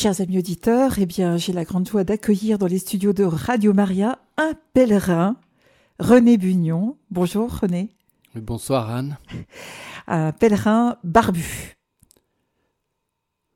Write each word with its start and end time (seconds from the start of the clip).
Chers 0.00 0.20
amis 0.20 0.38
auditeurs, 0.38 1.00
eh 1.00 1.06
bien, 1.06 1.38
j'ai 1.38 1.52
la 1.52 1.64
grande 1.64 1.88
joie 1.88 2.04
d'accueillir 2.04 2.56
dans 2.56 2.68
les 2.68 2.78
studios 2.78 3.12
de 3.12 3.24
Radio 3.24 3.74
Maria 3.74 4.20
un 4.36 4.52
pèlerin, 4.72 5.34
René 5.98 6.38
Bugnon. 6.38 6.96
Bonjour 7.10 7.52
René. 7.52 7.88
bonsoir 8.36 8.90
Anne. 8.90 9.18
Un 10.06 10.30
pèlerin 10.30 10.98
barbu. 11.02 11.74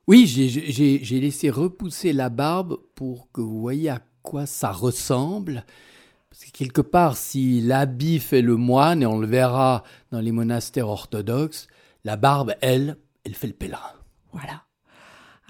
Oui, 0.09 0.27
j'ai 0.27 1.21
laissé 1.21 1.49
repousser 1.49 2.13
la 2.13 2.29
barbe 2.29 2.77
pour 2.97 3.31
que 3.31 3.41
vous 3.41 3.61
voyez 3.61 3.91
à 3.91 4.01
quoi 4.25 4.45
ça 4.45 4.73
ressemble. 4.73 5.65
Parce 6.29 6.47
que 6.47 6.51
quelque 6.51 6.81
part, 6.81 7.17
si 7.17 7.61
l'habit 7.61 8.19
fait 8.19 8.43
le 8.43 8.57
moine, 8.57 9.05
et 9.05 9.07
on 9.07 9.21
le 9.21 9.29
verra 9.29 9.85
dans 10.11 10.21
les 10.21 10.33
monastères 10.33 10.89
orthodoxes, 10.89 11.69
la 12.03 12.17
barbe, 12.17 12.57
elle, 12.63 12.97
elle 13.23 13.37
fait 13.37 13.47
le 13.47 13.53
pèlerin. 13.53 13.93
Voilà. 14.33 14.65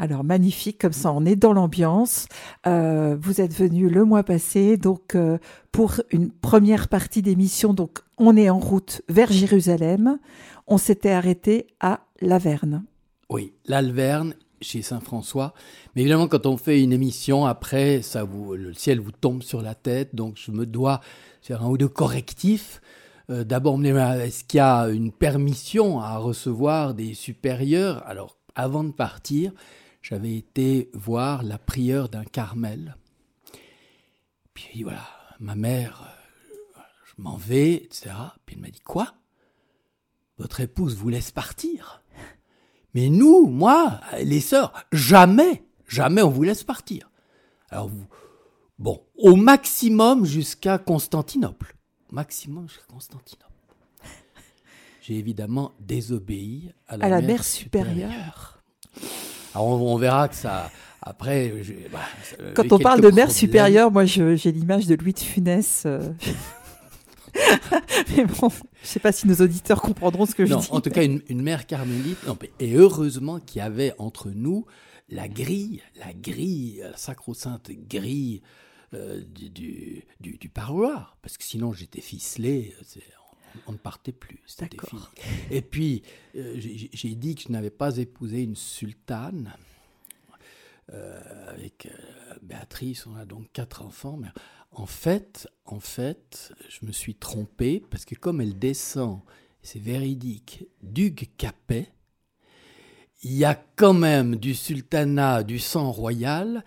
Alors 0.03 0.25
magnifique, 0.25 0.81
comme 0.81 0.93
ça 0.93 1.13
on 1.13 1.25
est 1.25 1.37
dans 1.37 1.53
l'ambiance. 1.53 2.27
Euh, 2.67 3.17
vous 3.21 3.41
êtes 3.41 3.55
venu 3.55 3.89
le 3.89 4.05
mois 4.05 4.25
passé, 4.25 4.77
donc 4.77 5.15
euh, 5.15 5.39
pour 5.71 6.01
une 6.11 6.33
première 6.33 6.89
partie 6.89 7.23
d'émission, 7.23 7.73
donc 7.73 8.01
on 8.19 8.37
est 8.37 8.51
en 8.51 8.59
route 8.59 9.03
vers 9.09 9.31
Jérusalem. 9.31 10.19
On 10.67 10.77
s'était 10.77 11.13
arrêté 11.13 11.69
à 11.79 12.01
Laverne. 12.21 12.83
Oui, 13.31 13.53
l'Alverne 13.67 14.35
chez 14.61 14.83
Saint-François. 14.83 15.55
Mais 15.95 16.03
évidemment, 16.03 16.27
quand 16.27 16.47
on 16.47 16.57
fait 16.57 16.83
une 16.83 16.93
émission, 16.93 17.47
après, 17.47 18.03
ça 18.03 18.25
vous, 18.25 18.55
le 18.55 18.75
ciel 18.75 18.99
vous 18.99 19.13
tombe 19.13 19.45
sur 19.45 19.63
la 19.63 19.77
tête, 19.77 20.17
donc 20.17 20.35
je 20.35 20.51
me 20.51 20.67
dois 20.67 21.01
faire 21.43 21.63
un 21.63 21.69
ou 21.69 21.79
deux 21.79 21.87
correctifs. 21.87 22.81
Euh, 23.31 23.45
d'abord, 23.45 23.81
est-ce 23.85 24.43
qu'il 24.43 24.59
y 24.59 24.61
a 24.61 24.89
une 24.89 25.13
permission 25.13 26.01
à 26.01 26.17
recevoir 26.17 26.93
des 26.93 27.15
supérieurs? 27.15 28.03
Alors, 28.05 28.37
avant 28.57 28.83
de 28.83 28.91
partir, 28.91 29.53
j'avais 30.03 30.37
été 30.37 30.91
voir 30.93 31.43
la 31.43 31.59
prieure 31.59 32.09
d'un 32.09 32.25
Carmel. 32.25 32.97
Puis 34.53 34.83
voilà, 34.83 35.07
ma 35.39 35.55
mère, 35.55 36.03
euh, 36.77 36.81
je 37.05 37.23
m'en 37.23 37.37
vais, 37.37 37.75
etc. 37.75 38.11
Puis 38.45 38.57
elle 38.57 38.63
m'a 38.63 38.71
dit 38.71 38.81
Quoi? 38.81 39.15
Votre 40.39 40.61
épouse 40.61 40.97
vous 40.97 41.09
laisse 41.09 41.31
partir? 41.31 42.03
Mais 42.95 43.09
nous, 43.09 43.47
moi, 43.47 44.01
les 44.23 44.41
sœurs, 44.41 44.73
jamais, 44.93 45.65
jamais 45.87 46.23
on 46.23 46.31
vous 46.31 46.43
laisse 46.43 46.65
partir. 46.65 47.11
Alors 47.71 47.89
vous, 47.89 48.07
bon, 48.79 49.03
au 49.17 49.37
maximum 49.37 50.27
jusqu'à 50.27 50.79
Constantinople. 50.79 51.77
Maximum 52.11 52.69
jusqu'à 52.69 52.85
Constantinople. 52.89 53.47
J'ai 55.01 55.15
évidemment 55.15 55.73
désobéi 55.81 56.73
à 56.87 56.97
la, 56.97 57.23
mère, 57.23 57.45
supérieure. 57.45 58.63
Alors 59.55 59.69
on, 59.69 59.97
verra 59.97 60.29
que 60.29 60.35
ça. 60.35 60.71
Après, 61.01 61.53
bah, 61.93 61.99
quand 62.55 62.73
on 62.73 62.79
parle 62.79 63.01
de 63.01 63.11
mère 63.11 63.31
supérieure, 63.31 63.91
moi 63.91 64.05
j'ai 64.05 64.53
l'image 64.53 64.87
de 64.87 64.95
Louis 64.95 65.13
de 65.13 65.21
Funès. 65.21 65.85
Euh. 65.87 66.01
mais 68.17 68.25
bon, 68.25 68.49
je 68.83 68.87
sais 68.87 69.01
pas 69.01 69.13
si 69.13 69.27
nos 69.27 69.35
auditeurs 69.35 69.81
comprendront 69.81 70.27
ce 70.27 70.35
que 70.35 70.47
je 70.47 70.55
dis. 70.55 70.69
En 70.71 70.81
tout 70.81 70.91
cas, 70.91 71.03
une, 71.03 71.43
mère 71.43 71.67
carmélite. 71.67 72.19
et 72.61 72.75
heureusement 72.75 73.41
qu'il 73.41 73.59
y 73.59 73.63
avait 73.63 73.95
entre 73.99 74.31
nous 74.31 74.67
la 75.09 75.29
grille, 75.29 75.83
la 75.97 76.13
grille, 76.13 76.81
la 76.83 76.97
sacro-sainte 76.97 77.71
grille 77.89 78.43
euh, 78.95 79.23
du, 79.27 79.51
du, 79.51 80.05
du, 80.21 80.49
parloir. 80.49 81.17
Parce 81.23 81.37
que 81.37 81.45
sinon, 81.45 81.73
j'étais 81.73 82.01
ficelé 82.01 82.75
on 83.67 83.73
ne 83.73 83.79
partait 83.79 84.13
plus. 84.13 84.41
C'était 84.47 84.77
fini. 84.87 85.03
Et 85.51 85.63
puis, 85.63 86.03
euh, 86.37 86.55
j'ai 86.59 87.15
dit 87.15 87.35
que 87.35 87.43
je 87.43 87.53
n'avais 87.53 87.71
pas 87.71 87.97
épousé 87.97 88.43
une 88.43 88.57
sultane. 88.57 89.53
Euh, 90.93 91.53
avec 91.53 91.87
euh, 91.87 92.35
Béatrice, 92.43 93.07
on 93.07 93.15
a 93.17 93.25
donc 93.25 93.47
quatre 93.53 93.83
enfants. 93.83 94.17
Mais 94.17 94.29
en 94.73 94.87
fait, 94.87 95.49
en 95.65 95.81
fait, 95.81 96.53
je 96.69 96.85
me 96.85 96.93
suis 96.93 97.15
trompé 97.15 97.83
parce 97.91 98.05
que 98.05 98.15
comme 98.15 98.41
elle 98.41 98.59
descend, 98.59 99.21
c'est 99.63 99.81
véridique, 99.81 100.67
d'Hugues 100.83 101.31
Capet, 101.37 101.89
il 103.23 103.33
y 103.33 103.45
a 103.45 103.55
quand 103.77 103.95
même 103.95 104.37
du 104.37 104.55
sultanat, 104.55 105.45
du 105.45 105.61
sang 105.61 105.93
royal, 105.93 106.65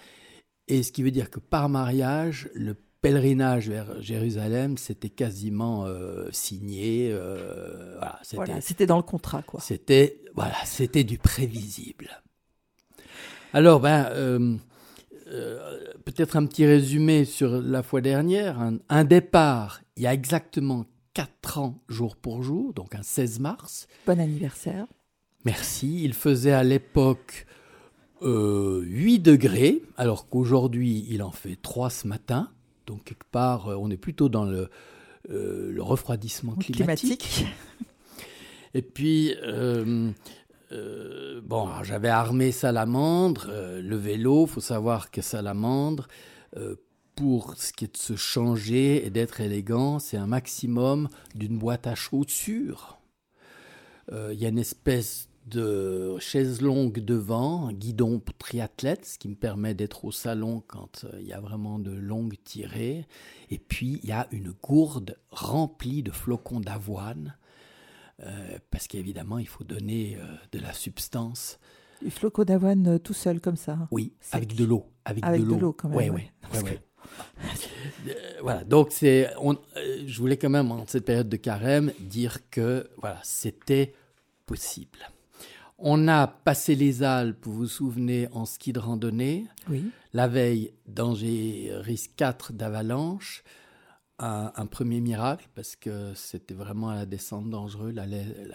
et 0.67 0.81
ce 0.81 0.91
qui 0.91 1.03
veut 1.03 1.11
dire 1.11 1.29
que 1.29 1.39
par 1.39 1.67
mariage, 1.67 2.49
le 2.53 2.75
pèlerinage 3.05 3.69
vers 3.69 4.01
Jérusalem, 4.01 4.79
c'était 4.79 5.09
quasiment 5.09 5.85
euh, 5.85 6.27
signé. 6.31 7.11
Euh, 7.11 7.99
voilà, 8.33 8.61
c'était 8.61 8.87
dans 8.87 8.97
le 8.97 9.03
contrat, 9.03 9.43
quoi. 9.43 9.59
C'était 9.59 10.21
voilà, 10.33 10.55
c'était 10.65 11.03
du 11.03 11.19
prévisible. 11.19 12.23
Alors, 13.53 13.79
ben, 13.79 14.07
euh, 14.09 14.57
peut-être 16.03 16.35
un 16.35 16.47
petit 16.47 16.65
résumé 16.65 17.25
sur 17.25 17.61
la 17.61 17.83
fois 17.83 18.01
dernière. 18.01 18.71
Un, 18.89 19.03
départ, 19.03 19.81
il 19.97 20.01
y 20.01 20.07
a 20.07 20.13
exactement 20.13 20.85
4 21.13 21.59
ans, 21.59 21.83
jour 21.87 22.15
pour 22.15 22.41
jour, 22.41 22.73
donc 22.73 22.95
un 22.95 23.03
16 23.03 23.39
mars. 23.39 23.87
Bon 24.07 24.19
anniversaire. 24.19 24.87
Merci. 25.43 26.03
Il 26.03 26.15
faisait 26.15 26.53
à 26.53 26.63
l'époque 26.63 27.45
8 28.23 29.19
degrés, 29.19 29.83
alors 29.95 30.27
qu'aujourd'hui, 30.27 31.05
il 31.07 31.21
en 31.21 31.31
fait 31.31 31.55
3 31.61 31.91
ce 31.91 32.07
matin. 32.07 32.49
Donc 32.85 33.03
quelque 33.03 33.25
part, 33.31 33.69
euh, 33.69 33.75
on 33.75 33.89
est 33.89 33.97
plutôt 33.97 34.29
dans 34.29 34.45
le, 34.45 34.69
euh, 35.29 35.75
refroidissement 35.79 36.55
climatique. 36.55 37.45
Et 38.73 38.81
puis, 38.81 39.33
euh, 39.43 40.11
bon, 41.43 41.69
j'avais 41.83 42.09
armé 42.09 42.51
Salamandre, 42.51 43.47
le 43.49 43.95
vélo. 43.95 44.45
faut 44.47 44.59
savoir 44.59 45.11
que 45.11 45.21
Salamandre, 45.21 46.09
pour 47.15 47.55
ce 47.55 47.71
qui 47.71 47.85
est 47.85 47.93
de 47.93 47.97
se 47.97 48.17
changer 48.17 49.05
et 49.05 49.09
d'être 49.09 49.39
élégant, 49.39 49.99
c'est 49.99 50.17
un 50.17 50.27
maximum 50.27 51.07
d'une 51.35 51.57
boîte 51.57 51.87
à 51.87 51.95
chaussures. 51.95 52.97
Il 54.11 54.37
y 54.37 54.45
a 54.45 54.49
une 54.49 54.59
espèce 54.59 55.29
de 55.45 56.17
chaise 56.19 56.61
longue 56.61 56.99
devant, 56.99 57.67
un 57.67 57.73
guidon 57.73 58.21
triathlète, 58.39 59.05
ce 59.05 59.17
qui 59.17 59.29
me 59.29 59.35
permet 59.35 59.75
d'être 59.75 60.05
au 60.05 60.11
salon 60.11 60.63
quand 60.65 61.05
euh, 61.05 61.19
il 61.19 61.27
y 61.27 61.33
a 61.33 61.39
vraiment 61.39 61.77
de 61.77 61.91
longues 61.91 62.37
tirées. 62.43 63.05
Et 63.51 63.59
puis, 63.59 63.99
il 64.03 64.09
y 64.09 64.11
a 64.11 64.27
une 64.31 64.51
gourde 64.51 65.17
remplie 65.29 66.01
de 66.01 66.11
flocons 66.11 66.59
d'avoine, 66.59 67.37
euh, 68.23 68.57
parce 68.71 68.87
qu'évidemment, 68.87 69.37
il 69.37 69.47
faut 69.47 69.63
donner 69.63 70.17
euh, 70.19 70.23
de 70.51 70.59
la 70.59 70.73
substance. 70.73 71.59
Du 72.01 72.09
flocons 72.09 72.43
d'avoine 72.43 72.99
tout 72.99 73.13
seul, 73.13 73.39
comme 73.39 73.57
ça 73.57 73.87
Oui, 73.91 74.13
avec 74.31 74.55
de 74.55 74.65
l'eau. 74.65 74.85
Avec, 75.05 75.23
de 75.23 75.55
l'eau 75.55 75.73
quand 75.73 75.89
même. 75.89 76.13
Oui, 76.13 76.23
oui. 76.63 76.71
voilà, 78.41 78.63
donc 78.63 78.87
c'est, 78.89 79.31
je 80.07 80.17
voulais 80.17 80.37
quand 80.37 80.49
même, 80.49 80.71
en 80.71 80.87
cette 80.87 81.05
période 81.05 81.29
de 81.29 81.37
carême, 81.37 81.91
dire 81.99 82.49
que 82.49 82.89
voilà, 82.97 83.19
c'était 83.23 83.93
possible. 84.47 84.99
On 85.77 86.07
a 86.07 86.27
passé 86.27 86.75
les 86.75 87.03
Alpes, 87.03 87.45
vous 87.45 87.53
vous 87.53 87.67
souvenez, 87.67 88.29
en 88.31 88.45
ski 88.45 88.71
de 88.71 88.79
randonnée. 88.79 89.45
Oui. 89.69 89.91
La 90.13 90.27
veille, 90.27 90.71
danger, 90.87 91.71
risque 91.75 92.11
4 92.15 92.53
d'avalanche. 92.53 93.43
Un, 94.17 94.65
premier 94.67 95.01
miracle 95.01 95.49
parce 95.55 95.75
que 95.75 96.13
c'était 96.15 96.53
vraiment 96.53 96.87
à 96.87 96.95
la 96.95 97.05
descente 97.05 97.49
dangereux. 97.49 97.91
La, 97.91 98.07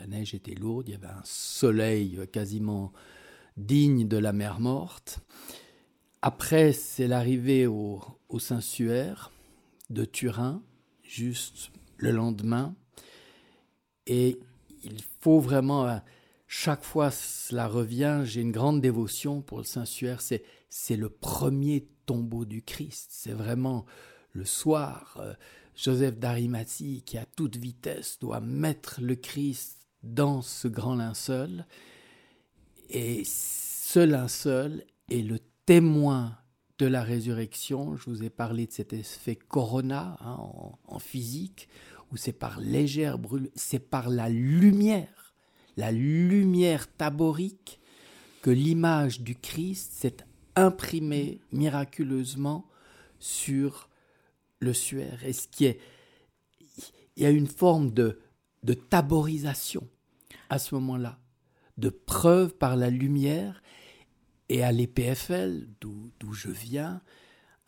neige 0.06 0.34
était 0.34 0.54
lourde. 0.54 0.88
Il 0.88 0.92
y 0.92 0.94
avait 0.94 1.06
un 1.06 1.22
soleil 1.22 2.19
quasiment 2.32 2.92
digne 3.59 4.09
de 4.09 4.16
la 4.16 4.32
mer 4.32 4.59
morte. 4.59 5.20
Après, 6.22 6.72
c'est 6.72 7.06
l'arrivée 7.06 7.66
au, 7.66 8.00
au 8.30 8.38
Saint-Suaire 8.38 9.30
de 9.91 10.06
Turin, 10.06 10.62
juste 11.03 11.70
le 11.98 12.12
lendemain. 12.12 12.75
Et 14.06 14.38
il 14.82 15.03
faut 15.20 15.41
vraiment 15.41 16.00
chaque 16.53 16.83
fois 16.83 17.12
cela 17.12 17.69
revient, 17.69 18.22
j'ai 18.25 18.41
une 18.41 18.50
grande 18.50 18.81
dévotion 18.81 19.41
pour 19.41 19.59
le 19.59 19.65
Saint-Suaire. 19.65 20.21
C'est, 20.21 20.97
le 20.97 21.09
premier 21.09 21.86
tombeau 22.07 22.45
du 22.45 22.60
Christ. 22.60 23.07
C'est 23.13 23.33
vraiment 23.33 23.86
le 24.33 24.45
soir. 24.45 25.16
Euh, 25.21 25.33
Joseph 25.77 26.19
d'Arimathie, 26.19 27.04
qui 27.07 27.19
à 27.19 27.24
toute 27.24 27.57
vitesse 27.57 28.19
doit 28.19 28.41
mettre 28.41 29.01
le 29.01 29.15
Christ 29.15 29.86
dans 30.03 30.42
ce 30.42 30.66
grand 30.66 30.97
linceul. 30.97 31.66
Et 32.89 33.22
ce 33.24 34.01
linceul 34.01 34.83
est 35.09 35.22
le 35.22 35.39
témoin 35.66 36.36
de 36.78 36.86
la 36.86 37.04
résurrection. 37.04 37.97
Je 37.97 38.10
vous 38.10 38.24
ai 38.24 38.30
parlé 38.30 38.66
de 38.66 38.72
cet 38.72 38.92
effet 38.92 39.36
corona 39.36 40.16
hein, 40.21 40.36
en, 40.89 40.98
physique, 40.98 41.69
où 42.10 42.16
c'est 42.16 42.33
par 42.33 42.59
légère 42.59 43.21
brûle, 43.21 43.53
c'est 43.54 43.78
par 43.78 44.10
la 44.10 44.28
lumière 44.28 45.20
la 45.80 45.92
lumière 45.92 46.86
taborique 46.97 47.80
que 48.42 48.50
l'image 48.50 49.21
du 49.21 49.34
Christ 49.34 49.92
s'est 49.92 50.16
imprimée 50.54 51.41
miraculeusement 51.53 52.66
sur 53.18 53.88
le 54.60 54.72
suaire. 54.74 55.24
Et 55.24 55.32
il 57.16 57.22
y 57.22 57.27
a 57.27 57.30
une 57.30 57.47
forme 57.47 57.92
de, 57.92 58.21
de 58.62 58.74
taborisation 58.74 59.88
à 60.50 60.59
ce 60.59 60.74
moment-là, 60.74 61.18
de 61.78 61.88
preuve 61.88 62.54
par 62.54 62.76
la 62.76 62.91
lumière. 62.91 63.62
et 64.48 64.62
à 64.62 64.72
l'EPFL, 64.72 65.66
d'où 65.80 66.33
je 66.33 66.50
viens, 66.50 67.00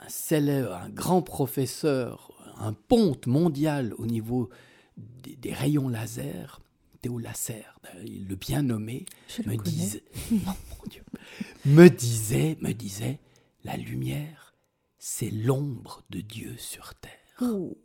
un 0.01 0.09
célèbre, 0.09 0.75
un 0.75 0.91
grand 0.91 1.23
professeur, 1.23 2.33
un 2.59 2.73
ponte 2.73 3.27
mondial 3.27 3.95
au 3.99 4.07
niveau 4.07 4.51
des, 4.97 5.53
rayons 5.53 5.89
laser, 5.89 6.61
Théo 7.03 7.19
Lasserre, 7.19 7.81
le 8.05 8.35
bien 8.37 8.63
nommé, 8.63 9.07
me 9.45 9.57
disait, 9.57 10.05
me 11.65 11.89
disait, 11.89 12.57
me 12.61 12.73
disait, 12.73 13.19
la 13.65 13.77
lumière, 13.77 14.55
c'est 14.99 15.31
l'ombre 15.31 16.05
de 16.11 16.21
Dieu 16.21 16.55
sur 16.59 16.95
terre. 16.95 17.11
Oh, 17.41 17.77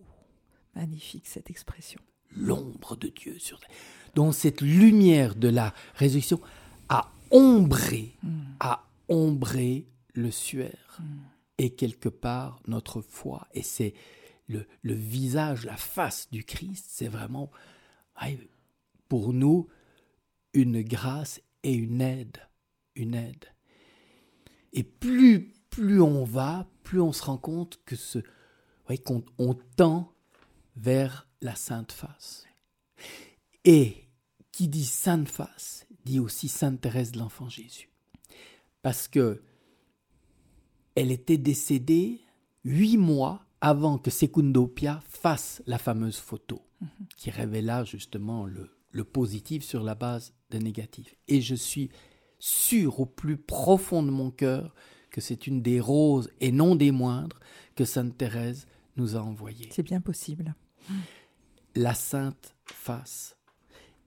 magnifique 0.76 1.26
cette 1.26 1.50
expression. 1.50 2.00
L'ombre 2.30 2.96
de 2.96 3.08
Dieu 3.08 3.40
sur 3.40 3.60
terre. 3.60 3.72
Donc 4.14 4.36
cette 4.36 4.62
lumière 4.62 5.34
de 5.36 5.48
la 5.48 5.74
résurrection 5.96 6.40
a 6.90 7.12
ombré, 7.32 8.16
hmm. 8.22 8.42
a 8.60 8.88
ombré 9.10 9.88
le 10.14 10.30
suaire. 10.30 11.00
Hmm. 11.00 11.18
Et 11.58 11.72
quelque 11.72 12.10
part, 12.10 12.60
notre 12.68 13.02
foi. 13.02 13.48
Et 13.56 13.64
c'est 13.64 13.96
le, 14.48 14.68
visage, 14.84 15.66
la 15.66 15.76
face 15.76 16.30
du 16.32 16.44
Christ, 16.44 16.86
c'est 16.88 17.08
vraiment, 17.08 17.50
pour 19.08 19.34
nous, 19.34 19.68
une 20.54 20.82
grâce 20.82 21.42
et 21.64 21.74
une 21.74 22.02
aide. 22.02 22.38
Une 22.96 23.14
aide. 23.14 23.46
Et 24.74 24.84
plus, 24.84 25.54
plus 25.70 26.02
on 26.02 26.24
va, 26.24 26.68
plus 26.84 27.02
on 27.02 27.14
se 27.14 27.24
rend 27.24 27.38
compte 27.38 27.80
que 27.86 27.96
ce, 27.96 28.20
qu'on 29.06 29.24
on 29.38 29.54
tend 29.76 30.14
vers 30.76 31.28
la 31.42 31.56
sainte 31.56 31.92
face. 31.92 32.46
Et 33.64 34.08
qui 34.52 34.68
dit 34.68 34.86
sainte 34.86 35.30
face 35.30 35.86
dit 36.08 36.20
aussi 36.20 36.48
Sainte 36.48 36.80
Thérèse 36.82 37.12
de 37.12 37.20
l'Enfant 37.20 37.50
Jésus. 37.50 37.90
Parce 38.82 39.08
que 39.08 39.44
elle 40.96 41.12
était 41.12 41.38
décédée 41.38 42.22
huit 42.64 42.98
mois 42.98 43.46
avant 43.62 43.98
que 43.98 44.10
Secundo 44.10 44.68
Pia 44.68 45.02
fasse 45.08 45.62
la 45.68 45.78
fameuse 45.78 46.18
photo 46.18 46.62
mhm. 46.82 46.90
qui 47.18 47.30
révéla 47.30 47.84
justement 47.84 48.46
le, 48.46 48.77
le 48.98 49.06
positif 49.06 49.64
sur 49.64 49.84
la 49.84 49.96
base 49.96 50.34
des 50.50 50.60
négatifs. 50.60 51.16
Et 51.28 51.40
je 51.40 51.56
suis 51.56 51.90
sûr 52.40 53.00
au 53.00 53.06
plus 53.06 53.38
profond 53.38 54.04
de 54.04 54.12
mon 54.12 54.32
cœur 54.32 54.76
que 55.12 55.22
c'est 55.22 55.48
une 55.48 55.62
des 55.62 55.80
roses 55.80 56.30
et 56.42 56.52
non 56.52 56.76
des 56.76 56.92
moindres 56.92 57.40
que 57.76 57.86
Sainte 57.86 58.18
Thérèse 58.18 58.68
nous 58.98 59.16
a 59.16 59.20
envoyées. 59.20 59.70
C'est 59.72 59.84
bien 59.84 60.02
possible. 60.02 60.56
La 61.76 61.94
sainte 61.94 62.56
face. 62.66 63.38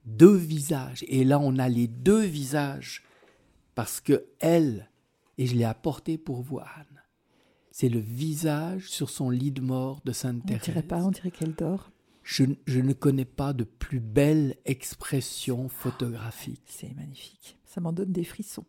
Deux 0.05 0.35
visages. 0.35 1.03
Et 1.07 1.23
là, 1.23 1.39
on 1.39 1.57
a 1.57 1.69
les 1.69 1.87
deux 1.87 2.23
visages 2.23 3.03
parce 3.75 4.01
que 4.01 4.25
elle, 4.39 4.89
et 5.37 5.47
je 5.47 5.55
l'ai 5.55 5.63
apporté 5.63 6.17
pour 6.17 6.41
vous, 6.41 6.59
Anne, 6.59 7.01
c'est 7.71 7.89
le 7.89 7.99
visage 7.99 8.89
sur 8.89 9.09
son 9.09 9.29
lit 9.29 9.51
de 9.51 9.61
mort 9.61 10.01
de 10.03 10.11
Sainte 10.11 10.45
Thérèse. 10.45 10.63
On 10.67 10.71
dirait 10.71 10.83
pas, 10.83 11.03
on 11.03 11.11
dirait 11.11 11.31
qu'elle 11.31 11.55
dort. 11.55 11.90
Je, 12.31 12.45
ne 12.79 12.93
connais 12.93 13.25
pas 13.25 13.51
de 13.51 13.65
plus 13.65 13.99
belle 13.99 14.55
expression 14.63 15.67
photographique. 15.67 16.63
c'est 16.65 16.95
magnifique. 16.95 17.57
Ça 17.65 17.81
m'en 17.81 17.91
donne 17.91 18.13
des 18.13 18.23
frissons. 18.23 18.63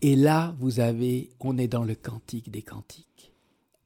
Et 0.00 0.16
là, 0.16 0.56
vous 0.58 0.80
avez, 0.80 1.28
on 1.38 1.58
est 1.58 1.68
dans 1.68 1.84
le 1.84 1.94
cantique 1.94 2.50
des 2.50 2.62
cantiques. 2.62 3.34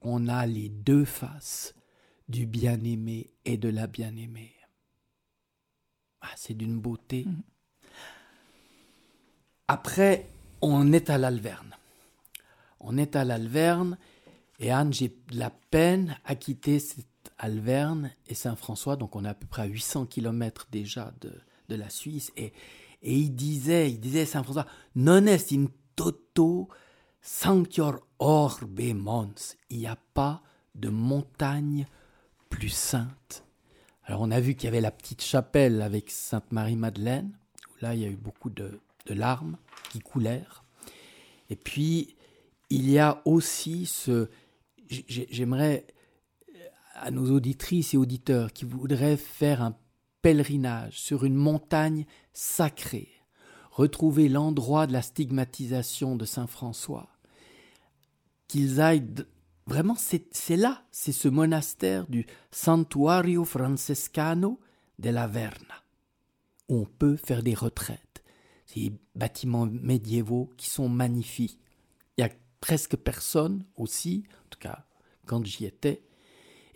On 0.02 0.28
a 0.28 0.46
les 0.46 0.68
deux 0.68 1.04
faces 1.04 1.74
du 2.28 2.46
bien-aimé 2.46 3.32
et 3.44 3.56
de 3.56 3.68
la 3.68 3.88
bien-aimée. 3.88 4.54
Ah, 6.20 6.30
c'est 6.36 6.54
d'une 6.54 6.78
beauté. 6.78 7.24
Mm. 7.24 7.42
Après, 9.66 10.28
on 10.62 10.92
est 10.92 11.10
à 11.10 11.18
l'Alverne. 11.18 11.74
On 12.78 12.98
est 12.98 13.16
à 13.16 13.24
l'Alverne 13.24 13.98
et 14.60 14.70
Anne, 14.70 14.92
j'ai 14.92 15.12
la 15.32 15.50
peine 15.50 16.16
à 16.24 16.36
quitter 16.36 16.78
cette 16.78 17.17
Alverne 17.38 18.10
et 18.26 18.34
Saint-François, 18.34 18.96
donc 18.96 19.16
on 19.16 19.24
est 19.24 19.28
à 19.28 19.34
peu 19.34 19.46
près 19.46 19.62
à 19.62 19.66
800 19.66 20.06
km 20.06 20.68
déjà 20.70 21.12
de, 21.20 21.32
de 21.68 21.74
la 21.74 21.90
Suisse. 21.90 22.32
Et, 22.36 22.52
et 23.02 23.14
il 23.14 23.34
disait, 23.34 23.90
il 23.90 24.00
disait 24.00 24.24
Saint-François, 24.24 24.66
non 24.94 25.26
est 25.26 25.52
in 25.52 25.66
toto 25.96 26.68
sanctior 27.20 28.00
orbe 28.18 28.80
mons? 28.94 29.56
Il 29.70 29.78
n'y 29.78 29.86
a 29.86 29.98
pas 30.14 30.42
de 30.74 30.88
montagne 30.88 31.86
plus 32.48 32.70
sainte. 32.70 33.44
Alors 34.04 34.22
on 34.22 34.30
a 34.30 34.40
vu 34.40 34.54
qu'il 34.54 34.64
y 34.64 34.68
avait 34.68 34.80
la 34.80 34.90
petite 34.90 35.22
chapelle 35.22 35.82
avec 35.82 36.10
Sainte 36.10 36.50
Marie-Madeleine, 36.50 37.36
où 37.70 37.84
là 37.84 37.94
il 37.94 38.00
y 38.00 38.04
a 38.04 38.08
eu 38.08 38.16
beaucoup 38.16 38.50
de, 38.50 38.80
de 39.06 39.14
larmes 39.14 39.58
qui 39.90 39.98
coulèrent. 39.98 40.64
Et 41.50 41.56
puis 41.56 42.16
il 42.70 42.90
y 42.90 42.98
a 42.98 43.22
aussi 43.24 43.86
ce... 43.86 44.28
J'aimerais 44.88 45.86
à 47.00 47.10
nos 47.10 47.30
auditrices 47.30 47.94
et 47.94 47.96
auditeurs 47.96 48.52
qui 48.52 48.64
voudraient 48.64 49.16
faire 49.16 49.62
un 49.62 49.76
pèlerinage 50.22 50.98
sur 50.98 51.24
une 51.24 51.34
montagne 51.34 52.06
sacrée, 52.32 53.08
retrouver 53.70 54.28
l'endroit 54.28 54.86
de 54.86 54.92
la 54.92 55.02
stigmatisation 55.02 56.16
de 56.16 56.24
Saint 56.24 56.46
François, 56.46 57.08
qu'ils 58.48 58.80
aillent 58.80 59.14
vraiment 59.66 59.96
c'est 59.96 60.56
là, 60.56 60.82
c'est 60.90 61.12
ce 61.12 61.28
monastère 61.28 62.06
du 62.08 62.26
Santuario 62.50 63.44
Francescano 63.44 64.58
della 64.98 65.26
Verna 65.26 65.74
où 66.68 66.80
on 66.80 66.84
peut 66.84 67.16
faire 67.16 67.42
des 67.42 67.54
retraites. 67.54 68.22
Ces 68.66 68.92
bâtiments 69.14 69.66
médiévaux 69.66 70.50
qui 70.56 70.68
sont 70.68 70.88
magnifiques. 70.88 71.58
Il 72.16 72.22
y 72.22 72.24
a 72.24 72.30
presque 72.60 72.96
personne 72.96 73.64
aussi, 73.76 74.24
en 74.44 74.48
tout 74.50 74.58
cas 74.58 74.84
quand 75.26 75.44
j'y 75.44 75.66
étais, 75.66 76.02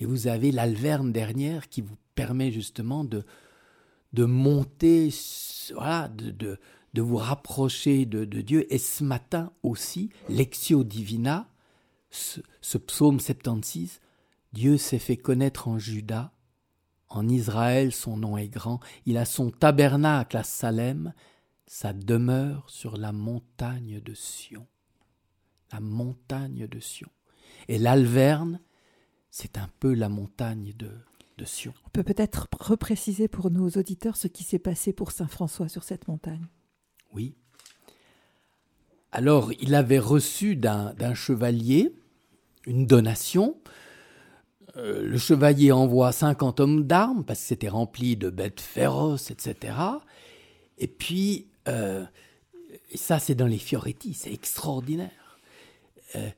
et 0.03 0.05
vous 0.05 0.27
avez 0.27 0.51
l'alverne 0.51 1.13
dernière 1.13 1.69
qui 1.69 1.81
vous 1.81 1.95
permet 2.17 2.51
justement 2.51 3.05
de, 3.05 3.25
de 4.13 4.25
monter, 4.25 5.15
voilà, 5.77 6.09
de, 6.09 6.59
de, 6.93 7.03
vous 7.03 7.19
rapprocher 7.19 8.05
de, 8.05 8.25
de, 8.25 8.41
Dieu. 8.41 8.67
Et 8.75 8.79
ce 8.79 9.05
matin 9.05 9.53
aussi, 9.63 10.11
Lectio 10.29 10.83
Divina, 10.83 11.49
ce, 12.11 12.41
ce 12.61 12.79
psaume 12.79 13.21
76, 13.21 14.01
Dieu 14.53 14.77
s'est 14.77 14.99
fait 14.99 15.17
connaître 15.17 15.69
en 15.69 15.79
Juda, 15.79 16.33
en 17.09 17.29
Israël 17.29 17.93
son 17.93 18.17
nom 18.17 18.37
est 18.37 18.49
grand, 18.49 18.81
il 19.07 19.17
a 19.17 19.25
son 19.25 19.53
tabernacle 19.53 20.37
à 20.37 20.43
Salem, 20.43 21.15
sa 21.69 21.93
demeure 21.93 22.69
sur 22.69 22.97
la 22.97 23.13
montagne 23.13 24.01
de 24.01 24.15
Sion. 24.15 24.67
La 25.73 25.79
montagne 25.79 26.67
de 26.67 26.81
Sion. 26.81 27.09
Et 27.69 27.79
l'Alverne, 27.79 28.59
c'est 29.33 29.57
un 29.57 29.69
peu 29.81 29.95
la 29.95 30.11
montagne 30.11 30.75
de, 30.79 30.91
de 31.39 31.45
Sion. 31.45 31.73
On 31.87 31.89
peut 31.89 32.03
peut-être 32.05 32.49
repréciser 32.61 33.29
pour 33.29 33.51
nos 33.51 33.71
auditeurs 33.71 34.17
ce 34.17 34.29
qui 34.29 34.45
s'est 34.45 34.59
passé 34.59 34.93
pour 34.93 35.11
Saint 35.11 35.27
François 35.27 35.69
sur 35.69 35.83
cette 35.83 36.07
montagne. 36.07 36.47
Oui. 37.15 37.35
Alors, 39.11 39.51
il 39.59 39.75
avait 39.75 39.99
reçu 39.99 40.55
d'un 40.55 41.15
chevalier 41.15 41.95
une 42.67 42.87
donation. 42.87 43.57
Euh, 44.77 45.03
le 45.03 45.19
chevalier 45.19 45.73
envoie 45.73 46.13
50 46.13 46.61
hommes 46.61 46.87
d'armes 46.87 47.25
parce 47.25 47.41
que 47.41 47.47
c'était 47.47 47.69
rempli 47.69 48.17
de 48.17 48.29
bêtes 48.29 48.61
féroces, 48.61 49.31
etc. 49.31 49.75
Et 50.77 50.89
puis, 50.89 51.49
euh, 51.69 52.05
ça 52.95 53.19
c'est 53.19 53.35
dans 53.35 53.47
les 53.47 53.59
Fioretti, 53.59 54.15
c'est 54.15 54.33
extraordinaire. 54.33 55.41
Euh, 56.17 56.29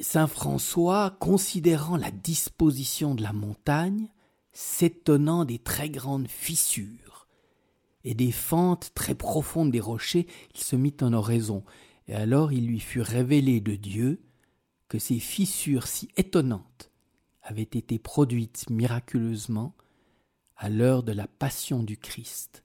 Saint 0.00 0.26
François, 0.26 1.16
considérant 1.20 1.96
la 1.96 2.10
disposition 2.10 3.14
de 3.14 3.22
la 3.22 3.32
montagne, 3.32 4.08
s'étonnant 4.52 5.44
des 5.44 5.58
très 5.58 5.90
grandes 5.90 6.28
fissures 6.28 7.26
et 8.04 8.14
des 8.14 8.32
fentes 8.32 8.92
très 8.94 9.14
profondes 9.14 9.70
des 9.70 9.80
rochers, 9.80 10.26
il 10.54 10.60
se 10.60 10.76
mit 10.76 10.94
en 11.00 11.12
oraison, 11.12 11.64
et 12.08 12.14
alors 12.14 12.52
il 12.52 12.66
lui 12.66 12.80
fut 12.80 13.00
révélé 13.00 13.60
de 13.60 13.74
Dieu 13.74 14.22
que 14.88 14.98
ces 14.98 15.18
fissures 15.18 15.86
si 15.86 16.08
étonnantes 16.16 16.90
avaient 17.42 17.62
été 17.62 17.98
produites 17.98 18.70
miraculeusement 18.70 19.74
à 20.56 20.68
l'heure 20.68 21.02
de 21.02 21.12
la 21.12 21.26
passion 21.26 21.82
du 21.82 21.96
Christ, 21.96 22.64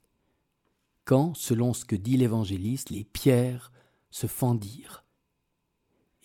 quand, 1.04 1.36
selon 1.36 1.74
ce 1.74 1.86
que 1.86 1.96
dit 1.96 2.18
l'évangéliste, 2.18 2.90
les 2.90 3.04
pierres 3.04 3.72
se 4.12 4.28
fendirent 4.28 5.04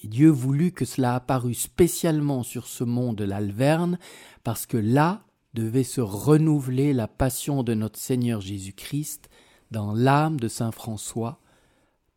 et 0.03 0.09
Dieu 0.09 0.29
voulut 0.29 0.73
que 0.73 0.85
cela 0.85 1.15
apparût 1.15 1.55
spécialement 1.55 2.43
sur 2.43 2.67
ce 2.67 2.85
mont 2.85 3.13
de 3.13 3.25
l'Alverne, 3.25 3.99
parce 4.45 4.67
que 4.67 4.77
là 4.77 5.25
devait 5.55 5.85
se 5.85 6.03
renouveler 6.03 6.93
la 6.93 7.09
passion 7.09 7.63
de 7.63 7.75
notre 7.75 7.99
Seigneur 7.99 8.41
Jésus-Christ 8.41 9.31
dans 9.71 9.95
l'âme 9.95 10.39
de 10.39 10.49
Saint 10.49 10.73
François, 10.73 11.41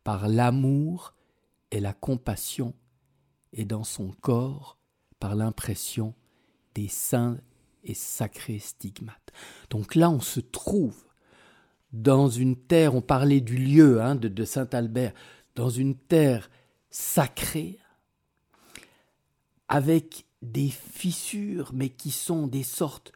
par 0.04 0.28
l'amour 0.28 1.14
et 1.70 1.80
la 1.80 1.92
compassion, 1.92 2.74
et 3.52 3.64
dans 3.64 3.84
son 3.84 4.10
corps 4.20 4.78
par 5.18 5.34
l'impression 5.34 6.14
des 6.74 6.88
saints 6.88 7.38
et 7.84 7.94
sacrés 7.94 8.58
stigmates. 8.58 9.32
Donc 9.70 9.94
là, 9.94 10.10
on 10.10 10.20
se 10.20 10.40
trouve 10.40 11.04
dans 11.92 12.28
une 12.28 12.56
terre, 12.56 12.94
on 12.94 13.00
parlait 13.00 13.40
du 13.40 13.56
lieu 13.56 14.00
hein, 14.00 14.14
de, 14.14 14.28
de 14.28 14.44
Saint 14.44 14.68
Albert, 14.72 15.12
dans 15.56 15.70
une 15.70 15.96
terre 15.96 16.50
sacrée, 16.90 17.78
avec 19.68 20.26
des 20.42 20.68
fissures, 20.70 21.70
mais 21.72 21.90
qui 21.90 22.10
sont 22.10 22.46
des 22.46 22.62
sortes 22.62 23.12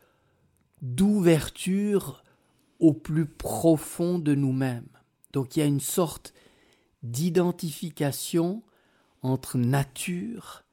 d'ouverture 0.83 2.23
au 2.79 2.93
plus 2.93 3.27
profond 3.27 4.19
de 4.19 4.35
nous-mêmes. 4.35 4.89
Donc 5.33 5.57
il 5.57 5.61
y 5.61 5.63
a 5.63 5.67
une 5.67 5.81
sorte 5.81 6.35
d'identification 7.03 8.63
entre 9.23 9.59
nature, 9.59 10.65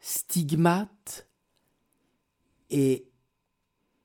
stigmate 0.00 1.28
et, 2.70 3.08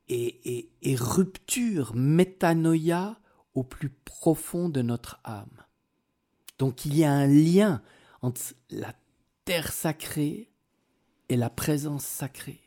et, 0.07 0.69
et, 0.81 0.95
rupture, 0.95 1.95
métanoïa 1.95 3.19
au 3.55 3.63
plus 3.63 3.89
profond 3.89 4.69
de 4.69 4.81
notre 4.81 5.19
âme. 5.23 5.63
Donc 6.59 6.85
il 6.85 6.95
y 6.95 7.03
a 7.03 7.11
un 7.11 7.27
lien 7.27 7.81
entre 8.21 8.41
la 8.69 8.93
terre 9.45 9.71
sacrée 9.71 10.49
et 11.29 11.35
la 11.35 11.49
présence 11.49 12.03
sacrée. 12.03 12.61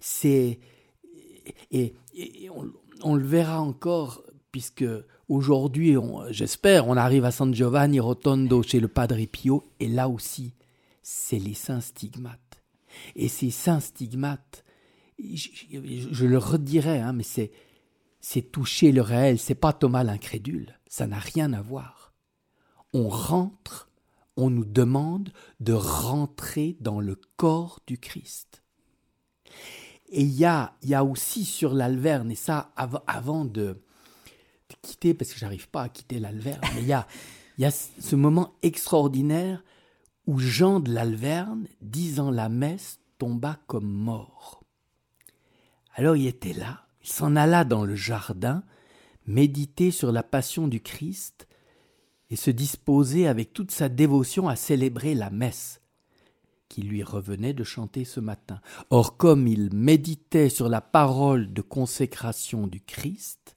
C'est 0.00 0.58
et, 1.70 1.94
on, 3.02 3.14
le 3.14 3.24
verra 3.24 3.60
encore 3.60 4.22
puisque 4.50 4.84
aujourd'hui, 5.28 5.96
j'espère, 6.30 6.88
on 6.88 6.96
arrive 6.96 7.24
à 7.24 7.30
San 7.30 7.54
Giovanni 7.54 8.00
Rotondo 8.00 8.62
chez 8.62 8.80
le 8.80 8.88
Padre 8.88 9.22
Pio 9.26 9.64
et 9.80 9.88
là 9.88 10.08
aussi, 10.08 10.54
c'est 11.02 11.38
les 11.38 11.54
saints 11.54 11.80
stigmates. 11.80 12.40
Et 13.14 13.28
ces 13.28 13.50
saints 13.50 13.80
stigmates, 13.80 14.64
je, 15.18 16.26
le 16.26 16.38
redirai, 16.38 17.00
hein, 17.00 17.12
mais 17.12 17.22
c'est 17.22 17.52
c'est 18.18 18.50
toucher 18.50 18.90
le 18.90 19.02
réel, 19.02 19.38
c'est 19.38 19.54
pas 19.54 19.72
Thomas 19.72 20.02
l'incrédule, 20.02 20.80
ça 20.88 21.06
n'a 21.06 21.18
rien 21.18 21.52
à 21.52 21.62
voir. 21.62 22.12
On 22.92 23.08
rentre, 23.08 23.88
on 24.36 24.50
nous 24.50 24.64
demande 24.64 25.30
de 25.60 25.72
rentrer 25.72 26.76
dans 26.80 27.00
le 27.00 27.18
corps 27.36 27.80
du 27.86 27.98
Christ. 27.98 28.62
Et 30.08 30.22
il 30.22 30.34
y 30.34 30.44
a, 30.44 30.74
y 30.82 30.94
a 30.94 31.04
aussi 31.04 31.44
sur 31.44 31.74
l'Alverne, 31.74 32.30
et 32.30 32.36
ça 32.36 32.72
avant 32.76 33.44
de, 33.44 33.82
quitter, 34.82 35.14
parce 35.14 35.32
que 35.32 35.38
j'arrive 35.38 35.68
pas 35.68 35.82
à 35.82 35.88
quitter 35.88 36.18
l'Alverne, 36.18 36.60
mais 36.74 36.82
il 36.82 36.86
y 36.86 36.92
a, 36.92 37.06
y 37.58 37.64
a 37.64 37.70
ce 37.70 38.16
moment 38.16 38.54
extraordinaire 38.62 39.64
où 40.26 40.38
Jean 40.38 40.80
de 40.80 40.92
l'Alverne, 40.92 41.66
disant 41.80 42.30
la 42.30 42.48
messe, 42.48 42.98
tomba 43.18 43.58
comme 43.66 43.88
mort. 43.88 44.62
Alors 45.94 46.16
il 46.16 46.26
était 46.26 46.52
là, 46.52 46.86
il 47.02 47.08
s'en 47.08 47.36
alla 47.36 47.64
dans 47.64 47.84
le 47.84 47.94
jardin, 47.94 48.62
méditer 49.26 49.90
sur 49.90 50.12
la 50.12 50.22
passion 50.22 50.68
du 50.68 50.80
Christ, 50.80 51.45
et 52.30 52.36
se 52.36 52.50
disposer 52.50 53.26
avec 53.26 53.52
toute 53.52 53.70
sa 53.70 53.88
dévotion 53.88 54.48
à 54.48 54.56
célébrer 54.56 55.14
la 55.14 55.30
messe 55.30 55.80
qui 56.68 56.82
lui 56.82 57.02
revenait 57.02 57.54
de 57.54 57.64
chanter 57.64 58.04
ce 58.04 58.20
matin. 58.20 58.60
Or, 58.90 59.16
comme 59.16 59.46
il 59.46 59.72
méditait 59.72 60.48
sur 60.48 60.68
la 60.68 60.80
parole 60.80 61.52
de 61.52 61.62
consécration 61.62 62.66
du 62.66 62.80
Christ 62.80 63.56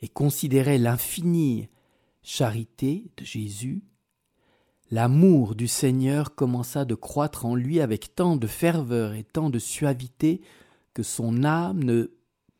et 0.00 0.08
considérait 0.08 0.78
l'infinie 0.78 1.68
charité 2.22 3.10
de 3.16 3.24
Jésus, 3.24 3.82
l'amour 4.90 5.54
du 5.54 5.68
Seigneur 5.68 6.34
commença 6.34 6.84
de 6.84 6.94
croître 6.94 7.46
en 7.46 7.54
lui 7.54 7.80
avec 7.80 8.14
tant 8.14 8.36
de 8.36 8.46
ferveur 8.46 9.14
et 9.14 9.24
tant 9.24 9.50
de 9.50 9.58
suavité 9.58 10.42
que 10.92 11.02
son 11.02 11.44
âme 11.44 11.82
ne 11.82 12.12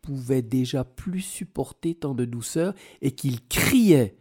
pouvait 0.02 0.42
déjà 0.42 0.84
plus 0.84 1.20
supporter 1.20 1.94
tant 1.94 2.14
de 2.14 2.24
douceur 2.24 2.72
et 3.02 3.10
qu'il 3.10 3.46
criait 3.46 4.16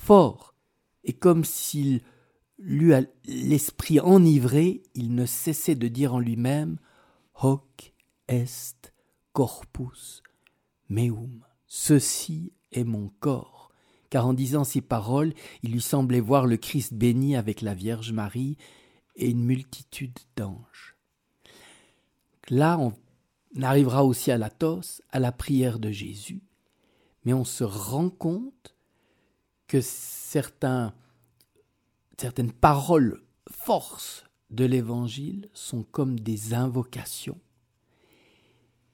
fort 0.00 0.54
et 1.04 1.12
comme 1.12 1.44
s'il 1.44 2.00
lui 2.58 2.92
l'esprit 3.24 4.00
enivré, 4.00 4.82
il 4.94 5.14
ne 5.14 5.26
cessait 5.26 5.74
de 5.74 5.88
dire 5.88 6.14
en 6.14 6.18
lui-même 6.18 6.78
Hoc 7.34 7.94
est 8.28 8.92
corpus 9.32 10.22
meum. 10.88 11.44
Ceci 11.66 12.52
est 12.72 12.84
mon 12.84 13.10
corps. 13.20 13.70
Car 14.10 14.26
en 14.26 14.34
disant 14.34 14.64
ces 14.64 14.80
paroles, 14.80 15.32
il 15.62 15.72
lui 15.72 15.80
semblait 15.80 16.20
voir 16.20 16.46
le 16.46 16.56
Christ 16.56 16.92
béni 16.92 17.36
avec 17.36 17.60
la 17.60 17.74
Vierge 17.74 18.12
Marie 18.12 18.56
et 19.14 19.30
une 19.30 19.44
multitude 19.44 20.18
d'anges. 20.36 20.96
Là, 22.48 22.78
on 22.78 22.92
arrivera 23.62 24.04
aussi 24.04 24.32
à 24.32 24.38
la 24.38 24.50
tosse, 24.50 25.00
à 25.10 25.20
la 25.20 25.30
prière 25.30 25.78
de 25.78 25.90
Jésus, 25.90 26.42
mais 27.24 27.32
on 27.32 27.44
se 27.44 27.62
rend 27.62 28.10
compte 28.10 28.74
que 29.70 29.80
certains 29.80 30.92
certaines 32.18 32.50
paroles 32.50 33.22
forces 33.48 34.24
de 34.50 34.64
l'Évangile 34.64 35.48
sont 35.54 35.84
comme 35.84 36.18
des 36.18 36.54
invocations. 36.54 37.38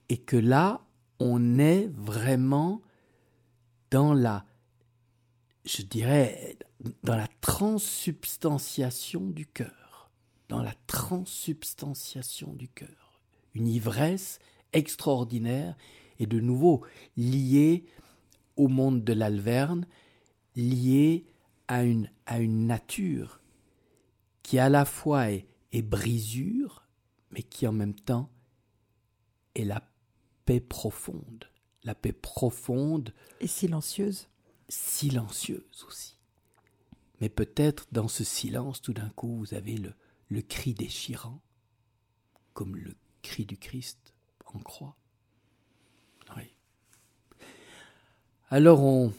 Et 0.07 0.17
que 0.17 0.37
là, 0.37 0.85
on 1.19 1.57
est 1.57 1.87
vraiment 1.87 2.83
dans 3.89 4.13
la, 4.13 4.45
je 5.65 5.81
dirais, 5.81 6.59
dans 7.01 7.17
la 7.17 7.27
transsubstantiation 7.41 9.21
du 9.21 9.47
cœur. 9.47 10.11
Dans 10.47 10.61
la 10.61 10.75
transsubstantiation 10.85 12.53
du 12.53 12.67
cœur. 12.67 13.19
Une 13.55 13.67
ivresse 13.67 14.37
extraordinaire 14.73 15.75
et 16.19 16.27
de 16.27 16.39
nouveau 16.39 16.85
liée 17.17 17.83
au 18.57 18.67
monde 18.67 19.03
de 19.03 19.13
l'Alverne, 19.13 19.87
liée 20.57 21.25
à 21.69 21.83
une, 21.83 22.11
à 22.25 22.39
une 22.39 22.67
nature 22.67 23.39
qui 24.43 24.59
à 24.59 24.69
la 24.69 24.83
fois 24.83 25.31
est, 25.31 25.47
est 25.71 25.81
brisure, 25.81 26.87
mais 27.31 27.43
qui 27.43 27.67
en 27.67 27.71
même 27.71 27.95
temps 27.95 28.29
est 29.55 29.65
la 29.65 29.87
paix 30.45 30.59
profonde. 30.59 31.49
La 31.83 31.95
paix 31.95 32.11
profonde. 32.11 33.13
Et 33.39 33.47
silencieuse. 33.47 34.27
Silencieuse 34.67 35.85
aussi. 35.87 36.17
Mais 37.21 37.29
peut-être 37.29 37.87
dans 37.91 38.07
ce 38.07 38.23
silence, 38.23 38.81
tout 38.81 38.93
d'un 38.93 39.09
coup, 39.09 39.37
vous 39.37 39.53
avez 39.53 39.77
le, 39.77 39.93
le 40.29 40.41
cri 40.41 40.73
déchirant, 40.73 41.41
comme 42.53 42.75
le 42.75 42.95
cri 43.21 43.45
du 43.45 43.57
Christ 43.57 44.13
en 44.45 44.59
croix. 44.59 44.95
Oui. 46.35 46.43
Alors 48.49 48.81
on, 48.83 49.13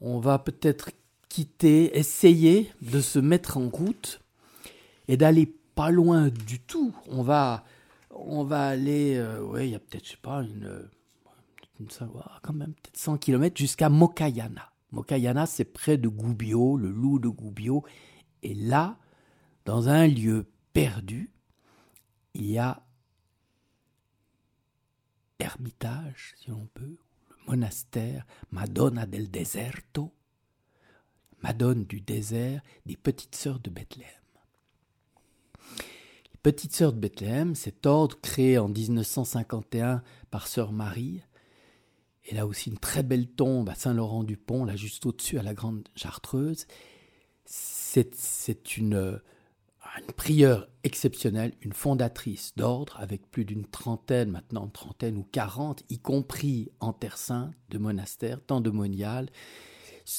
on 0.00 0.18
va 0.18 0.38
peut-être 0.38 0.90
quitter, 1.28 1.96
essayer 1.98 2.72
de 2.82 3.00
se 3.00 3.18
mettre 3.18 3.56
en 3.56 3.68
route 3.68 4.20
et 5.08 5.16
d'aller 5.16 5.46
pas 5.74 5.90
loin 5.90 6.28
du 6.28 6.60
tout. 6.60 6.94
On 7.08 7.22
va, 7.22 7.64
on 8.10 8.44
va 8.44 8.66
aller, 8.66 9.16
euh, 9.16 9.42
ouais, 9.42 9.68
il 9.68 9.72
y 9.72 9.74
a 9.74 9.78
peut-être, 9.78 10.04
je 10.04 10.10
sais 10.12 10.16
pas, 10.16 10.42
une, 10.42 10.88
une 11.80 11.88
quand 12.42 12.52
même 12.52 12.72
peut-être 12.74 12.96
100 12.96 13.18
km 13.18 13.56
jusqu'à 13.56 13.88
Mokayana. 13.88 14.72
Mokayana, 14.92 15.46
c'est 15.46 15.64
près 15.64 15.98
de 15.98 16.08
Gubbio, 16.08 16.76
le 16.76 16.90
loup 16.90 17.18
de 17.18 17.28
Gubbio. 17.28 17.84
Et 18.42 18.54
là, 18.54 18.96
dans 19.64 19.88
un 19.88 20.06
lieu 20.06 20.46
perdu, 20.72 21.30
il 22.34 22.46
y 22.46 22.58
a 22.58 22.82
Ermitage, 25.38 26.34
si 26.38 26.50
l'on 26.50 26.66
peut, 26.72 26.96
monastère 27.46 28.26
Madonna 28.50 29.06
del 29.06 29.30
Deserto, 29.30 30.12
Madone 31.42 31.84
du 31.84 32.00
désert 32.00 32.60
des 32.86 32.96
Petites 32.96 33.36
Sœurs 33.36 33.60
de 33.60 33.70
Bethléem. 33.70 34.08
Les 36.32 36.38
Petites 36.42 36.74
Sœurs 36.74 36.92
de 36.92 37.00
Bethléem, 37.00 37.54
cet 37.54 37.86
ordre 37.86 38.18
créé 38.20 38.58
en 38.58 38.68
1951 38.68 40.02
par 40.30 40.46
Sœur 40.46 40.72
Marie, 40.72 41.22
elle 42.28 42.38
a 42.38 42.46
aussi 42.46 42.70
une 42.70 42.78
très 42.78 43.02
belle 43.02 43.28
tombe 43.28 43.68
à 43.68 43.74
Saint-Laurent-du-Pont, 43.74 44.64
là 44.64 44.74
juste 44.74 45.06
au-dessus 45.06 45.38
à 45.38 45.42
la 45.42 45.54
Grande 45.54 45.88
Chartreuse. 45.94 46.66
C'est 47.44 48.76
une, 48.76 49.20
une 49.98 50.12
prieure 50.12 50.68
exceptionnelle, 50.84 51.52
une 51.62 51.72
fondatrice 51.72 52.52
d'ordre 52.56 52.96
avec 53.00 53.30
plus 53.30 53.44
d'une 53.44 53.66
trentaine, 53.66 54.30
maintenant 54.30 54.68
trentaine 54.68 55.16
ou 55.16 55.22
quarante, 55.24 55.82
y 55.88 55.98
compris 55.98 56.70
en 56.80 56.92
Terre 56.92 57.18
Sainte, 57.18 57.54
de 57.70 57.78
monastères, 57.78 58.40
tant 58.44 58.60
de 58.60 58.70
moniales. 58.70 59.30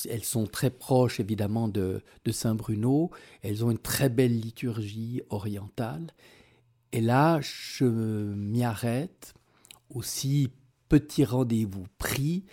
Elles 0.09 0.23
sont 0.23 0.47
très 0.47 0.69
proches 0.69 1.19
évidemment 1.19 1.67
de, 1.67 2.01
Saint 2.31 2.55
Bruno. 2.55 3.11
Elles 3.41 3.63
ont 3.63 3.71
une 3.71 3.77
très 3.77 4.09
belle 4.09 4.37
liturgie 4.37 5.21
orientale. 5.29 6.11
Et 6.91 7.01
là, 7.01 7.39
je 7.41 7.85
m'y 7.85 8.63
arrête 8.63 9.33
aussi 9.89 10.49
petit 10.89 11.23
rendez-vous 11.23 11.85
pris 11.97 12.45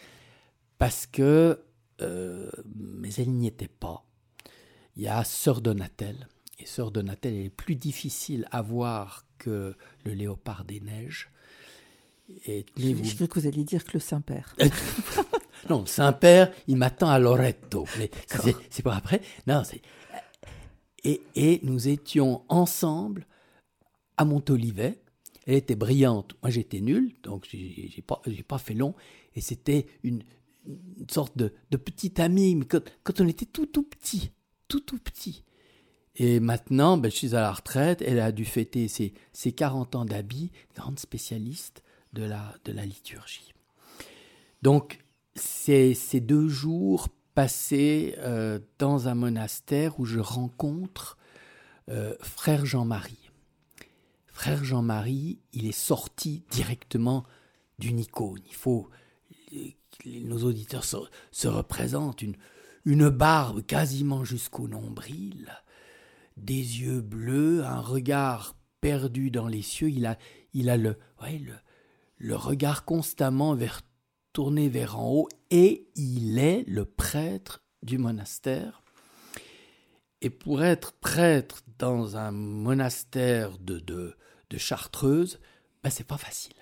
parce 0.78 1.06
que 1.06 1.60
euh, 2.00 2.50
mais 2.74 3.12
elle 3.14 3.30
n'y 3.30 3.46
était 3.46 3.68
pas. 3.68 4.04
Il 4.96 5.02
y 5.02 5.08
a 5.08 5.24
Sœur 5.24 5.60
Donatelle. 5.60 6.28
Et 6.58 6.66
Sœur 6.66 6.90
Donatelle 6.90 7.34
est 7.34 7.50
plus 7.50 7.76
difficile 7.76 8.46
à 8.50 8.62
voir 8.62 9.26
que 9.38 9.76
le 10.04 10.12
léopard 10.12 10.64
des 10.64 10.80
neiges. 10.80 11.30
Et, 12.46 12.64
je, 12.76 13.16
veux 13.16 13.26
que 13.26 13.38
vous 13.38 13.46
alliez 13.46 13.64
dire 13.64 13.84
que 13.84 13.92
le 13.94 14.00
Saint-Père. 14.00 14.56
non, 15.70 15.80
le 15.82 15.86
Saint-Père, 15.86 16.52
il 16.68 16.76
m'attend 16.76 17.10
à 17.10 17.18
Loreto. 17.18 17.86
Mais 17.98 18.10
c'est 18.70 18.82
pas 18.82 18.94
après. 18.94 19.20
Non, 19.46 19.62
c'est. 19.64 19.82
Et, 21.02 21.20
et, 21.34 21.60
nous 21.64 21.88
étions 21.88 22.42
ensemble 22.48 23.26
à 24.16 24.24
Montolivet. 24.24 24.98
Elle 25.46 25.56
était 25.56 25.74
brillante. 25.74 26.34
Moi, 26.42 26.50
j'étais 26.50 26.80
nul, 26.80 27.12
donc 27.22 27.46
j'ai 27.50 28.02
pas, 28.06 28.22
pas 28.48 28.58
fait 28.58 28.72
long. 28.72 28.94
Et 29.34 29.42
c'était 29.42 29.86
une, 30.02 30.22
une, 30.66 31.10
sorte 31.10 31.36
de, 31.36 31.52
de 31.70 31.76
petite 31.76 32.20
amie. 32.20 32.54
Mais 32.54 32.64
quand, 32.64 32.80
quand 33.02 33.20
on 33.20 33.28
était 33.28 33.44
tout, 33.44 33.66
tout 33.66 33.82
petit, 33.82 34.30
tout, 34.68 34.80
tout 34.80 34.98
petit. 34.98 35.43
Et 36.16 36.40
maintenant, 36.40 36.96
ben, 36.96 37.10
je 37.10 37.16
suis 37.16 37.34
à 37.34 37.40
la 37.40 37.52
retraite. 37.52 38.02
Elle 38.02 38.20
a 38.20 38.32
dû 38.32 38.44
fêter 38.44 38.88
ses, 38.88 39.14
ses 39.32 39.52
40 39.52 39.96
ans 39.96 40.04
d'habit, 40.04 40.52
grande 40.74 40.98
spécialiste 40.98 41.82
de 42.12 42.24
la, 42.24 42.54
de 42.64 42.72
la 42.72 42.84
liturgie. 42.84 43.52
Donc, 44.62 45.00
c'est 45.34 45.94
ces 45.94 46.20
deux 46.20 46.48
jours 46.48 47.08
passés 47.34 48.14
euh, 48.18 48.60
dans 48.78 49.08
un 49.08 49.14
monastère 49.14 49.98
où 49.98 50.04
je 50.04 50.20
rencontre 50.20 51.18
euh, 51.90 52.14
frère 52.20 52.64
Jean-Marie. 52.64 53.30
Frère 54.28 54.64
Jean-Marie, 54.64 55.40
il 55.52 55.66
est 55.66 55.72
sorti 55.72 56.44
directement 56.50 57.24
d'une 57.78 57.98
icône. 57.98 58.40
Il 58.46 58.54
faut 58.54 58.88
nos 60.06 60.44
auditeurs 60.44 60.84
se, 60.84 60.96
se 61.30 61.48
représentent 61.48 62.22
une, 62.22 62.36
une 62.84 63.08
barbe 63.08 63.64
quasiment 63.64 64.24
jusqu'au 64.24 64.68
nombril, 64.68 65.52
des 66.36 66.80
yeux 66.80 67.00
bleus, 67.00 67.64
un 67.64 67.80
regard 67.80 68.56
perdu 68.80 69.30
dans 69.30 69.48
les 69.48 69.62
cieux. 69.62 69.90
Il 69.90 70.06
a, 70.06 70.18
il 70.52 70.68
a 70.68 70.76
le, 70.76 70.98
ouais, 71.22 71.38
le, 71.38 71.54
le 72.18 72.36
regard 72.36 72.84
constamment 72.84 73.54
vers, 73.54 73.80
tourné 74.32 74.68
vers 74.68 74.98
en 74.98 75.10
haut, 75.10 75.28
et 75.50 75.88
il 75.94 76.38
est 76.38 76.64
le 76.66 76.84
prêtre 76.84 77.62
du 77.82 77.98
monastère. 77.98 78.82
Et 80.20 80.30
pour 80.30 80.64
être 80.64 80.92
prêtre 80.92 81.62
dans 81.78 82.16
un 82.16 82.30
monastère 82.30 83.58
de, 83.58 83.78
de, 83.78 84.16
de 84.50 84.58
Chartreuse, 84.58 85.38
ben 85.82 85.90
c'est 85.90 86.06
pas 86.06 86.16
facile. 86.16 86.54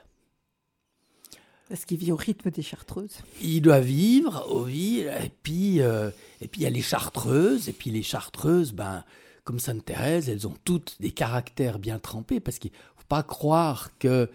Parce 1.69 1.85
qu'il 1.85 1.97
vit 1.97 2.13
au 2.13 2.17
rythme 2.17 2.51
des 2.51 2.63
Chartreuses. 2.63 3.19
Il 3.41 3.63
doit 3.63 3.81
vivre 3.81 4.45
au 4.51 4.67
et 4.69 5.33
puis 5.43 5.81
euh, 5.81 6.11
et 6.41 6.49
puis 6.49 6.63
il 6.63 6.65
y 6.65 6.67
a 6.67 6.71
les 6.71 6.83
Chartreuses, 6.83 7.69
et 7.69 7.73
puis 7.73 7.91
les 7.91 8.03
Chartreuses, 8.03 8.73
ben 8.73 9.05
comme 9.45 9.59
Sainte 9.59 9.85
Thérèse, 9.85 10.29
elles 10.29 10.47
ont 10.47 10.57
toutes 10.65 10.97
des 11.01 11.11
caractères 11.11 11.79
bien 11.79 11.99
trempés, 11.99 12.41
parce 12.41 12.59
qu'il 12.59 12.71
faut 12.97 13.05
pas 13.09 13.23
croire 13.23 13.91
que 13.99 14.31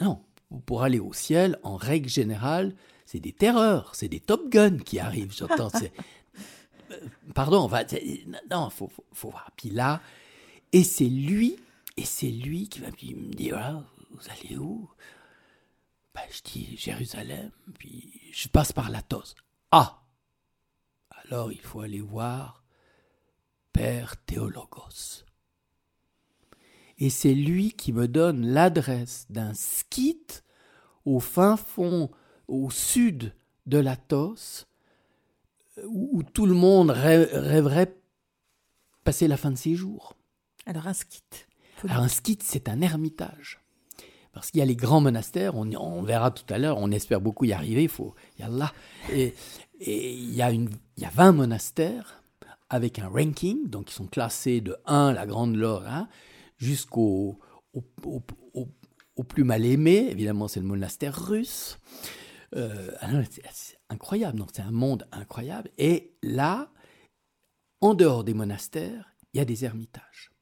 non, 0.00 0.22
pour 0.66 0.82
aller 0.82 0.98
au 1.00 1.12
ciel, 1.12 1.58
en 1.62 1.76
règle 1.76 2.08
générale, 2.08 2.74
c'est 3.04 3.20
des 3.20 3.32
terreurs, 3.32 3.94
c'est 3.94 4.08
des 4.08 4.20
Top 4.20 4.48
Gun 4.48 4.78
qui 4.78 4.98
arrivent. 4.98 5.34
J'entends. 5.36 5.70
Euh, 6.90 6.96
pardon, 7.34 7.66
va, 7.66 7.84
non, 8.50 8.70
faut, 8.70 8.90
faut, 9.12 9.30
voir. 9.30 9.50
Puis 9.56 9.70
là, 9.70 10.00
et 10.72 10.84
c'est 10.84 11.08
lui, 11.08 11.56
et 11.96 12.04
c'est 12.04 12.30
lui 12.30 12.68
qui 12.68 12.80
va 12.80 12.88
me 12.88 13.34
dire, 13.34 13.58
ah, 13.58 13.82
vous 14.10 14.28
allez 14.30 14.56
où? 14.56 14.88
Ben, 16.14 16.22
Je 16.30 16.42
dis 16.42 16.76
Jérusalem, 16.76 17.50
puis 17.78 18.20
je 18.32 18.48
passe 18.48 18.72
par 18.72 18.90
la 18.90 19.02
Tose. 19.02 19.34
Ah 19.70 20.02
Alors 21.24 21.50
il 21.50 21.60
faut 21.60 21.80
aller 21.80 22.00
voir 22.00 22.61
Père 23.72 24.16
Théologos 24.26 25.24
et 27.02 27.10
c'est 27.10 27.34
lui 27.34 27.72
qui 27.72 27.92
me 27.92 28.06
donne 28.06 28.46
l'adresse 28.46 29.26
d'un 29.28 29.54
skit 29.54 30.44
au 31.04 31.18
fin 31.18 31.56
fond, 31.56 32.12
au 32.46 32.70
sud 32.70 33.34
de 33.66 33.78
l'Athos, 33.78 34.66
où, 35.84 36.22
tout 36.22 36.46
le 36.46 36.54
monde 36.54 36.90
rêverait 36.90 37.96
passer 39.02 39.26
la 39.26 39.36
fin 39.36 39.50
de 39.50 39.56
ses 39.56 39.74
jours. 39.74 40.14
Alors 40.64 40.86
un 40.86 40.92
skit. 40.92 41.24
Alors 41.88 42.04
un 42.04 42.08
skit, 42.08 42.38
c'est 42.40 42.68
un 42.68 42.80
ermitage. 42.80 43.58
Parce 44.32 44.52
qu'il 44.52 44.60
y 44.60 44.62
a 44.62 44.66
les 44.66 44.76
grands 44.76 45.00
monastères, 45.00 45.56
on, 45.56 45.68
on 45.74 46.02
verra 46.02 46.30
tout 46.30 46.54
à 46.54 46.58
l'heure, 46.58 46.78
on 46.78 46.92
espère 46.92 47.20
beaucoup 47.20 47.46
y 47.46 47.52
arriver, 47.52 47.82
il 47.82 47.88
faut, 47.88 48.14
y 48.38 48.44
a 48.44 48.72
Et, 49.10 49.34
et 49.80 50.12
il, 50.12 50.32
y 50.32 50.40
a 50.40 50.52
une, 50.52 50.70
il 50.96 51.02
y 51.02 51.06
a 51.06 51.10
20 51.10 51.32
monastères 51.32 52.21
avec 52.72 52.98
un 52.98 53.08
ranking, 53.08 53.68
donc 53.68 53.90
ils 53.90 53.94
sont 53.94 54.06
classés 54.06 54.62
de 54.62 54.74
1, 54.86 55.12
la 55.12 55.26
Grande 55.26 55.56
Lore, 55.56 55.84
hein, 55.86 56.08
jusqu'au 56.56 57.38
au, 57.74 59.24
plus 59.24 59.44
mal 59.44 59.66
aimé. 59.66 60.08
Évidemment, 60.10 60.48
c'est 60.48 60.60
le 60.60 60.66
monastère 60.66 61.14
russe. 61.14 61.78
Euh, 62.56 62.90
c'est 63.52 63.78
incroyable, 63.90 64.38
donc 64.38 64.48
c'est 64.54 64.62
un 64.62 64.70
monde 64.70 65.06
incroyable. 65.12 65.70
Et 65.76 66.14
là, 66.22 66.72
en 67.82 67.92
dehors 67.92 68.24
des 68.24 68.34
monastères, 68.34 69.14
il 69.34 69.38
y 69.38 69.40
a 69.40 69.44
des 69.44 69.66
ermitages. 69.66 70.32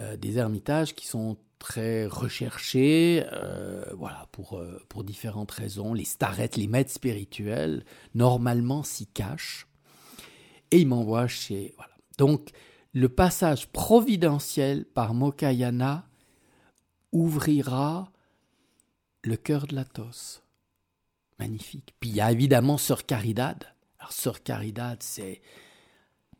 Euh, 0.00 0.16
des 0.16 0.38
ermitages 0.38 0.94
qui 0.94 1.08
sont 1.08 1.36
très 1.58 2.06
recherchés, 2.06 3.24
euh, 3.32 3.84
voilà, 3.96 4.28
pour, 4.30 4.62
différentes 5.02 5.50
raisons. 5.50 5.92
Les 5.92 6.04
starettes, 6.04 6.56
les 6.56 6.68
maîtres 6.68 6.92
spirituels, 6.92 7.84
normalement 8.14 8.84
s'y 8.84 9.06
cachent. 9.08 9.66
Et 10.74 10.80
ils 10.80 10.86
m'envoient 10.86 11.28
chez... 11.28 11.72
Voilà. 11.76 11.92
Donc, 12.18 12.50
le 12.92 13.08
passage 13.08 13.68
providentiel 13.68 14.84
par 14.84 15.14
Mokayana 15.14 16.08
ouvrira 17.12 18.10
le 19.22 19.36
cœur 19.36 19.66
de 19.66 19.76
l'Athos. 19.76 20.42
Magnifique. 21.38 21.94
Puis 22.00 22.10
il 22.10 22.16
y 22.16 22.20
a 22.20 22.32
évidemment 22.32 22.76
Sœur 22.76 23.06
Caridad. 23.06 23.64
Alors 23.98 24.12
Sœur 24.12 24.42
Caridad, 24.42 25.02
c'est, 25.02 25.42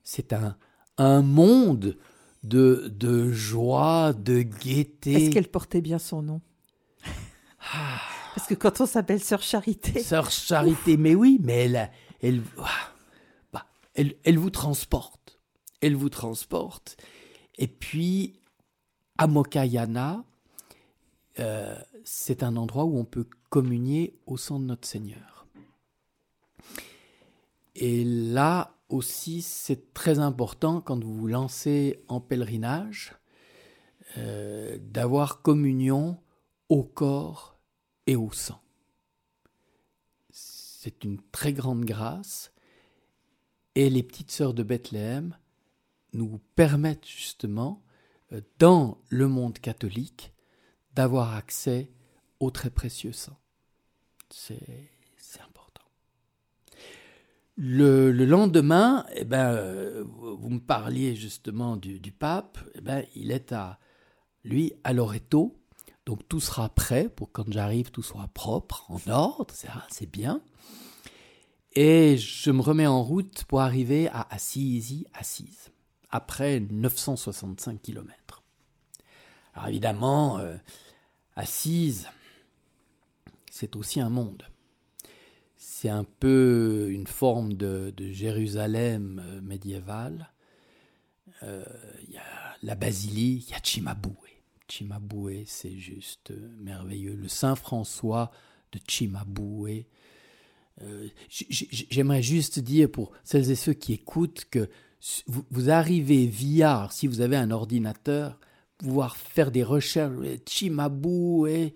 c'est 0.03 0.33
un, 0.33 0.57
un 0.99 1.23
monde 1.23 1.97
de, 2.43 2.93
de 2.95 3.31
joie, 3.31 4.13
de 4.13 4.43
gaieté. 4.43 5.13
Est-ce 5.15 5.31
qu'elle 5.31 5.49
portait 5.49 5.81
bien 5.81 5.99
son 5.99 6.23
nom? 6.23 6.41
Ah. 7.73 8.01
Parce 8.35 8.49
que 8.49 8.55
quand 8.55 8.81
on 8.81 8.87
s'appelle 8.87 9.23
Sœur 9.23 9.43
Charité. 9.43 10.01
Sœur 10.03 10.31
Charité, 10.31 10.97
mais 10.97 11.15
oui, 11.15 11.39
mais 11.43 11.67
elle, 11.67 11.91
elle, 12.21 12.41
bah, 12.57 12.65
elle, 13.95 14.39
vous 14.39 14.51
transporte 14.51 15.25
elle 15.85 15.97
vous 15.97 16.09
transporte. 16.09 16.97
Et 17.59 17.69
puis, 17.69 18.41
à 19.19 19.27
Mokayana, 19.27 20.25
euh, 21.39 21.77
c'est 22.05 22.43
un 22.43 22.57
endroit 22.57 22.85
où 22.85 22.97
on 22.99 23.05
peut 23.05 23.27
communier 23.51 24.19
au 24.27 24.39
sang 24.39 24.59
de 24.59 24.65
notre 24.65 24.89
Seigneur. 24.89 25.47
Et 27.75 28.03
là 28.05 28.75
aussi, 28.89 29.43
c'est 29.43 29.93
très 29.93 30.21
important 30.21 30.81
quand 30.81 31.05
vous 31.05 31.15
vous 31.15 31.27
lancez 31.27 32.03
en 32.09 32.19
pèlerinage 32.19 33.15
euh, 34.17 34.79
d'avoir 34.81 35.43
communion 35.43 36.19
au 36.71 36.83
corps 36.83 37.59
et 38.07 38.17
au 38.17 38.33
sang. 38.33 38.61
C'est 40.31 41.05
une 41.05 41.21
très 41.31 41.53
grande 41.53 41.85
grâce. 41.85 42.54
Et 43.75 43.91
les 43.91 44.03
petites 44.03 44.31
sœurs 44.31 44.55
de 44.55 44.63
Bethléem 44.63 45.37
nous 46.13 46.41
permettent 46.55 47.07
justement, 47.07 47.83
euh, 48.33 48.41
dans 48.59 48.99
le 49.09 49.29
monde 49.29 49.59
catholique, 49.59 50.33
d'avoir 50.95 51.35
accès 51.35 51.91
au 52.41 52.51
très 52.51 52.71
précieux 52.71 53.13
sang. 53.13 53.39
C'est 54.31 55.41
important. 55.41 55.83
Le, 57.57 58.11
lendemain, 58.13 59.07
eh 59.15 59.25
ben, 59.25 59.53
euh, 59.53 60.05
vous 60.05 60.51
me 60.51 60.61
parliez 60.61 61.15
justement 61.15 61.77
du, 61.77 62.13
pape, 62.13 62.59
eh 62.75 62.81
ben, 62.81 63.05
il 63.15 63.31
est 63.31 63.53
à, 63.53 63.79
lui, 64.45 64.73
à 64.85 64.93
Loreto, 64.93 65.61
donc 66.07 66.27
tout 66.29 66.41
sera 66.41 66.69
prêt 66.69 67.09
pour 67.09 67.33
quand 67.33 67.51
j'arrive, 67.51 67.91
tout 67.91 68.03
soit 68.03 68.29
propre, 68.29 68.91
en 68.91 69.01
ordre, 69.09 69.55
c'est 69.89 70.11
bien. 70.11 70.43
Et 71.77 72.17
je 72.17 72.51
me 72.51 72.63
remets 72.63 72.87
en 72.87 73.03
route 73.03 73.45
pour 73.45 73.61
arriver 73.61 74.09
à 74.09 74.27
Assisi, 74.31 75.07
Assise 75.13 75.71
après 76.15 76.61
965 76.61 77.83
km. 77.83 78.45
Alors 79.55 79.69
évidemment, 79.69 80.39
euh, 80.39 80.57
Assise, 81.35 82.09
c'est 83.51 83.75
aussi 83.75 84.01
un 84.01 84.11
monde. 84.11 84.45
C'est 85.57 85.89
un 85.89 86.05
peu 86.05 86.89
une 86.93 87.09
forme 87.09 87.55
de, 87.55 87.93
Jérusalem 87.99 89.21
euh, 89.25 89.41
médiévale. 89.41 90.31
Euh, 91.43 91.65
il 92.07 92.15
y 92.15 92.19
a 92.19 92.23
la 92.63 92.77
basilique, 92.77 93.49
il 93.49 93.53
y 93.53 93.57
a 93.57 93.61
Cimabue. 93.61 94.11
Cimabue, 94.69 95.45
c'est 95.47 95.77
juste 95.77 96.33
merveilleux. 96.59 97.17
Le 97.17 97.27
Saint 97.27 97.57
François 97.57 98.31
de 98.71 98.79
Cimabue. 100.79 101.13
J'aimerais 101.29 102.23
juste 102.23 102.59
dire 102.59 102.91
pour 102.91 103.13
celles 103.25 103.51
et 103.51 103.55
ceux 103.55 103.73
qui 103.73 103.93
écoutent 103.93 104.47
que 104.51 104.69
vous, 105.27 105.71
arrivez 105.71 106.27
via, 106.27 106.89
si 106.91 107.07
vous 107.07 107.21
avez 107.21 107.37
un 107.37 107.51
ordinateur, 107.51 108.39
pouvoir 108.79 109.17
faire 109.17 109.51
des 109.51 109.63
recherches, 109.63 110.15
Chimabou 110.47 111.47
et 111.47 111.75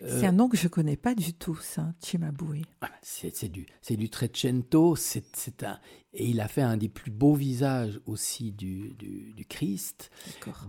C'est 0.00 0.26
un 0.26 0.32
nom 0.32 0.48
que 0.48 0.56
je 0.56 0.68
connais 0.68 0.96
pas 0.96 1.14
du 1.14 1.34
tout, 1.34 1.56
ça, 1.56 1.94
Cimabue. 2.00 2.62
C'est 3.02 3.50
du, 3.50 3.66
c'est 3.82 3.96
du 3.96 4.08
Trecento, 4.08 4.96
c'est 4.96 5.62
un, 5.64 5.78
et 6.14 6.28
il 6.28 6.40
a 6.40 6.48
fait 6.48 6.62
un 6.62 6.76
des 6.76 6.88
plus 6.88 7.10
beaux 7.10 7.34
visages 7.34 8.00
aussi 8.06 8.52
du, 8.52 8.94
du, 8.94 9.32
du 9.34 9.44
Christ. 9.44 10.10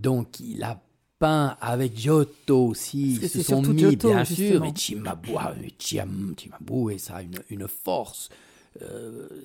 Donc 0.01 0.39
il 0.39 0.63
a 0.63 0.83
avec 1.23 1.97
Giotto 1.97 2.67
aussi, 2.67 3.15
ils 3.15 3.29
se 3.29 3.41
sont 3.43 3.61
mis 3.61 3.79
Giotto, 3.79 4.09
bien 4.09 4.25
sûr, 4.25 4.65
et 4.65 4.73
Cimabue, 4.75 5.31
Cimabue, 5.79 6.99
ça 6.99 7.15
a 7.17 7.21
une, 7.21 7.39
une 7.49 7.67
force. 7.67 8.29
Euh, 8.81 9.43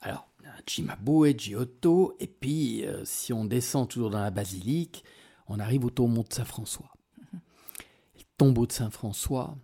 alors, 0.00 0.28
Cimabue, 0.66 1.34
Giotto, 1.36 2.16
et 2.20 2.26
puis 2.26 2.86
euh, 2.86 3.04
si 3.04 3.32
on 3.32 3.44
descend 3.44 3.88
toujours 3.88 4.10
dans 4.10 4.20
la 4.20 4.30
basilique, 4.30 5.04
on 5.48 5.58
arrive 5.58 5.84
au 5.84 5.90
tombeau 5.90 6.22
de 6.22 6.32
Saint-François. 6.32 6.90
Le 7.32 8.22
tombeau 8.36 8.66
de 8.66 8.72
Saint-François, 8.72 9.56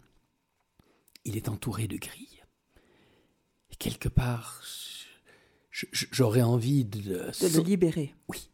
il 1.25 1.37
est 1.37 1.49
entouré 1.49 1.87
de 1.87 1.97
grilles. 1.97 2.43
Et 3.71 3.77
quelque 3.77 4.09
part, 4.09 4.63
j'aurais 5.71 6.43
envie 6.43 6.85
de... 6.85 7.01
De 7.01 7.57
le 7.57 7.63
libérer. 7.63 8.15
Oui. 8.29 8.51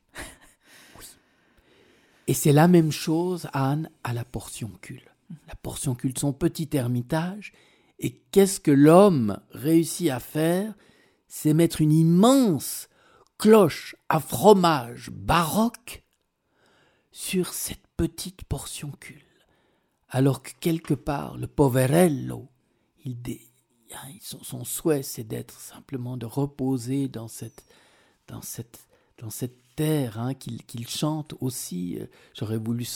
Et 2.27 2.35
c'est 2.35 2.53
la 2.53 2.69
même 2.69 2.93
chose, 2.93 3.49
Anne, 3.53 3.91
à 4.03 4.13
la 4.13 4.25
portioncule. 4.25 5.11
La 5.49 5.55
portioncule, 5.57 6.17
son 6.19 6.33
petit 6.33 6.69
ermitage. 6.73 7.53
Et 7.99 8.23
qu'est-ce 8.31 8.61
que 8.61 8.71
l'homme 8.71 9.39
réussit 9.51 10.11
à 10.11 10.21
faire? 10.21 10.75
C'est 11.29 11.55
mettre 11.55 11.81
une 11.81 11.93
immense 11.93 12.89
cloche 13.39 13.97
à 14.09 14.21
fromage 14.21 15.11
baroque 15.11 16.05
sur 17.11 17.53
cette 17.53 17.87
petite 17.97 18.45
portioncule, 18.45 19.25
alors 20.09 20.43
que 20.43 20.51
quelque 20.61 20.95
part 20.95 21.37
le 21.37 21.47
poverello, 21.47 22.49
il 23.05 23.17
hein, 23.93 24.09
son, 24.21 24.65
souhait 24.65 25.03
c'est 25.03 25.25
d'être 25.25 25.61
simplement 25.61 26.17
de 26.17 26.27
reposer 26.27 27.09
dans 27.09 27.29
cette, 27.29 27.65
dans 28.27 28.43
cette, 28.43 28.89
dans 29.19 29.31
cette 29.31 29.64
terre 29.75 30.19
hein, 30.19 30.35
qu'il 30.35 30.89
chante 30.89 31.35
aussi. 31.41 31.99
Euh, 32.01 32.07
j'aurais 32.35 32.59
voulu 32.59 32.87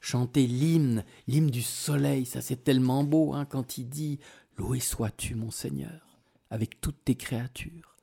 chanter 0.00 0.46
l'hymne, 0.46 1.04
l'hymne 1.26 1.50
du 1.50 1.62
soleil, 1.62 2.26
ça 2.26 2.40
c'est 2.40 2.64
tellement 2.64 3.04
beau 3.04 3.32
hein, 3.34 3.44
quand 3.44 3.78
il 3.78 3.88
dit 3.88 4.18
Loué 4.56 4.80
sois-tu 4.80 5.34
mon 5.34 5.50
Seigneur, 5.50 6.20
avec 6.50 6.80
toutes 6.80 7.04
tes 7.04 7.14
créatures. 7.14 7.96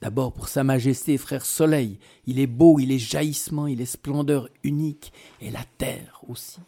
D'abord 0.00 0.32
pour 0.32 0.48
Sa 0.48 0.64
Majesté, 0.64 1.16
frère 1.16 1.46
Soleil, 1.46 1.98
il 2.26 2.38
est 2.38 2.46
beau, 2.46 2.78
il 2.78 2.92
est 2.92 2.98
jaillissement, 2.98 3.66
il 3.66 3.80
est 3.80 3.86
splendeur 3.86 4.48
unique, 4.62 5.12
et 5.40 5.50
la 5.50 5.64
terre 5.78 6.20
aussi, 6.28 6.60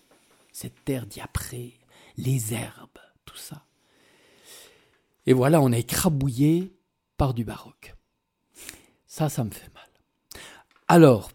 cette 0.53 0.85
terre 0.85 1.07
diaprée, 1.07 1.79
les 2.17 2.55
herbes, 2.55 2.99
tout 3.25 3.37
ça. 3.37 3.67
Et 5.27 5.33
voilà, 5.33 5.61
on 5.61 5.73
est 5.73 5.81
écrabouillé 5.81 6.73
par 7.17 7.35
du 7.35 7.45
baroque. 7.45 7.95
Ça, 9.07 9.29
ça 9.29 9.45
me 9.45 9.51
fait. 9.51 9.76
Alors, 10.89 11.33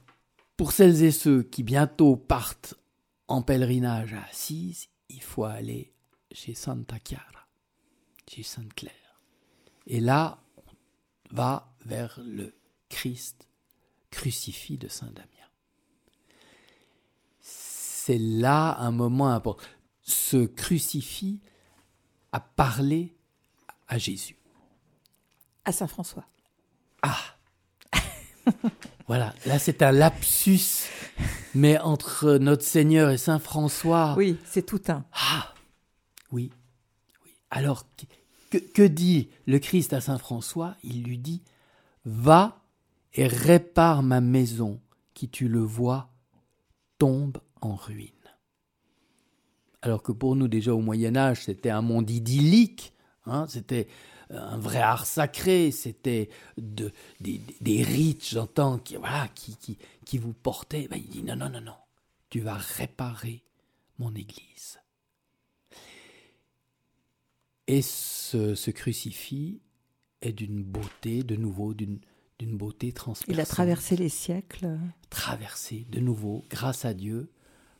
pour 0.55 0.71
celles 0.71 1.03
et 1.03 1.11
ceux 1.11 1.43
qui 1.43 1.63
bientôt 1.63 2.15
partent 2.15 2.75
en 3.27 3.41
pèlerinage 3.41 4.13
à 4.13 4.23
Assise, 4.23 4.87
il 5.09 5.21
faut 5.21 5.43
aller 5.43 5.93
chez 6.31 6.53
Santa 6.53 6.97
Chiara, 7.03 7.47
chez 8.29 8.43
Sainte 8.43 8.73
Claire. 8.73 8.93
Et 9.87 9.99
là, 9.99 10.41
on 10.57 11.35
va 11.35 11.73
vers 11.85 12.19
le 12.23 12.55
Christ 12.87 13.47
crucifié 14.09 14.77
de 14.77 14.87
Saint 14.87 15.11
Damien. 15.11 15.27
C'est 17.39 18.17
là 18.17 18.77
un 18.79 18.91
moment 18.91 19.29
important. 19.29 19.65
Ce 20.01 20.45
crucifix 20.45 21.39
a 22.31 22.39
parlé 22.39 23.15
à 23.87 23.97
Jésus. 23.97 24.37
À 25.65 25.71
Saint 25.71 25.87
François. 25.87 26.25
Ah 27.01 27.30
Voilà, 29.07 29.33
là 29.45 29.59
c'est 29.59 29.81
un 29.81 29.91
lapsus, 29.91 30.87
mais 31.53 31.77
entre 31.79 32.37
notre 32.37 32.63
Seigneur 32.63 33.09
et 33.09 33.17
Saint 33.17 33.39
François. 33.39 34.15
Oui, 34.17 34.37
c'est 34.45 34.65
tout 34.65 34.81
un. 34.87 35.03
Ah 35.11 35.53
Oui, 36.31 36.49
oui. 37.25 37.31
Alors, 37.49 37.85
que, 38.49 38.57
que 38.57 38.83
dit 38.83 39.29
le 39.47 39.59
Christ 39.59 39.91
à 39.91 39.99
Saint 39.99 40.17
François? 40.17 40.75
Il 40.83 41.03
lui 41.03 41.17
dit 41.17 41.41
Va 42.05 42.61
et 43.13 43.27
répare 43.27 44.01
ma 44.01 44.21
maison 44.21 44.79
qui, 45.13 45.27
tu 45.27 45.49
le 45.49 45.59
vois, 45.59 46.09
tombe 46.97 47.37
en 47.59 47.75
ruine. 47.75 48.09
Alors 49.81 50.03
que 50.03 50.11
pour 50.11 50.35
nous, 50.35 50.47
déjà 50.47 50.73
au 50.73 50.79
Moyen 50.79 51.15
Âge, 51.15 51.45
c'était 51.45 51.69
un 51.69 51.81
monde 51.81 52.09
idyllique, 52.09 52.93
hein, 53.25 53.45
c'était 53.49 53.87
un 54.33 54.57
vrai 54.57 54.79
art 54.79 55.05
sacré, 55.05 55.71
c'était 55.71 56.29
de, 56.57 56.91
des, 57.19 57.83
rites, 57.83 58.27
j'entends, 58.27 58.79
qui, 58.79 58.95
voilà, 58.95 59.27
qui, 59.35 59.55
qui, 59.57 59.77
qui 60.05 60.17
vous 60.17 60.33
portaient. 60.33 60.87
Ben, 60.89 60.97
il 60.97 61.09
dit 61.09 61.23
non, 61.23 61.35
non, 61.35 61.49
non, 61.49 61.61
non, 61.61 61.75
tu 62.29 62.39
vas 62.39 62.55
réparer 62.55 63.43
mon 63.99 64.13
Église. 64.15 64.79
Et 67.67 67.81
ce, 67.81 68.55
ce 68.55 68.71
crucifix 68.71 69.61
est 70.21 70.33
d'une 70.33 70.63
beauté, 70.63 71.23
de 71.23 71.35
nouveau, 71.35 71.73
d'une 71.73 71.99
d'une 72.41 72.57
beauté 72.57 72.91
transparente. 72.91 73.35
Il 73.35 73.39
a 73.39 73.45
traversé 73.45 73.95
les 73.95 74.09
siècles. 74.09 74.79
Traversé, 75.11 75.85
de 75.91 75.99
nouveau, 75.99 76.43
grâce 76.49 76.85
à 76.85 76.95
Dieu, 76.95 77.29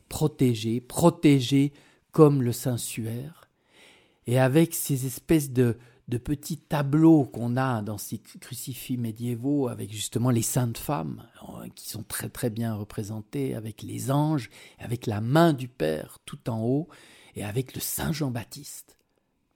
protégé, 0.08 0.80
protégé 0.80 1.72
comme 2.12 2.42
le 2.42 2.52
Saint-Suaire, 2.52 3.50
et 4.28 4.38
avec 4.38 4.74
ces 4.74 5.04
espèces 5.04 5.50
de, 5.50 5.78
de 6.12 6.18
petits 6.18 6.58
tableaux 6.58 7.24
qu'on 7.24 7.56
a 7.56 7.80
dans 7.80 7.96
ces 7.96 8.18
crucifix 8.18 8.98
médiévaux, 8.98 9.68
avec 9.68 9.90
justement 9.90 10.28
les 10.28 10.42
saintes 10.42 10.76
femmes, 10.76 11.26
euh, 11.48 11.66
qui 11.74 11.88
sont 11.88 12.02
très 12.02 12.28
très 12.28 12.50
bien 12.50 12.74
représentées, 12.74 13.54
avec 13.54 13.80
les 13.80 14.10
anges, 14.10 14.50
avec 14.78 15.06
la 15.06 15.22
main 15.22 15.54
du 15.54 15.68
Père 15.68 16.18
tout 16.26 16.50
en 16.50 16.60
haut, 16.62 16.86
et 17.34 17.44
avec 17.44 17.74
le 17.74 17.80
Saint 17.80 18.12
Jean-Baptiste, 18.12 18.98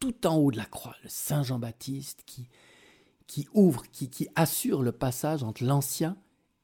tout 0.00 0.26
en 0.26 0.36
haut 0.36 0.50
de 0.50 0.56
la 0.56 0.64
croix, 0.64 0.96
le 1.02 1.10
Saint 1.10 1.42
Jean-Baptiste 1.42 2.22
qui, 2.24 2.48
qui 3.26 3.46
ouvre, 3.52 3.82
qui, 3.92 4.08
qui 4.08 4.26
assure 4.34 4.82
le 4.82 4.92
passage 4.92 5.42
entre 5.42 5.62
l'Ancien 5.62 6.16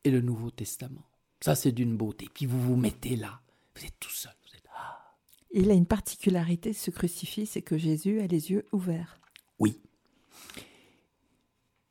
et 0.05 0.11
le 0.11 0.23
Nouveau 0.23 0.51
Testament. 0.51 1.05
Ça, 1.43 1.55
c'est 1.55 1.73
d'une 1.73 1.99
beauté. 1.99 2.31
Puis 2.33 2.47
vous 2.47 2.59
vous 2.59 2.77
mettez 2.77 3.17
là, 3.17 3.43
vous 3.77 3.85
êtes 3.85 4.01
tout 4.01 4.09
seul. 4.09 4.33
Vous 4.49 4.57
êtes... 4.57 4.65
Ah. 4.75 5.13
Il 5.53 5.71
a 5.71 5.75
une 5.75 5.85
particularité, 5.85 6.73
ce 6.73 6.91
crucifix, 6.91 7.45
c'est 7.45 7.61
que 7.61 7.77
Jésus 7.77 8.23
a 8.23 8.27
les 8.27 8.53
yeux 8.53 8.65
ouverts. 8.73 9.19
Oui. 9.59 9.81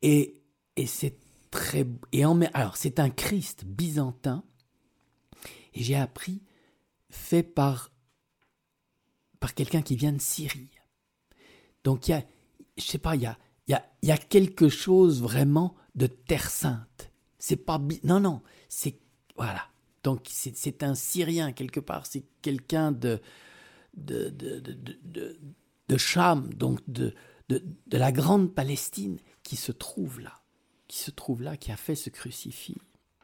Et, 0.02 0.42
et 0.76 0.86
c'est 0.88 1.18
très. 1.52 1.86
Et 2.12 2.26
en, 2.26 2.42
alors, 2.54 2.78
c'est 2.78 3.00
un 3.00 3.10
Christ 3.10 3.66
byzantin, 3.66 4.44
et 5.74 5.84
j'ai 5.84 5.96
appris, 5.96 6.42
fait 7.10 7.44
par, 7.44 7.92
par 9.40 9.54
quelqu'un 9.54 9.82
qui 9.82 9.96
vient 9.96 10.14
de 10.14 10.22
Syrie. 10.22 10.72
Donc, 11.84 12.08
il 12.08 12.12
y 12.12 12.14
a, 12.14 12.24
je 12.78 12.84
sais 12.84 12.98
pas, 12.98 13.16
il 13.16 13.22
y 13.22 13.26
a, 13.26 13.38
il 13.68 14.10
y 14.10 14.12
a, 14.12 14.18
quelque 14.18 14.70
chose 14.70 15.22
vraiment 15.22 15.76
de 15.96 16.08
terre 16.08 16.50
sainte. 16.50 17.12
C'est 17.38 17.58
pas 17.58 17.80
non 18.04 18.20
non, 18.20 18.42
c'est 18.70 19.00
voilà. 19.36 19.68
Donc 20.04 20.26
c'est 20.30 20.84
un 20.84 20.96
Syrien 20.96 21.52
quelque 21.52 21.80
part, 21.80 22.06
c'est 22.06 22.24
quelqu'un 22.42 22.92
de 22.92 23.22
de 23.96 24.30
de, 24.30 24.60
de, 24.60 25.40
de 25.88 25.98
Cham, 25.98 26.54
donc 26.54 26.80
de, 26.88 27.14
de, 27.60 27.98
la 27.98 28.12
grande 28.12 28.54
Palestine 28.54 29.18
qui 29.44 29.56
se 29.56 29.72
trouve 29.72 30.20
là, 30.20 30.42
qui 30.88 30.98
se 30.98 31.12
trouve 31.12 31.42
là, 31.42 31.58
qui 31.58 31.72
a 31.72 31.78
fait 31.78 31.96
ce 31.96 32.10
crucifix 32.10 32.78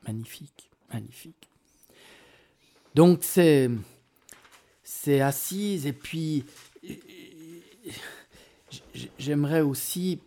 magnifique, 0.05 0.69
magnifique. 0.91 1.49
Donc 2.95 3.23
c'est 3.23 3.69
c'est 4.83 5.21
assise 5.21 5.85
et 5.85 5.93
puis 5.93 6.45
j'aimerais 9.17 9.61
aussi 9.61 10.19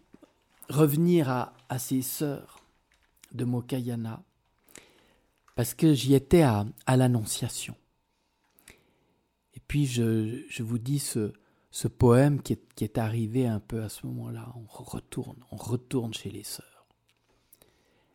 revenir 0.68 1.28
à, 1.28 1.52
à 1.68 1.78
ces 1.78 2.02
sœurs 2.02 2.60
de 3.32 3.44
Mokayana, 3.44 4.22
parce 5.54 5.74
que 5.74 5.94
j'y 5.94 6.14
étais 6.14 6.42
à, 6.42 6.66
à 6.86 6.96
l'Annonciation. 6.96 7.74
Et 9.54 9.60
puis 9.66 9.86
je, 9.86 10.42
je 10.48 10.62
vous 10.62 10.78
dis 10.78 10.98
ce, 10.98 11.32
ce 11.70 11.88
poème 11.88 12.42
qui 12.42 12.58
est, 12.80 12.98
arrivé 12.98 13.46
un 13.46 13.60
peu 13.60 13.82
à 13.82 13.88
ce 13.88 14.06
moment-là. 14.06 14.52
On 14.56 14.82
retourne, 14.82 15.38
on 15.50 15.56
retourne 15.56 16.12
chez 16.14 16.30
les 16.30 16.44
sœurs. 16.44 16.86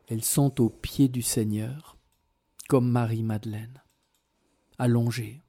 Elles 0.07 0.23
sont 0.23 0.61
aux 0.61 0.69
pieds 0.69 1.07
du 1.07 1.21
Seigneur, 1.21 1.97
comme 2.67 2.89
Marie-Madeleine, 2.89 3.81
allongées, 4.77 5.41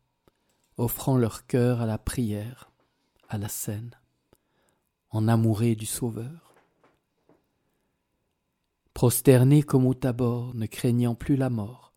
offrant 0.79 1.17
leur 1.19 1.47
cœur 1.47 1.81
à 1.81 1.87
la 1.87 1.99
prière, 1.99 2.71
à 3.29 3.39
la 3.39 3.49
scène, 3.49 3.91
en 5.11 5.29
amourées 5.29 5.75
du 5.75 5.87
Sauveur 5.87 6.47
prosternés 8.97 9.63
comme 9.63 9.85
au 9.85 9.93
tabord, 9.93 10.55
ne 10.55 10.65
craignant 10.65 11.15
plus 11.15 11.37
la 11.37 11.51
mort. 11.51 11.93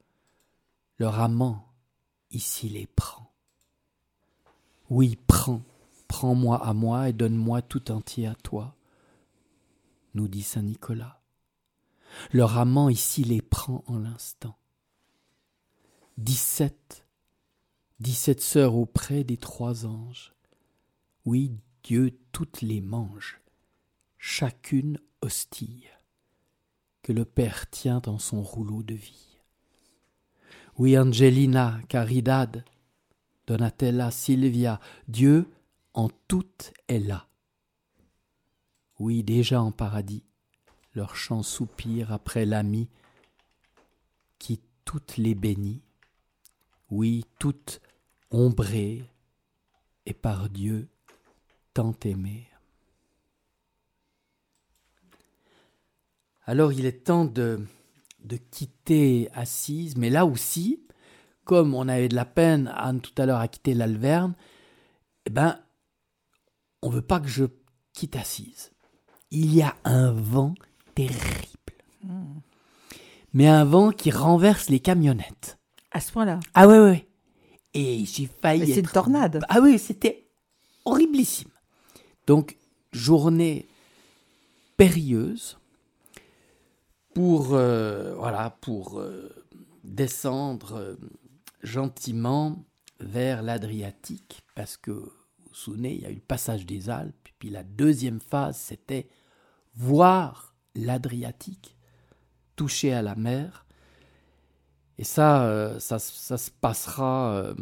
Leur 0.97 1.21
amant 1.21 1.71
ici 2.29 2.67
les 2.67 2.87
prend. 2.87 3.31
Oui, 4.89 5.17
prends, 5.25 5.61
prends-moi 6.09 6.61
à 6.65 6.73
moi 6.73 7.07
et 7.07 7.13
donne-moi 7.13 7.61
tout 7.61 7.91
entier 7.91 8.27
à 8.27 8.35
toi, 8.35 8.75
nous 10.15 10.27
dit 10.27 10.43
Saint 10.43 10.63
Nicolas. 10.63 11.21
Leur 12.33 12.57
amant 12.57 12.89
ici 12.89 13.23
les 13.23 13.41
prend 13.41 13.85
en 13.87 13.99
l'instant. 13.99 14.57
Dix-sept, 16.17 17.05
dix-sept 18.01 18.41
sœurs 18.41 18.75
auprès 18.75 19.23
des 19.23 19.37
trois 19.37 19.85
anges. 19.85 20.33
Oui, 21.25 21.53
Dieu 21.83 22.19
toutes 22.31 22.61
les 22.61 22.81
mange, 22.81 23.39
chacune 24.17 24.99
hostile, 25.21 25.87
que 27.03 27.13
le 27.13 27.23
Père 27.23 27.69
tient 27.69 27.99
dans 27.99 28.19
son 28.19 28.41
rouleau 28.41 28.81
de 28.81 28.95
vie. 28.95 29.37
Oui, 30.77 30.97
Angelina, 30.97 31.79
Caridad, 31.87 32.65
Donatella, 33.45 34.09
Silvia, 34.09 34.79
Dieu 35.07 35.47
en 35.99 36.07
tout 36.29 36.47
est 36.87 36.99
là. 36.99 37.27
Oui, 38.99 39.21
déjà 39.21 39.61
en 39.61 39.73
paradis, 39.73 40.23
leur 40.93 41.17
chant 41.17 41.43
soupire 41.43 42.13
après 42.13 42.45
l'ami 42.45 42.87
qui 44.37 44.61
toutes 44.85 45.17
les 45.17 45.35
bénit. 45.35 45.81
Oui, 46.89 47.25
toutes 47.37 47.81
ombrées 48.31 49.03
et 50.05 50.13
par 50.13 50.49
Dieu 50.49 50.87
tant 51.73 51.93
aimées. 52.05 52.47
Alors 56.45 56.71
il 56.71 56.85
est 56.85 57.03
temps 57.03 57.25
de, 57.25 57.59
de 58.23 58.37
quitter 58.37 59.29
Assise, 59.33 59.97
mais 59.97 60.09
là 60.09 60.25
aussi, 60.25 60.81
comme 61.43 61.75
on 61.75 61.89
avait 61.89 62.07
de 62.07 62.15
la 62.15 62.25
peine, 62.25 62.71
Anne 62.73 63.01
tout 63.01 63.21
à 63.21 63.25
l'heure, 63.25 63.41
à 63.41 63.49
quitter 63.49 63.73
l'Alverne, 63.73 64.33
eh 65.25 65.29
ben, 65.29 65.59
on 66.81 66.89
veut 66.89 67.01
pas 67.01 67.19
que 67.19 67.27
je 67.27 67.45
quitte 67.93 68.15
Assise. 68.15 68.71
Il 69.31 69.53
y 69.53 69.61
a 69.61 69.75
un 69.83 70.11
vent 70.11 70.55
terrible. 70.95 71.19
Mais 73.33 73.47
un 73.47 73.65
vent 73.65 73.91
qui 73.91 74.11
renverse 74.11 74.69
les 74.69 74.79
camionnettes. 74.79 75.59
À 75.91 75.99
ce 75.99 76.11
point-là. 76.11 76.39
Ah 76.53 76.67
ouais, 76.67 76.79
ouais. 76.79 77.07
Et 77.73 78.05
j'ai 78.05 78.27
failli. 78.41 78.73
C'est 78.73 78.79
une 78.79 78.87
tornade. 78.87 79.43
Ah 79.49 79.59
oui, 79.61 79.77
c'était 79.77 80.27
horriblissime. 80.85 81.51
Donc, 82.25 82.57
journée 82.91 83.67
périlleuse 84.77 85.57
pour, 87.13 87.53
euh, 87.53 88.15
voilà, 88.15 88.57
pour 88.61 88.99
euh, 88.99 89.29
descendre 89.83 90.75
euh, 90.75 90.95
gentiment 91.63 92.63
vers 92.99 93.41
l'Adriatique, 93.41 94.41
parce 94.55 94.77
que, 94.77 95.11
vous 95.49 95.55
souvenez, 95.55 95.93
il 95.93 96.01
y 96.01 96.05
a 96.05 96.09
eu 96.09 96.15
le 96.15 96.21
passage 96.21 96.65
des 96.65 96.89
Alpes, 96.89 97.29
puis 97.39 97.49
la 97.49 97.63
deuxième 97.63 98.19
phase, 98.19 98.57
c'était 98.57 99.09
voir 99.75 100.55
l'Adriatique, 100.75 101.77
toucher 102.55 102.93
à 102.93 103.01
la 103.01 103.15
mer. 103.15 103.65
Et 104.97 105.03
ça, 105.03 105.45
euh, 105.45 105.79
ça, 105.79 105.99
ça 105.99 106.37
se 106.37 106.51
passera, 106.51 107.33
euh, 107.33 107.55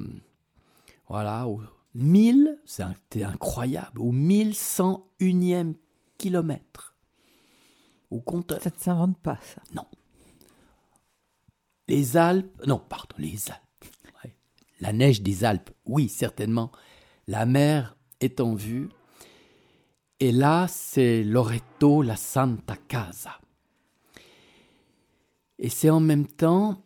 voilà, 1.07 1.47
au 1.47 1.61
1000, 1.93 2.59
c'est 2.65 3.23
incroyable, 3.23 3.99
au 3.99 4.11
1101e 4.11 5.75
kilomètre. 6.17 6.95
Au 8.09 8.21
compteur. 8.21 8.61
Ça 8.61 8.69
ne 8.69 8.79
s'invente 8.79 9.17
pas, 9.17 9.37
ça. 9.43 9.61
Les 11.87 12.17
Alpes, 12.17 12.65
non, 12.65 12.79
pardon, 12.79 13.15
les 13.17 13.49
Alpes. 13.49 13.85
Ouais. 14.23 14.35
La 14.79 14.93
neige 14.93 15.21
des 15.21 15.43
Alpes, 15.43 15.69
oui, 15.85 16.09
certainement. 16.09 16.71
La 17.27 17.45
mer 17.45 17.95
est 18.19 18.39
en 18.39 18.55
vue. 18.55 18.89
Et 20.19 20.31
là, 20.31 20.67
c'est 20.67 21.23
Loreto, 21.23 22.01
la 22.01 22.15
Santa 22.15 22.75
Casa. 22.75 23.39
Et 25.59 25.69
c'est 25.69 25.89
en 25.89 25.99
même 25.99 26.27
temps 26.27 26.83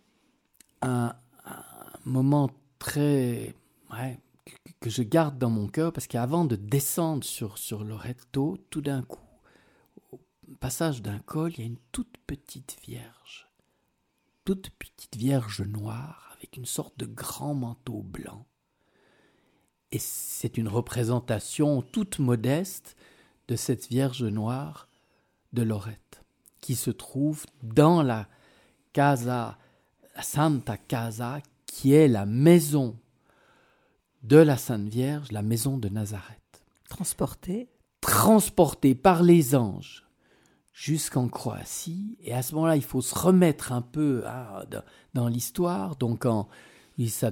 un, 0.81 1.13
moment 2.05 2.49
très. 2.79 3.53
que 4.79 4.89
je 4.89 5.03
garde 5.03 5.37
dans 5.37 5.49
mon 5.49 5.67
cœur 5.67 5.93
parce 5.93 6.07
qu'avant 6.07 6.45
de 6.45 6.55
descendre 6.55 7.23
sur, 7.23 7.57
sur 7.57 7.83
Loreto, 7.83 8.57
tout 8.69 8.81
d'un 8.81 9.03
coup, 9.03 9.19
au 10.11 10.19
passage 10.59 11.01
d'un 11.01 11.19
col, 11.19 11.51
il 11.53 11.59
y 11.59 11.63
a 11.63 11.65
une 11.65 11.77
toute 11.91 12.17
petite 12.25 12.77
vierge 12.83 13.51
toute 14.45 14.69
petite 14.71 15.15
vierge 15.15 15.61
noire 15.61 16.31
avec 16.35 16.57
une 16.57 16.65
sorte 16.65 16.97
de 16.97 17.05
grand 17.05 17.53
manteau 17.53 18.01
blanc. 18.01 18.45
Et 19.91 19.99
c'est 19.99 20.57
une 20.57 20.67
représentation 20.67 21.81
toute 21.81 22.19
modeste 22.19 22.95
de 23.47 23.55
cette 23.55 23.87
vierge 23.89 24.23
noire 24.23 24.87
de 25.53 25.63
Lorette, 25.63 26.23
qui 26.61 26.75
se 26.75 26.91
trouve 26.91 27.45
dans 27.63 28.01
la 28.01 28.27
Casa, 28.93 29.57
la 30.15 30.21
Santa 30.23 30.77
Casa, 30.77 31.39
qui 31.65 31.93
est 31.93 32.07
la 32.07 32.25
maison 32.25 32.97
de 34.23 34.37
la 34.37 34.57
Sainte 34.57 34.87
Vierge, 34.87 35.31
la 35.31 35.41
maison 35.41 35.77
de 35.77 35.89
Nazareth 35.89 36.37
Transporté. 36.89 37.69
transporté 38.01 38.95
par 38.95 39.23
les 39.23 39.55
anges 39.55 40.05
jusqu'en 40.73 41.27
Croatie. 41.27 42.17
Et 42.21 42.33
à 42.33 42.41
ce 42.41 42.53
moment-là, 42.55 42.75
il 42.75 42.83
faut 42.83 43.01
se 43.01 43.17
remettre 43.17 43.71
un 43.71 43.81
peu 43.81 44.23
hein, 44.27 44.63
dans, 44.69 44.83
dans 45.13 45.27
l'histoire. 45.27 45.95
Donc 45.95 46.25
en, 46.25 46.47
ça- 47.07 47.31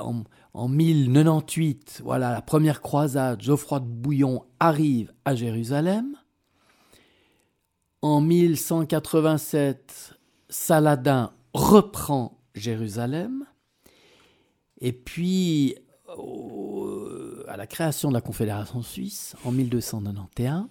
en, 0.00 0.24
en 0.54 0.68
1098, 0.68 2.00
voilà, 2.04 2.32
la 2.32 2.42
première 2.42 2.80
croisade, 2.80 3.42
Geoffroy 3.42 3.80
de 3.80 3.86
Bouillon 3.86 4.44
arrive 4.58 5.12
à 5.24 5.34
Jérusalem. 5.34 6.16
En 8.02 8.20
1187, 8.20 10.18
Saladin 10.48 11.32
reprend 11.52 12.38
Jérusalem. 12.54 13.44
Et 14.80 14.92
puis, 14.92 15.76
à 17.48 17.56
la 17.56 17.66
création 17.66 18.08
de 18.08 18.14
la 18.14 18.20
Confédération 18.20 18.82
suisse, 18.82 19.34
en 19.44 19.52
1291, 19.52 20.66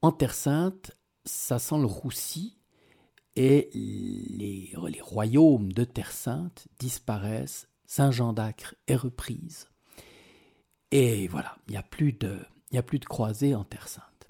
en 0.00 0.12
Terre 0.12 0.34
Sainte, 0.34 0.92
ça 1.24 1.58
sent 1.58 1.78
le 1.78 1.86
roussi 1.86 2.58
et 3.36 3.70
les 3.74 4.72
royaumes 5.00 5.72
de 5.72 5.84
Terre 5.84 6.12
Sainte 6.12 6.66
disparaissent, 6.78 7.68
Saint-Jean 7.92 8.32
d'Acre 8.32 8.74
est 8.86 8.96
reprise. 8.96 9.68
Et 10.92 11.28
voilà, 11.28 11.58
il 11.68 11.72
n'y 11.72 11.76
a, 11.76 11.82
plus 11.82 12.14
de- 12.14 12.38
il 12.70 12.78
a 12.78 12.82
plus 12.82 12.98
de 12.98 13.04
croisés 13.04 13.54
en 13.54 13.64
Terre 13.64 13.86
Sainte. 13.86 14.28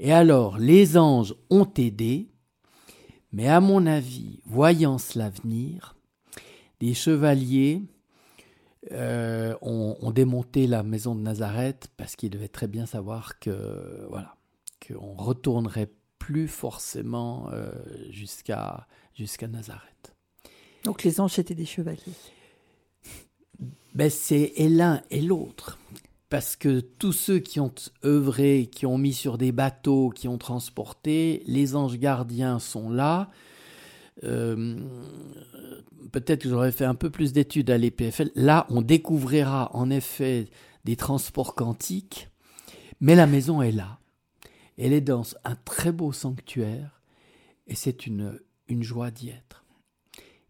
Et 0.00 0.12
alors, 0.12 0.58
les 0.58 0.96
anges 0.98 1.36
ont 1.48 1.70
aidé, 1.76 2.28
mais 3.30 3.46
à 3.46 3.60
mon 3.60 3.86
avis, 3.86 4.40
voyant 4.46 4.98
cela 4.98 5.30
venir, 5.30 5.94
des 6.80 6.92
chevaliers 6.92 7.82
euh, 8.90 9.54
ont, 9.62 9.96
ont 10.00 10.10
démonté 10.10 10.66
la 10.66 10.82
maison 10.82 11.14
de 11.14 11.20
Nazareth 11.20 11.86
parce 11.96 12.16
qu'ils 12.16 12.30
devaient 12.30 12.48
très 12.48 12.66
bien 12.66 12.84
savoir 12.86 13.38
que 13.38 14.06
voilà 14.10 14.34
qu'on 14.84 15.14
retournerait 15.14 15.92
plus 16.18 16.48
forcément 16.48 17.48
euh, 17.52 17.70
jusqu'à 18.10 18.88
jusqu'à 19.14 19.46
Nazareth. 19.46 20.16
Donc 20.82 21.04
les 21.04 21.20
anges 21.20 21.38
étaient 21.38 21.54
des 21.54 21.64
chevaliers. 21.64 22.02
Ben 23.96 24.10
c'est 24.10 24.52
l'un 24.58 25.00
et 25.10 25.22
l'autre. 25.22 25.78
Parce 26.28 26.54
que 26.54 26.80
tous 26.80 27.14
ceux 27.14 27.38
qui 27.38 27.60
ont 27.60 27.72
œuvré, 28.04 28.68
qui 28.70 28.84
ont 28.84 28.98
mis 28.98 29.14
sur 29.14 29.38
des 29.38 29.52
bateaux, 29.52 30.10
qui 30.10 30.28
ont 30.28 30.36
transporté, 30.36 31.42
les 31.46 31.76
anges 31.76 31.98
gardiens 31.98 32.58
sont 32.58 32.90
là. 32.90 33.30
Euh, 34.22 34.76
Peut-être 36.12 36.42
que 36.42 36.50
j'aurais 36.50 36.72
fait 36.72 36.84
un 36.84 36.94
peu 36.94 37.08
plus 37.08 37.32
d'études 37.32 37.70
à 37.70 37.78
l'EPFL. 37.78 38.32
Là, 38.34 38.66
on 38.68 38.82
découvrira 38.82 39.74
en 39.74 39.88
effet 39.88 40.46
des 40.84 40.96
transports 40.96 41.54
quantiques, 41.54 42.28
mais 43.00 43.14
la 43.14 43.26
maison 43.26 43.62
est 43.62 43.72
là. 43.72 43.98
Elle 44.76 44.92
est 44.92 45.00
dans 45.00 45.24
un 45.44 45.56
très 45.56 45.92
beau 45.92 46.12
sanctuaire 46.12 47.00
et 47.66 47.74
c'est 47.74 48.06
une, 48.06 48.38
une 48.68 48.82
joie 48.82 49.10
d'y 49.10 49.30
être. 49.30 49.64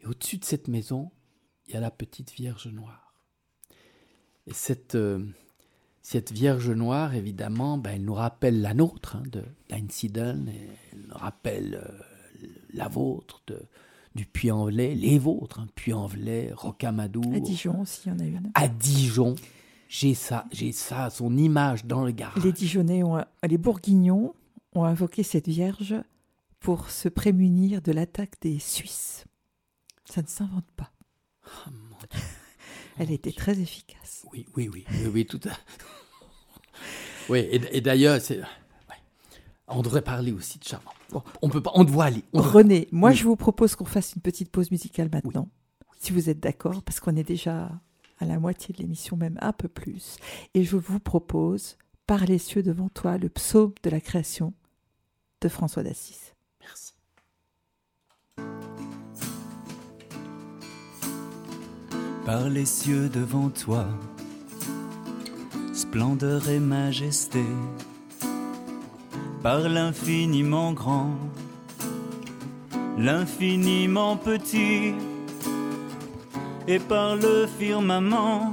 Et 0.00 0.06
au-dessus 0.06 0.38
de 0.38 0.44
cette 0.44 0.66
maison, 0.66 1.12
il 1.68 1.74
y 1.74 1.76
a 1.76 1.80
la 1.80 1.92
petite 1.92 2.32
Vierge 2.32 2.66
Noire. 2.66 3.05
Et 4.46 4.52
cette, 4.52 4.94
euh, 4.94 5.24
cette 6.02 6.32
Vierge 6.32 6.70
Noire, 6.70 7.14
évidemment, 7.14 7.78
ben, 7.78 7.92
elle 7.96 8.04
nous 8.04 8.14
rappelle 8.14 8.60
la 8.60 8.74
nôtre, 8.74 9.16
hein, 9.16 9.22
de 9.30 9.42
l'Einsiedeln, 9.70 10.48
et 10.48 10.68
elle 10.92 11.06
nous 11.08 11.16
rappelle 11.16 11.80
euh, 11.82 12.46
la 12.72 12.88
vôtre, 12.88 13.42
de, 13.46 13.60
du 14.14 14.24
Puy-en-Velay, 14.26 14.94
les 14.94 15.18
vôtres, 15.18 15.60
hein, 15.60 15.66
Puy-en-Velay, 15.74 16.52
Rocamadour, 16.54 17.34
À 17.34 17.40
Dijon 17.40 17.80
aussi, 17.80 18.02
il 18.06 18.12
y 18.12 18.14
en 18.14 18.18
a 18.18 18.24
une. 18.24 18.50
à 18.54 18.68
Dijon. 18.68 19.34
J'ai 19.88 20.14
ça, 20.14 20.46
j'ai 20.50 20.72
ça, 20.72 21.10
son 21.10 21.36
image 21.36 21.84
dans 21.84 22.04
le 22.04 22.10
garage. 22.10 22.42
Les 22.42 22.52
Dijonnais, 22.52 23.04
ont, 23.04 23.24
les 23.48 23.58
Bourguignons 23.58 24.34
ont 24.74 24.84
invoqué 24.84 25.22
cette 25.22 25.46
Vierge 25.48 25.94
pour 26.58 26.90
se 26.90 27.08
prémunir 27.08 27.82
de 27.82 27.92
l'attaque 27.92 28.34
des 28.40 28.58
Suisses. 28.58 29.24
Ça 30.04 30.22
ne 30.22 30.26
s'invente 30.26 30.66
pas. 30.76 30.90
Oh, 31.46 31.70
mon 31.70 31.96
Dieu. 32.10 32.20
Elle 32.98 33.10
était 33.10 33.32
très 33.32 33.58
efficace. 33.58 34.24
Oui, 34.32 34.46
oui, 34.56 34.68
oui, 34.72 34.84
oui, 34.90 35.06
oui 35.12 35.26
tout 35.26 35.40
à 35.48 35.52
Oui, 37.28 37.40
et, 37.50 37.80
d'ailleurs, 37.80 38.20
c'est. 38.20 38.40
On 39.68 39.82
devrait 39.82 40.02
parler 40.02 40.30
aussi 40.30 40.58
de 40.58 40.64
Charmant. 40.64 40.92
Bon, 41.10 41.22
on 41.42 41.48
peut 41.48 41.60
pas, 41.60 41.72
on 41.74 41.82
doit 41.82 42.04
aller. 42.04 42.22
René, 42.32 42.86
moi 42.92 43.12
je 43.12 43.24
vous 43.24 43.34
propose 43.34 43.74
qu'on 43.74 43.84
fasse 43.84 44.14
une 44.14 44.22
petite 44.22 44.50
pause 44.50 44.70
musicale 44.70 45.08
maintenant, 45.12 45.48
si 45.98 46.12
vous 46.12 46.30
êtes 46.30 46.38
d'accord, 46.38 46.82
parce 46.82 47.00
qu'on 47.00 47.16
est 47.16 47.24
déjà 47.24 47.70
à 48.18 48.24
la 48.24 48.38
moitié 48.38 48.72
de 48.74 48.78
l'émission, 48.78 49.16
même 49.16 49.38
un 49.40 49.52
peu 49.52 49.68
plus. 49.68 50.18
Et 50.54 50.64
je 50.64 50.76
vous 50.76 51.00
propose 51.00 51.76
Par 52.06 52.24
les 52.24 52.38
cieux 52.38 52.62
devant 52.62 52.88
toi, 52.88 53.18
le 53.18 53.28
psaume 53.28 53.72
de 53.82 53.90
la 53.90 54.00
création 54.00 54.54
de 55.40 55.48
François 55.48 55.82
d'Assis. 55.82 56.32
Merci. 56.60 56.94
Par 62.26 62.48
les 62.48 62.66
cieux 62.66 63.08
devant 63.08 63.50
toi, 63.50 63.86
splendeur 65.72 66.48
et 66.48 66.58
majesté, 66.58 67.44
par 69.44 69.60
l'infiniment 69.60 70.72
grand, 70.72 71.12
l'infiniment 72.98 74.16
petit, 74.16 74.92
et 76.66 76.80
par 76.80 77.14
le 77.14 77.46
firmament, 77.46 78.52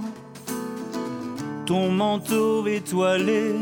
ton 1.65 1.89
manteau 1.89 2.67
étoilé, 2.67 3.55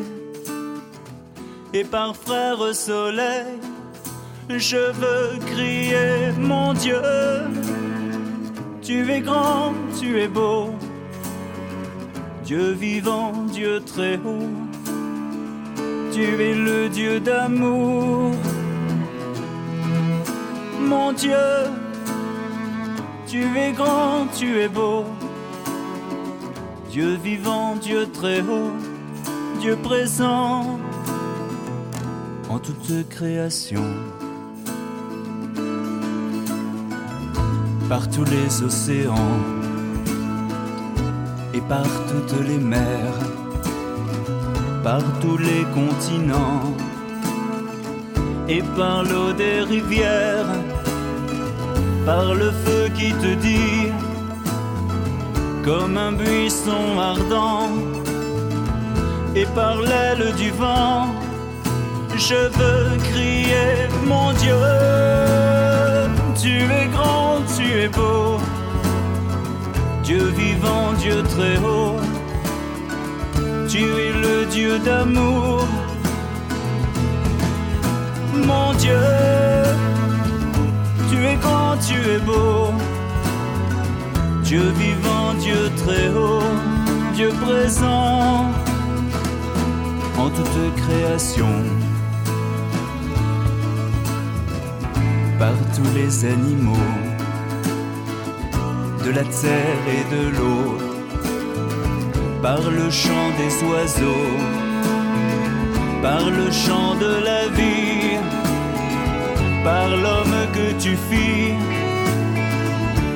et 1.73 1.85
par 1.85 2.17
frère 2.17 2.75
soleil, 2.75 3.47
je 4.49 4.91
veux 4.91 5.39
crier 5.45 6.33
mon 6.37 6.73
Dieu, 6.73 7.01
tu 8.91 9.09
es 9.09 9.21
grand, 9.21 9.73
tu 9.97 10.19
es 10.19 10.27
beau, 10.27 10.75
Dieu 12.43 12.73
vivant, 12.73 13.31
Dieu 13.53 13.79
très 13.85 14.17
haut, 14.17 14.49
tu 16.11 16.21
es 16.21 16.53
le 16.53 16.89
Dieu 16.89 17.21
d'amour, 17.21 18.33
mon 20.81 21.13
Dieu 21.13 21.47
tu 23.27 23.45
es 23.57 23.71
grand, 23.71 24.27
tu 24.37 24.59
es 24.59 24.67
beau. 24.67 25.05
Dieu 26.89 27.15
vivant, 27.15 27.77
Dieu 27.77 28.05
très 28.11 28.41
haut, 28.41 28.73
Dieu 29.61 29.77
présent 29.77 30.77
en 32.49 32.59
toute 32.59 33.07
création. 33.07 33.85
Par 37.91 38.03
tous 38.09 38.27
les 38.35 38.49
océans 38.63 39.37
et 41.53 41.61
par 41.73 41.89
toutes 42.09 42.39
les 42.47 42.57
mers, 42.57 43.19
par 44.81 45.03
tous 45.21 45.37
les 45.37 45.63
continents 45.79 46.63
et 48.47 48.63
par 48.77 49.03
l'eau 49.03 49.33
des 49.33 49.59
rivières 49.61 50.55
par 52.05 52.33
le 52.33 52.51
feu 52.63 52.89
qui 52.97 53.11
te 53.13 53.33
dit, 53.35 53.91
comme 55.63 55.97
un 55.97 56.13
buisson 56.13 56.99
ardent, 56.99 57.69
et 59.35 59.45
par 59.55 59.75
l'aile 59.81 60.33
du 60.35 60.49
vent, 60.51 61.07
je 62.15 62.41
veux 62.57 62.97
crier 63.09 63.87
mon 64.05 64.33
Dieu, 64.33 64.55
tu 66.41 66.49
es 66.49 66.87
grand, 66.87 67.41
tu 67.55 67.65
es 67.83 67.87
beau, 67.87 68.39
Dieu 70.03 70.25
vivant, 70.35 70.93
Dieu 70.99 71.23
très 71.23 71.57
haut, 71.57 71.99
tu 73.69 73.83
es 74.05 74.13
le 74.25 74.45
Dieu 74.51 74.79
d'amour, 74.79 75.67
mon 78.33 78.73
Dieu 78.73 78.97
tu 81.11 81.17
es 81.25 81.35
grand, 81.35 81.77
tu 81.77 81.97
es 82.15 82.19
beau. 82.19 82.71
Dieu 84.43 84.73
vivant, 84.77 85.33
Dieu 85.39 85.71
très 85.77 86.09
haut, 86.09 86.43
Dieu 87.13 87.29
présent 87.41 88.51
en 90.17 90.29
toute 90.29 90.75
création. 90.75 91.80
Tous 95.75 95.93
les 95.95 96.25
animaux 96.25 96.91
de 99.05 99.11
la 99.11 99.23
terre 99.23 99.83
et 99.97 100.15
de 100.15 100.37
l'eau, 100.37 100.77
par 102.41 102.61
le 102.69 102.89
chant 102.89 103.29
des 103.37 103.53
oiseaux, 103.69 104.37
par 106.01 106.23
le 106.29 106.51
chant 106.51 106.95
de 106.95 107.23
la 107.23 107.47
vie 107.49 108.17
par 109.63 109.89
l'homme 109.89 110.47
que 110.53 110.71
tu 110.81 110.97
fis, 111.09 111.53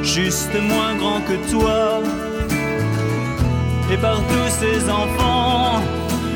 juste 0.03 0.55
moins 0.61 0.95
grand 0.95 1.21
que 1.21 1.37
toi, 1.51 2.01
et 3.91 3.97
par 3.97 4.17
tous 4.17 4.49
ces 4.59 4.89
enfants, 4.89 5.81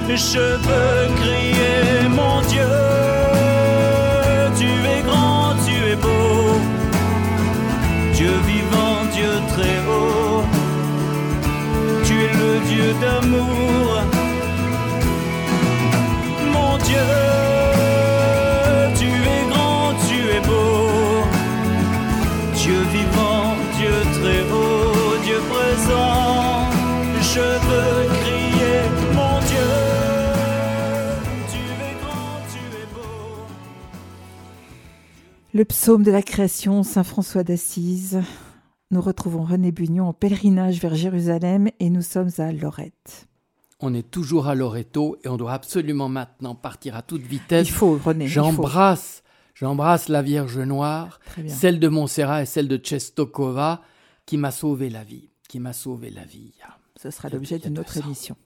je 0.08 0.40
veux 0.40 1.16
crier 1.22 2.10
mon 2.10 2.42
Dieu, 2.48 2.76
Dieu 9.20 9.36
très 9.50 9.80
haut, 9.90 10.44
tu 12.06 12.14
es 12.24 12.34
le 12.42 12.52
Dieu 12.70 12.94
d'amour, 13.02 14.02
mon 16.54 16.78
Dieu. 16.78 17.30
vivant, 22.94 23.56
Dieu 23.78 23.98
très 24.20 24.42
haut, 24.54 25.18
Dieu 25.26 25.40
présent, 25.50 26.70
je 27.34 27.48
veux 27.68 28.08
crier 28.22 28.80
mon 29.14 29.40
Dieu. 29.50 29.72
Tu 31.52 31.62
es 31.88 31.96
grand, 32.02 32.40
tu 32.54 32.62
es 32.82 32.88
beau. 32.94 33.48
Le 35.54 35.66
psaume 35.66 36.04
de 36.04 36.12
la 36.12 36.22
création, 36.22 36.84
Saint 36.84 37.04
François 37.04 37.44
d'Assise. 37.44 38.22
Nous 38.92 39.02
retrouvons 39.02 39.44
René 39.44 39.72
Bugnon 39.72 40.08
en 40.08 40.14
pèlerinage 40.14 40.82
vers 40.82 40.96
Jérusalem 40.96 41.70
et 41.80 41.92
nous 41.92 42.02
sommes 42.02 42.32
à 42.40 42.52
Lorette. 42.52 43.28
On 43.80 43.94
est 43.94 44.10
toujours 44.10 44.48
à 44.48 44.56
Loreto 44.56 45.16
et 45.24 45.28
on 45.28 45.38
doit 45.38 45.54
absolument 45.54 46.10
maintenant 46.10 46.56
partir 46.56 46.96
à 46.96 47.04
toute 47.04 47.22
vitesse. 47.22 47.68
Il 47.68 47.72
faut, 47.72 48.00
René. 48.04 48.28
J'embrasse 48.28 49.22
J'embrasse 49.54 50.08
la 50.08 50.22
Vierge 50.22 50.58
Noire, 50.58 51.20
celle 51.48 51.80
de 51.80 51.88
Montserrat 51.90 52.44
et 52.44 52.46
celle 52.46 52.70
de 52.70 52.78
Chestokova, 52.78 53.84
qui 54.26 54.38
m'a 54.38 54.52
sauvé 54.52 54.90
la 54.90 55.04
vie, 55.04 55.30
qui 55.50 55.60
m'a 55.60 55.74
sauvé 55.74 56.10
la 56.10 56.24
vie. 56.24 56.54
Ce 56.96 57.12
sera 57.12 57.28
l'objet 57.28 57.60
d'une 57.60 57.78
autre 57.78 57.98
émission. 57.98 58.38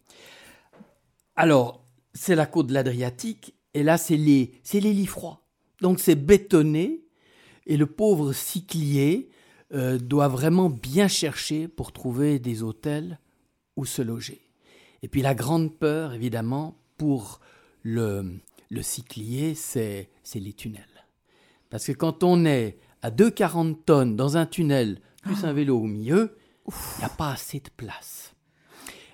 Alors, 1.35 1.85
c'est 2.15 2.35
la 2.35 2.47
côte 2.47 2.67
de 2.67 2.73
l'Adriatique, 2.73 3.53
et 3.75 3.83
là, 3.83 3.99
c'est 3.99 4.17
les, 4.17 4.59
c'est 4.63 4.79
les 4.79 4.91
lits 4.91 5.05
froids. 5.05 5.45
Donc, 5.81 5.99
c'est 5.99 6.15
bétonné, 6.15 7.05
et 7.67 7.77
le 7.77 7.85
pauvre 7.85 8.33
cyclier 8.33 9.29
euh, 9.73 9.97
doit 9.97 10.27
vraiment 10.27 10.69
bien 10.69 11.07
chercher 11.07 11.67
pour 11.67 11.91
trouver 11.91 12.39
des 12.39 12.63
hôtels 12.63 13.19
où 13.75 13.85
se 13.85 14.01
loger. 14.01 14.41
Et 15.01 15.07
puis, 15.07 15.21
la 15.21 15.35
grande 15.35 15.77
peur, 15.77 16.13
évidemment, 16.13 16.77
pour 16.97 17.39
le, 17.81 18.39
le 18.69 18.81
cyclier, 18.81 19.55
c'est, 19.55 20.09
les 20.35 20.53
tunnels. 20.53 21.05
Parce 21.69 21.85
que 21.85 21.91
quand 21.91 22.23
on 22.23 22.45
est 22.45 22.77
à 23.01 23.11
2,40 23.11 23.83
tonnes 23.85 24.15
dans 24.15 24.37
un 24.37 24.45
tunnel, 24.45 24.99
plus 25.21 25.43
un 25.43 25.53
vélo 25.53 25.79
au 25.79 25.85
milieu, 25.85 26.37
il 26.67 26.99
n'y 26.99 27.05
a 27.05 27.09
pas 27.09 27.31
assez 27.31 27.59
de 27.59 27.69
place. 27.75 28.33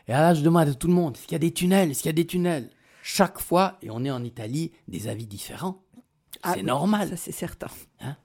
Et 0.07 0.11
là, 0.11 0.33
je 0.33 0.41
demande 0.41 0.69
à 0.69 0.73
tout 0.73 0.87
le 0.87 0.93
monde, 0.93 1.15
est-ce 1.15 1.23
qu'il 1.23 1.33
y 1.33 1.35
a 1.35 1.39
des 1.39 1.53
tunnels 1.53 1.91
Est-ce 1.91 2.01
qu'il 2.01 2.09
y 2.09 2.09
a 2.09 2.13
des 2.13 2.27
tunnels? 2.27 2.69
Chaque 3.01 3.39
fois, 3.39 3.77
et 3.81 3.89
on 3.89 4.03
est 4.03 4.11
en 4.11 4.23
Italie, 4.23 4.71
des 4.87 5.07
avis 5.07 5.25
différents. 5.25 5.83
Ah 6.43 6.53
c'est 6.55 6.63
normal. 6.63 7.09
Ça, 7.09 7.17
c'est 7.17 7.31
certain. 7.31 7.67
Hein? 8.01 8.15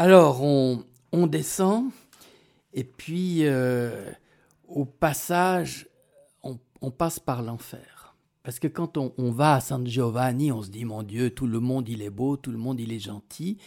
Alors, 0.00 0.44
on, 0.44 1.26
descend, 1.26 1.90
et 2.72 2.84
puis, 2.84 3.40
euh, 3.42 4.12
au 4.68 4.84
passage, 4.84 5.88
on 6.80 6.92
passe 6.92 7.18
par 7.18 7.42
l'enfer. 7.42 8.14
Parce 8.44 8.60
que 8.60 8.68
quand 8.68 8.96
on, 8.96 9.32
va 9.32 9.54
à 9.54 9.60
San 9.60 9.84
Giovanni, 9.84 10.52
on 10.52 10.62
se 10.62 10.70
dit, 10.70 10.84
mon 10.84 11.02
Dieu, 11.02 11.30
tout 11.30 11.48
le 11.48 11.58
monde 11.58 11.88
il 11.88 12.00
est 12.00 12.10
beau, 12.10 12.36
tout 12.36 12.52
le 12.52 12.58
monde 12.58 12.78
il 12.78 12.92
est 12.92 13.00
gentil. 13.00 13.58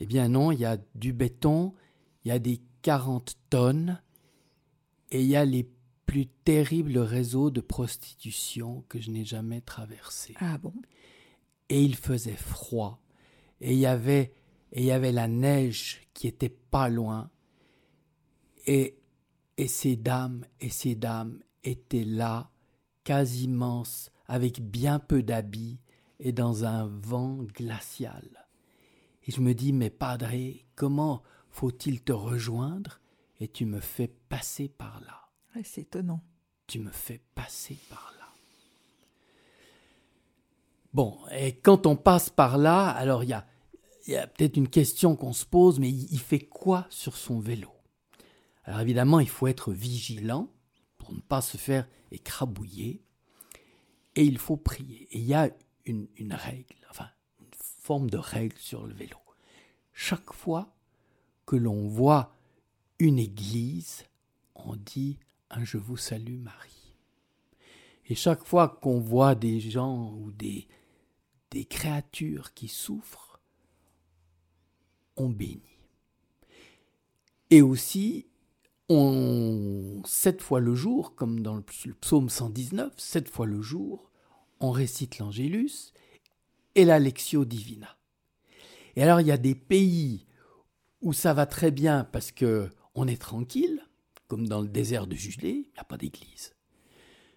Eh 0.00 0.04
bien 0.04 0.28
non, 0.28 0.52
il 0.52 0.60
y 0.60 0.66
a 0.66 0.76
du 0.94 1.14
béton, 1.14 1.72
il 2.24 2.28
y 2.28 2.30
a 2.30 2.38
des 2.38 2.60
40 2.82 3.34
tonnes, 3.48 4.02
et 5.12 5.22
il 5.22 5.26
y 5.26 5.34
a 5.34 5.46
les 5.46 5.66
plus 6.04 6.26
terribles 6.26 6.98
réseaux 6.98 7.50
de 7.50 7.62
prostitution 7.62 8.84
que 8.90 9.00
je 9.00 9.10
n'ai 9.10 9.24
jamais 9.24 9.62
traversés. 9.62 10.34
Ah 10.40 10.58
bon? 10.58 10.74
Et 11.70 11.82
il 11.82 11.96
faisait 11.96 12.36
froid, 12.36 13.00
et 13.62 13.72
il 13.72 13.78
y 13.78 13.86
avait, 13.86 14.34
et 14.74 14.80
il 14.80 14.86
y 14.86 14.90
avait 14.90 15.12
la 15.12 15.28
neige 15.28 16.02
qui 16.12 16.26
était 16.26 16.48
pas 16.48 16.88
loin. 16.88 17.30
Et 18.66 18.98
Et 19.56 19.68
ces 19.68 19.94
dames 19.94 20.44
et 20.60 20.68
ces 20.68 20.96
dames 20.96 21.38
étaient 21.62 22.04
là, 22.04 22.50
quasiment 23.04 23.84
avec 24.26 24.60
bien 24.60 24.98
peu 24.98 25.22
d'habits 25.22 25.78
et 26.18 26.32
dans 26.32 26.64
un 26.64 26.86
vent 26.86 27.36
glacial. 27.54 28.46
Et 29.22 29.30
je 29.30 29.40
me 29.40 29.54
dis, 29.54 29.72
mais 29.72 29.90
padré, 29.90 30.66
comment 30.74 31.22
faut-il 31.50 32.02
te 32.02 32.12
rejoindre 32.12 33.00
Et 33.38 33.46
tu 33.46 33.64
me 33.64 33.80
fais 33.80 34.08
passer 34.28 34.68
par 34.68 35.00
là? 35.02 35.20
c'est 35.62 35.82
étonnant. 35.82 36.20
Tu 36.66 36.80
me 36.80 36.90
fais 36.90 37.20
passer 37.36 37.78
par 37.88 38.12
là. 38.18 38.26
Bon, 40.92 41.18
et 41.30 41.56
quand 41.60 41.86
on 41.86 41.94
passe 41.94 42.28
par 42.28 42.58
là, 42.58 42.88
alors 42.88 43.22
il 43.22 43.30
y 43.30 43.32
a, 43.34 43.46
y 44.12 44.16
a 44.16 44.26
peut-être 44.26 44.56
une 44.56 44.68
question 44.68 45.16
qu'on 45.16 45.32
se 45.32 45.46
pose, 45.46 45.80
mais 45.80 45.90
il 45.90 46.20
fait 46.20 46.40
quoi 46.40 46.86
sur 46.90 47.16
son 47.16 47.38
vélo? 47.40 47.70
Alors 48.64 48.80
évidemment, 48.80 49.20
il 49.20 49.28
faut 49.28 49.46
être 49.46 49.72
vigilant 49.72 50.50
pour 50.98 51.12
ne 51.12 51.20
pas 51.20 51.40
se 51.40 51.56
faire 51.56 51.88
écrabouiller, 52.10 53.02
et 54.14 54.24
il 54.24 54.38
faut 54.38 54.56
prier. 54.56 55.08
Et 55.10 55.18
il 55.18 55.24
y 55.24 55.34
a 55.34 55.50
une, 55.84 56.08
une 56.16 56.34
règle, 56.34 56.76
enfin, 56.90 57.08
une 57.40 57.48
forme 57.56 58.10
de 58.10 58.18
règle 58.18 58.56
sur 58.58 58.86
le 58.86 58.94
vélo. 58.94 59.16
Chaque 59.92 60.32
fois 60.32 60.74
que 61.46 61.56
l'on 61.56 61.88
voit 61.88 62.32
une 62.98 63.18
église, 63.18 64.04
on 64.54 64.76
dit 64.76 65.18
un 65.50 65.64
Je 65.64 65.78
vous 65.78 65.96
salue 65.96 66.38
Marie. 66.38 66.94
Et 68.06 68.14
chaque 68.14 68.44
fois 68.44 68.68
qu'on 68.68 69.00
voit 69.00 69.34
des 69.34 69.60
gens 69.60 70.12
ou 70.12 70.30
des, 70.30 70.68
des 71.50 71.64
créatures 71.64 72.52
qui 72.54 72.68
souffrent, 72.68 73.33
on 75.16 75.28
bénit. 75.28 75.62
Et 77.50 77.62
aussi, 77.62 78.26
on, 78.88 80.02
sept 80.04 80.42
fois 80.42 80.60
le 80.60 80.74
jour, 80.74 81.14
comme 81.14 81.40
dans 81.40 81.54
le 81.54 81.62
psaume 81.62 82.28
119, 82.28 82.92
sept 82.96 83.28
fois 83.28 83.46
le 83.46 83.62
jour, 83.62 84.10
on 84.60 84.70
récite 84.70 85.18
l'Angélus 85.18 85.92
et 86.74 86.84
la 86.84 86.98
Lectio 86.98 87.44
Divina. 87.44 87.96
Et 88.96 89.02
alors, 89.02 89.20
il 89.20 89.26
y 89.26 89.32
a 89.32 89.36
des 89.36 89.54
pays 89.54 90.26
où 91.00 91.12
ça 91.12 91.34
va 91.34 91.46
très 91.46 91.70
bien 91.70 92.04
parce 92.04 92.32
que 92.32 92.70
on 92.94 93.08
est 93.08 93.20
tranquille, 93.20 93.82
comme 94.28 94.48
dans 94.48 94.60
le 94.60 94.68
désert 94.68 95.06
de 95.06 95.16
Judée, 95.16 95.50
il 95.50 95.72
n'y 95.72 95.78
a 95.78 95.84
pas 95.84 95.96
d'église. 95.96 96.54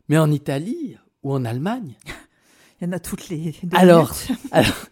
Mais 0.08 0.18
en 0.18 0.32
Italie 0.32 0.98
ou 1.24 1.34
en 1.34 1.46
Allemagne, 1.46 1.96
il 2.82 2.86
y 2.86 2.88
en 2.88 2.94
a 2.94 3.00
toutes 3.00 3.30
les. 3.30 3.56
Alors, 3.74 4.14
alors, 4.52 4.86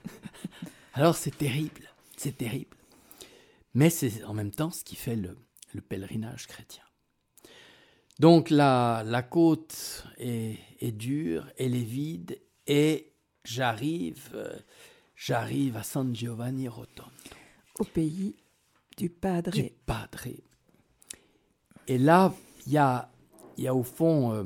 alors 0.94 1.16
c'est 1.16 1.38
terrible, 1.38 1.85
c'est 2.18 2.38
terrible. 2.38 2.78
Mais 3.74 3.90
c'est 3.90 4.24
en 4.24 4.34
même 4.34 4.52
temps 4.52 4.72
ce 4.72 4.84
qui 4.84 4.96
fait 4.96 5.16
le, 5.16 5.38
le 5.74 5.82
pèlerinage 5.82 6.48
chrétien. 6.48 6.84
Donc 8.20 8.50
la, 8.50 9.04
la 9.06 9.24
côte 9.24 10.06
est, 10.18 10.58
est, 10.80 10.94
dure, 10.94 11.46
elle 11.58 11.76
est 11.76 11.84
vide, 11.84 12.40
et 12.66 13.12
j'arrive, 13.44 14.30
euh, 14.34 14.58
j'arrive 15.16 15.76
à 15.76 15.84
San 15.84 16.16
Giovanni 16.16 16.70
Rotondo. 16.70 17.12
Au 17.80 17.84
pays 17.84 18.36
du 18.98 19.10
Padre. 19.10 19.52
Du 19.52 19.70
Padre. 19.86 20.28
Et 21.88 21.98
là, 21.98 22.34
il 22.66 22.72
y 22.72 22.78
a, 22.78 23.12
y 23.58 23.68
a 23.68 23.76
au 23.76 23.84
fond 23.84 24.32
euh, 24.32 24.46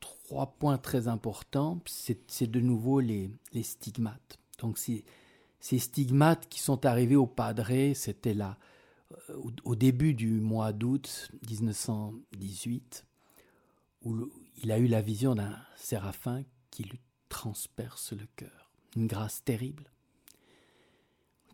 trois 0.00 0.54
points 0.58 0.76
très 0.76 1.08
importants. 1.08 1.80
C'est 1.86 2.50
de 2.50 2.60
nouveau 2.60 3.00
les, 3.00 3.30
les 3.54 3.62
stigmates. 3.62 4.38
Donc 4.58 4.76
ces, 4.76 5.02
ces 5.60 5.78
stigmates 5.78 6.48
qui 6.48 6.60
sont 6.60 6.86
arrivés 6.86 7.16
au 7.16 7.26
Padre, 7.26 7.94
c'était 7.94 8.34
là 8.34 8.58
euh, 9.30 9.42
au, 9.64 9.74
début 9.74 10.14
du 10.14 10.40
mois 10.40 10.72
d'août 10.72 11.30
1918, 11.48 13.06
où 14.02 14.30
il 14.62 14.70
a 14.70 14.78
eu 14.78 14.86
la 14.86 15.00
vision 15.00 15.34
d'un 15.34 15.58
séraphin 15.76 16.44
qui 16.70 16.84
lui 16.84 17.00
transperce 17.28 18.12
le 18.12 18.26
cœur. 18.36 18.70
Une 18.96 19.06
grâce 19.06 19.44
terrible. 19.44 19.90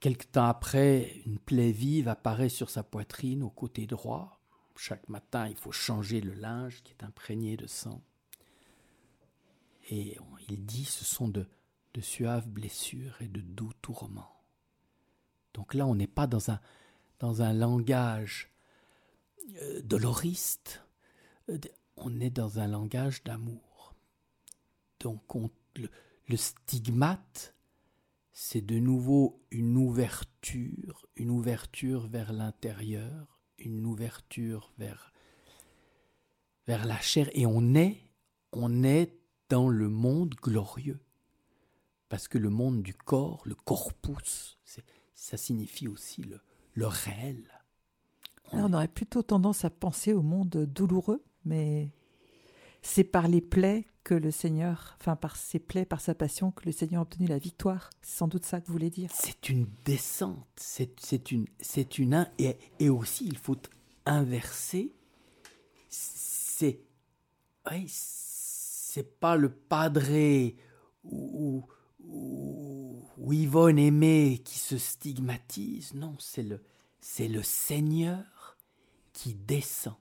Quelque 0.00 0.26
temps 0.26 0.46
après, 0.46 1.22
une 1.24 1.38
plaie 1.38 1.72
vive 1.72 2.08
apparaît 2.08 2.48
sur 2.48 2.68
sa 2.68 2.82
poitrine 2.82 3.42
au 3.42 3.50
côté 3.50 3.86
droit. 3.86 4.40
Chaque 4.76 5.08
matin, 5.08 5.48
il 5.48 5.56
faut 5.56 5.72
changer 5.72 6.20
le 6.20 6.34
linge 6.34 6.82
qui 6.82 6.92
est 6.92 7.04
imprégné 7.04 7.56
de 7.56 7.66
sang. 7.66 8.02
Et 9.90 10.18
il 10.48 10.64
dit 10.64 10.84
ce 10.84 11.04
sont 11.04 11.28
de, 11.28 11.46
de 11.94 12.00
suaves 12.00 12.48
blessures 12.48 13.16
et 13.20 13.28
de 13.28 13.40
doux 13.40 13.72
tourments. 13.80 14.42
Donc 15.54 15.74
là, 15.74 15.86
on 15.86 15.94
n'est 15.94 16.08
pas 16.08 16.26
dans 16.26 16.50
un, 16.50 16.60
dans 17.20 17.42
un 17.42 17.52
langage 17.52 18.50
euh, 19.62 19.80
doloriste, 19.82 20.82
euh, 21.48 21.58
on 21.96 22.20
est 22.20 22.30
dans 22.30 22.58
un 22.58 22.66
langage 22.66 23.22
d'amour. 23.22 23.94
Donc 25.00 25.22
le, 25.76 26.36
stigmate, 26.36 27.54
c'est 28.32 28.62
de 28.62 28.78
nouveau 28.78 29.44
une 29.50 29.76
ouverture, 29.76 31.06
une 31.14 31.30
ouverture 31.30 32.08
vers 32.08 32.32
l'intérieur, 32.32 33.38
une 33.58 33.84
ouverture 33.86 34.72
vers, 34.78 35.12
vers 36.66 36.84
la 36.86 36.98
chair, 37.00 37.28
et 37.34 37.46
on 37.46 37.74
est, 37.74 38.00
on 38.52 38.82
est 38.82 39.16
dans 39.50 39.68
le 39.68 39.88
monde 39.88 40.34
glorieux. 40.34 41.03
Parce 42.14 42.28
que 42.28 42.38
le 42.38 42.48
monde 42.48 42.80
du 42.80 42.94
corps, 42.94 43.42
le 43.44 43.56
corpus, 43.56 44.56
ça 45.16 45.36
signifie 45.36 45.88
aussi 45.88 46.22
le, 46.22 46.40
le 46.74 46.86
réel. 46.86 47.42
On, 48.52 48.72
aurait 48.72 48.86
plutôt 48.86 49.24
tendance 49.24 49.64
à 49.64 49.70
penser 49.70 50.12
au 50.12 50.22
monde 50.22 50.64
douloureux, 50.64 51.24
mais 51.44 51.90
c'est 52.82 53.02
par 53.02 53.26
les 53.26 53.40
plaies 53.40 53.88
que 54.04 54.14
le 54.14 54.30
Seigneur, 54.30 54.96
enfin 55.00 55.16
par 55.16 55.34
ses 55.34 55.58
plaies, 55.58 55.84
par 55.84 56.00
sa 56.00 56.14
passion, 56.14 56.52
que 56.52 56.66
le 56.66 56.70
Seigneur 56.70 57.00
a 57.00 57.02
obtenu 57.02 57.26
la 57.26 57.38
victoire. 57.38 57.90
C'est 58.00 58.18
sans 58.18 58.28
doute 58.28 58.44
ça 58.44 58.60
que 58.60 58.68
vous 58.68 58.74
voulez 58.74 58.90
dire. 58.90 59.10
C'est 59.12 59.48
une 59.48 59.66
descente, 59.84 60.46
c'est 60.54 61.32
une, 61.32 61.46
c'est 61.60 61.98
une 61.98 62.30
et, 62.38 62.56
et 62.78 62.90
aussi 62.90 63.26
il 63.26 63.38
faut 63.38 63.58
inverser. 64.06 64.94
C'est, 65.88 66.78
oui, 67.72 67.86
c'est 67.88 69.18
pas 69.18 69.34
le 69.34 69.50
padré 69.50 70.54
ou, 71.02 71.64
ou 71.66 71.66
Yvonne 73.34 73.78
aimée 73.78 74.40
qui 74.44 74.58
se 74.58 74.78
stigmatise, 74.78 75.94
non, 75.94 76.16
c'est 76.18 76.42
le, 76.42 76.62
c'est 77.00 77.28
le 77.28 77.42
Seigneur 77.42 78.56
qui 79.12 79.34
descend, 79.34 79.96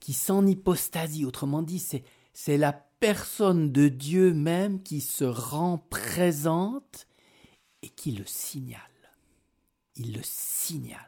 qui 0.00 0.12
s'en 0.12 0.46
hypostasie, 0.46 1.24
autrement 1.24 1.62
dit, 1.62 1.78
c'est, 1.78 2.04
c'est 2.32 2.58
la 2.58 2.72
personne 2.72 3.72
de 3.72 3.88
Dieu 3.88 4.34
même 4.34 4.82
qui 4.82 5.00
se 5.00 5.24
rend 5.24 5.78
présente 5.78 7.06
et 7.82 7.88
qui 7.88 8.12
le 8.12 8.26
signale. 8.26 8.82
Il 9.96 10.12
le 10.12 10.22
signale. 10.22 11.00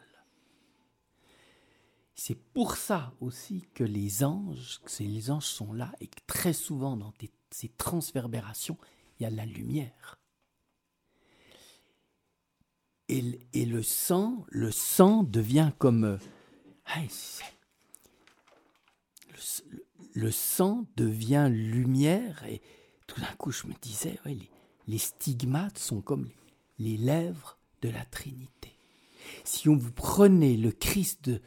C'est 2.14 2.34
pour 2.34 2.76
ça 2.76 3.14
aussi 3.20 3.66
que 3.74 3.84
les 3.84 4.24
anges, 4.24 4.80
que 4.84 5.02
les 5.02 5.30
anges 5.30 5.46
sont 5.46 5.72
là 5.72 5.92
et 6.00 6.06
que 6.06 6.20
très 6.26 6.52
souvent 6.52 6.96
dans 6.96 7.12
ces 7.50 7.68
transverbérations, 7.68 8.76
il 9.20 9.24
y 9.24 9.26
a 9.26 9.30
la 9.30 9.44
lumière. 9.44 10.18
Et, 13.08 13.22
et, 13.52 13.66
le 13.66 13.82
sang, 13.82 14.46
le 14.48 14.70
sang 14.70 15.22
devient 15.22 15.72
comme... 15.78 16.04
Euh, 16.04 16.18
le, 20.14 20.30
sang 20.30 20.86
devient 20.96 21.48
lumière 21.50 22.44
et 22.44 22.60
tout 23.06 23.20
d'un 23.20 23.34
coup 23.36 23.52
je 23.52 23.66
me 23.66 23.74
disais, 23.80 24.18
les, 24.86 24.98
stigmates 24.98 25.78
sont 25.78 26.00
comme 26.00 26.28
les, 26.78 26.96
lèvres 26.96 27.58
de 27.82 27.90
la 27.90 28.04
Trinité. 28.04 28.76
Si 29.44 29.68
on 29.68 29.76
vous 29.76 29.92
prenez 29.92 30.56
le 30.56 30.72
Christ 30.72 31.28
de, 31.28 31.42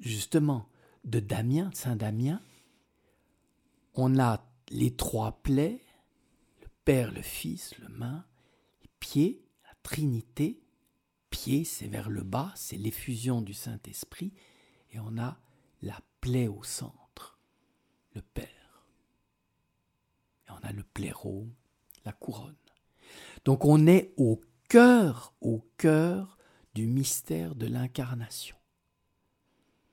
justement 0.00 0.68
de 1.04 1.20
Damien, 1.20 1.70
Saint 1.72 1.96
Damien, 1.96 2.40
on 3.94 4.18
a 4.18 4.44
les 4.70 4.94
trois 4.94 5.40
plaies, 5.42 5.80
Père, 6.84 7.12
le 7.12 7.22
Fils, 7.22 7.78
le 7.78 7.88
main, 7.88 8.24
les 8.82 8.90
pieds, 8.98 9.44
la 9.64 9.74
Trinité. 9.82 10.60
Pied, 11.30 11.64
c'est 11.64 11.86
vers 11.86 12.10
le 12.10 12.22
bas, 12.22 12.52
c'est 12.56 12.76
l'effusion 12.76 13.40
du 13.40 13.54
Saint-Esprit. 13.54 14.32
Et 14.90 14.98
on 14.98 15.16
a 15.16 15.38
la 15.80 16.00
plaie 16.20 16.48
au 16.48 16.62
centre, 16.64 17.38
le 18.14 18.22
Père. 18.22 18.86
Et 20.46 20.50
on 20.50 20.66
a 20.66 20.72
le 20.72 20.82
plérôme, 20.82 21.52
la 22.04 22.12
couronne. 22.12 22.56
Donc 23.44 23.64
on 23.64 23.86
est 23.86 24.12
au 24.16 24.40
cœur, 24.68 25.34
au 25.40 25.64
cœur 25.76 26.36
du 26.74 26.86
mystère 26.86 27.54
de 27.54 27.66
l'incarnation, 27.66 28.56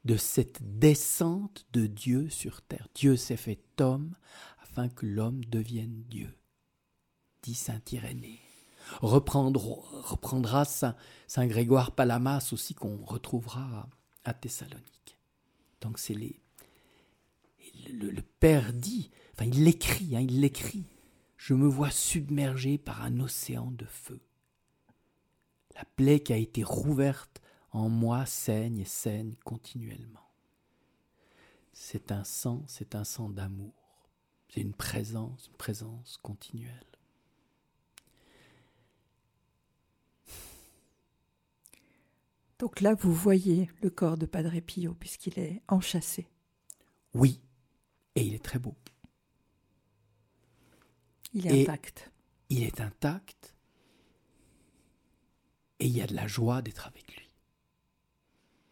de 0.06 0.18
cette 0.18 0.80
descente 0.80 1.68
de 1.72 1.86
Dieu 1.86 2.30
sur 2.30 2.62
terre. 2.64 2.88
Dieu 2.96 3.16
s'est 3.16 3.38
fait 3.38 3.62
homme 3.80 4.16
afin 4.62 4.90
que 4.90 5.06
l'homme 5.06 5.44
devienne 5.46 6.04
Dieu 6.10 6.39
dit 7.42 7.56
saint 7.56 7.82
Irénée. 7.92 8.40
reprendra 9.02 10.66
saint, 10.66 10.96
Grégoire 11.48 11.92
Palamas 11.92 12.50
aussi 12.52 12.74
qu'on 12.74 13.04
retrouvera 13.06 13.88
à 14.24 14.34
Thessalonique. 14.34 15.18
Donc 15.82 16.00
c'est 16.00 16.14
les... 16.14 16.40
Le, 17.92 18.10
le, 18.12 18.22
Père 18.22 18.74
dit, 18.74 19.10
enfin 19.34 19.46
il 19.46 19.64
l'écrit, 19.64 20.16
hein, 20.16 20.22
il 20.22 20.42
l'écrit, 20.42 20.86
je 21.38 21.54
me 21.54 21.68
vois 21.68 21.92
submergé 21.92 22.78
par 22.78 23.02
un 23.04 23.20
océan 23.20 23.72
de 23.72 23.86
feu. 23.86 24.20
La 25.76 25.86
plaie 25.96 26.20
qui 26.20 26.34
a 26.34 26.38
été 26.38 26.62
rouverte 26.64 27.42
en 27.72 27.90
moi 27.90 28.26
saigne 28.26 28.80
et 28.80 28.86
saigne 28.86 29.36
continuellement. 29.46 30.28
C'est 31.72 32.12
un 32.12 32.26
sang, 32.26 32.64
c'est 32.68 32.96
un 32.96 33.06
sang 33.06 33.30
d'amour. 33.30 33.74
C'est 34.50 34.62
une 34.62 34.74
présence, 34.74 35.48
une 35.48 35.58
présence 35.58 36.18
continuelle. 36.22 36.86
Donc 42.60 42.82
là, 42.82 42.94
vous 42.94 43.14
voyez 43.14 43.70
le 43.82 43.90
corps 43.90 44.18
de 44.18 44.26
Padre 44.26 44.60
Pio 44.60 44.94
puisqu'il 44.94 45.40
est 45.40 45.62
enchâssé. 45.68 46.28
Oui, 47.14 47.42
et 48.16 48.22
il 48.22 48.36
est 48.36 48.44
très 48.44 48.60
beau. 48.60 48.76
Il 51.34 51.48
est 51.48 51.62
intact. 51.62 52.12
Il 52.50 52.64
est 52.64 52.82
intact. 52.82 53.56
Et 55.80 55.88
il 55.88 55.96
y 55.96 56.02
a 56.02 56.08
de 56.08 56.16
la 56.16 56.28
joie 56.28 56.62
d'être 56.62 56.86
avec 56.86 57.16
lui. 57.16 57.30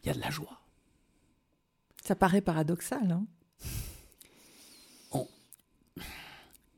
Il 0.02 0.08
y 0.08 0.10
a 0.10 0.14
de 0.14 0.20
la 0.20 0.30
joie. 0.30 0.60
Ça 2.04 2.14
paraît 2.14 2.42
paradoxal, 2.42 3.10
hein? 3.10 3.26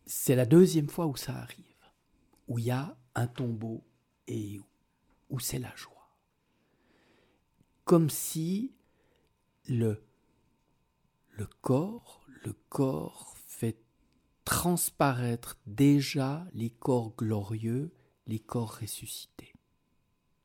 C'est 0.06 0.34
la 0.34 0.44
deuxième 0.44 0.88
fois 0.88 1.06
où 1.06 1.16
ça 1.16 1.34
arrive, 1.36 1.64
où 2.48 2.58
il 2.58 2.66
y 2.66 2.70
a 2.70 2.96
un 3.14 3.26
tombeau 3.28 3.84
et 4.26 4.60
où 5.28 5.38
c'est 5.38 5.60
la 5.60 5.74
joie. 5.76 5.99
Comme 7.90 8.08
si 8.08 8.70
le, 9.66 10.00
corps, 11.60 12.24
le 12.44 12.52
corps 12.68 13.34
fait 13.48 13.82
transparaître 14.44 15.58
déjà 15.66 16.46
les 16.52 16.70
corps 16.70 17.12
glorieux, 17.16 17.92
les 18.28 18.38
corps 18.38 18.78
ressuscités. 18.80 19.52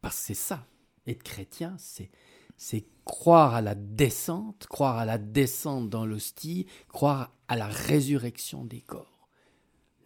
Parce 0.01 0.17
que 0.17 0.25
c'est 0.25 0.33
ça, 0.33 0.65
être 1.05 1.21
chrétien, 1.21 1.75
c'est 1.77 2.09
c'est 2.57 2.87
croire 3.03 3.53
à 3.53 3.61
la 3.61 3.75
descente, 3.75 4.65
croire 4.65 4.97
à 4.97 5.05
la 5.05 5.19
descente 5.19 5.87
dans 5.87 6.07
l'hostie, 6.07 6.65
croire 6.87 7.31
à 7.47 7.55
la 7.55 7.67
résurrection 7.67 8.65
des 8.65 8.81
corps. 8.81 9.29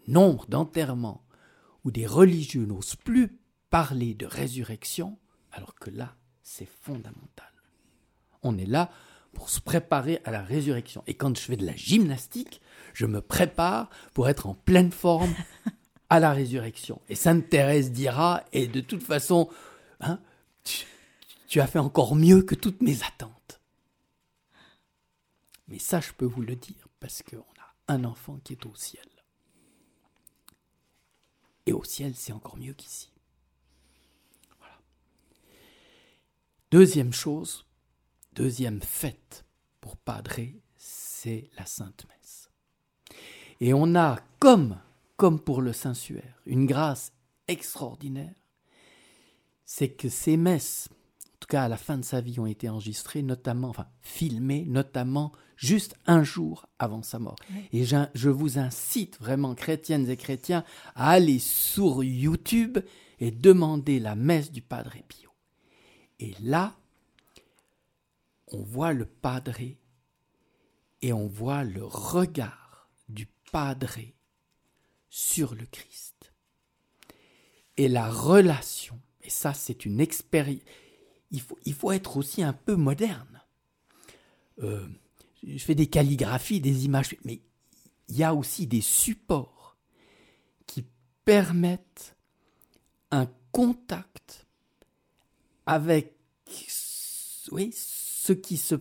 Nombre 0.07 0.45
d'enterrements 0.49 1.23
où 1.85 1.91
des 1.91 2.05
religieux 2.05 2.65
n'osent 2.65 2.97
plus 2.97 3.39
parler 3.69 4.13
de 4.13 4.25
résurrection, 4.25 5.17
alors 5.53 5.75
que 5.75 5.89
là, 5.89 6.17
c'est 6.50 6.66
fondamental. 6.66 7.52
On 8.41 8.58
est 8.58 8.66
là 8.66 8.91
pour 9.34 9.52
se 9.52 9.60
préparer 9.60 10.20
à 10.26 10.32
la 10.32 10.41
résurrection. 10.41 11.04
Et 11.06 11.14
quand 11.14 11.38
je 11.38 11.43
fais 11.43 11.58
de 11.58 11.66
la 11.66 11.76
gymnastique, 11.76 12.60
je 12.95 13.06
me 13.06 13.22
prépare 13.22 13.91
pour 14.16 14.30
être 14.30 14.47
en 14.47 14.56
pleine 14.56 14.91
forme 14.91 15.34
à 16.10 16.20
la 16.20 16.34
résurrection. 16.34 17.02
Et 17.08 17.14
Sainte 17.14 17.50
Thérèse 17.50 17.91
dira, 17.91 18.43
et 18.52 18.68
de 18.68 18.82
toute 18.82 19.04
façon, 19.04 19.47
hein, 20.00 20.20
tu 21.47 21.62
as 21.62 21.68
fait 21.68 21.78
encore 21.78 22.16
mieux 22.16 22.41
que 22.41 22.56
toutes 22.56 22.82
mes 22.82 23.04
attentes. 23.04 23.62
Mais 25.68 25.78
ça, 25.78 26.00
je 26.00 26.14
peux 26.14 26.26
vous 26.26 26.41
le 26.41 26.56
dire, 26.56 26.88
parce 27.00 27.22
qu'on 27.22 27.38
a 27.38 27.93
un 27.93 28.04
enfant 28.06 28.39
qui 28.43 28.54
est 28.54 28.66
au 28.66 28.74
ciel. 28.74 29.06
Et 31.68 31.74
au 31.74 31.84
ciel, 31.84 32.16
c'est 32.16 32.34
encore 32.34 32.58
mieux 32.58 32.74
qu'ici. 32.74 33.12
Deuxième 36.72 37.13
chose, 37.13 37.65
deuxième 38.34 38.82
fête 38.82 39.45
pour 39.82 39.97
Padre, 39.97 40.41
c'est 40.78 41.49
la 41.57 41.65
Sainte 41.65 42.05
Messe. 42.07 42.49
Et 43.59 43.74
on 43.74 43.95
a, 43.95 44.20
comme, 44.39 44.78
comme 45.17 45.39
pour 45.39 45.61
le 45.61 45.74
Saint-Suaire, 45.74 46.41
une 46.45 46.65
grâce 46.65 47.11
extraordinaire, 47.47 48.36
c'est 49.65 49.89
que 49.89 50.09
ces 50.09 50.38
messes 50.38 50.89
en 51.39 51.47
tout 51.47 51.47
cas 51.47 51.63
à 51.63 51.70
la 51.70 51.78
fin 51.78 51.97
de 51.97 52.03
sa 52.03 52.20
vie, 52.20 52.38
ont 52.38 52.45
été 52.45 52.67
enregistrés, 52.67 53.22
notamment, 53.22 53.70
enfin 53.70 53.88
filmés, 54.01 54.65
notamment 54.67 55.32
juste 55.55 55.95
un 56.05 56.22
jour 56.22 56.67
avant 56.80 57.01
sa 57.01 57.17
mort. 57.17 57.38
Et 57.72 57.86
je 57.86 58.30
vous 58.30 58.59
incite 58.59 59.17
vraiment, 59.22 59.55
chrétiennes 59.55 60.09
et 60.09 60.17
chrétiens, 60.17 60.65
à 60.95 61.11
aller 61.11 61.39
sur 61.39 62.03
YouTube 62.03 62.80
et 63.22 63.32
demander 63.32 64.01
la 64.01 64.15
messe 64.15 64.51
du 64.51 64.61
Padre 64.61 64.95
Pio. 65.07 65.28
Et 66.20 66.36
là, 66.41 66.76
on 68.47 68.61
voit 68.61 68.93
le 68.93 69.05
Padre 69.05 69.59
et 71.01 71.13
on 71.13 71.28
voit 71.28 71.63
le 71.63 71.84
regard 71.84 72.89
du 73.07 73.28
Padre 73.51 73.99
sur 75.09 75.55
le 75.55 75.65
Christ. 75.65 76.34
Et 77.78 77.88
la 77.88 78.09
relation, 78.09 78.99
et 79.22 79.30
ça 79.30 79.53
c'est 79.53 79.86
une 79.86 80.01
expérience, 80.01 80.61
il 81.32 81.41
faut, 81.41 81.57
il 81.65 81.74
faut 81.74 81.91
être 81.91 82.17
aussi 82.17 82.43
un 82.43 82.53
peu 82.53 82.76
moderne. 82.76 83.41
Euh, 84.61 84.88
je 85.43 85.57
fais 85.63 85.76
des 85.76 85.88
calligraphies, 85.88 86.59
des 86.59 86.86
images, 86.86 87.15
mais 87.24 87.41
il 88.09 88.17
y 88.17 88.24
a 88.24 88.34
aussi 88.34 88.67
des 88.67 88.82
supports 88.82 89.78
qui 90.65 90.86
permettent 91.24 92.17
un 93.11 93.28
contact 93.51 94.47
avec 95.70 96.15
oui, 97.51 97.72
ce 97.76 98.34
qui 98.34 98.57
se... 98.57 98.76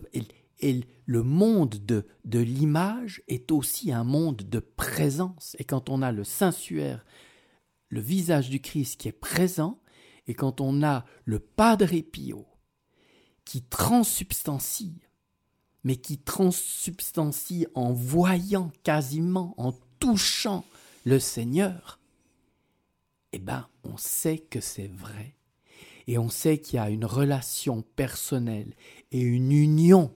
Et, 0.61 0.81
le 1.05 1.23
monde 1.23 1.75
de, 1.85 2.05
de 2.25 2.39
l'image 2.39 3.23
est 3.27 3.51
aussi 3.51 3.91
un 3.91 4.03
monde 4.03 4.43
de 4.43 4.59
présence. 4.59 5.55
Et 5.57 5.63
quand 5.63 5.89
on 5.89 6.01
a 6.01 6.11
le 6.11 6.23
Saint-Suaire, 6.23 7.05
le 7.87 8.01
visage 8.01 8.49
du 8.49 8.59
Christ 8.59 8.99
qui 8.99 9.07
est 9.07 9.13
présent, 9.13 9.79
et 10.27 10.35
quand 10.35 10.61
on 10.61 10.83
a 10.83 11.05
le 11.23 11.39
Padre 11.39 11.99
Pio 12.01 12.45
qui 13.45 13.63
transsubstancie, 13.63 15.01
mais 15.83 15.95
qui 15.95 16.19
transsubstancie 16.19 17.65
en 17.73 17.93
voyant 17.93 18.71
quasiment, 18.83 19.55
en 19.57 19.71
touchant 19.99 20.65
le 21.05 21.19
Seigneur, 21.19 21.99
eh 23.31 23.39
bien, 23.39 23.67
on 23.83 23.97
sait 23.97 24.37
que 24.37 24.59
c'est 24.59 24.91
vrai. 24.91 25.38
Et 26.09 26.17
on 26.17 26.29
sait 26.31 26.57
qu'il 26.57 26.77
y 26.77 26.79
a 26.79 26.89
une 26.89 27.05
relation 27.05 27.83
personnelle 27.83 28.73
et 29.11 29.19
une 29.19 29.51
union 29.51 30.11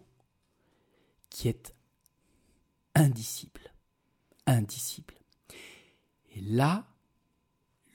qui 1.30 1.50
est 1.50 1.76
indicible. 2.96 3.62
Indicible. 4.48 5.14
Et 6.32 6.42
là, 6.42 6.88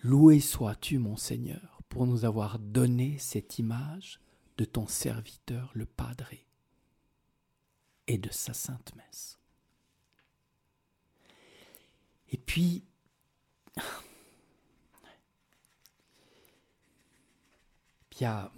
loué 0.05 0.39
sois-tu, 0.39 1.01
mon 1.01 1.17
Seigneur 1.17 1.83
pour 1.89 2.07
nous 2.07 2.25
avoir 2.25 2.61
donné 2.61 3.19
cette 3.19 3.59
image 3.59 4.21
de 4.59 4.65
ton 4.65 4.87
serviteur 4.87 5.73
le 5.75 5.85
Padre 5.85 6.31
et 8.07 8.17
de 8.17 8.31
sa 8.31 8.55
sainte 8.55 8.95
messe. 8.95 9.41
Et 12.31 12.37
puis, 12.37 12.85
il 18.21 18.51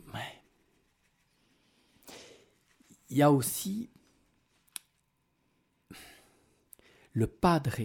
y 3.11 3.23
a, 3.23 3.31
aussi 3.31 3.91
le 7.13 7.27
Padre, 7.27 7.81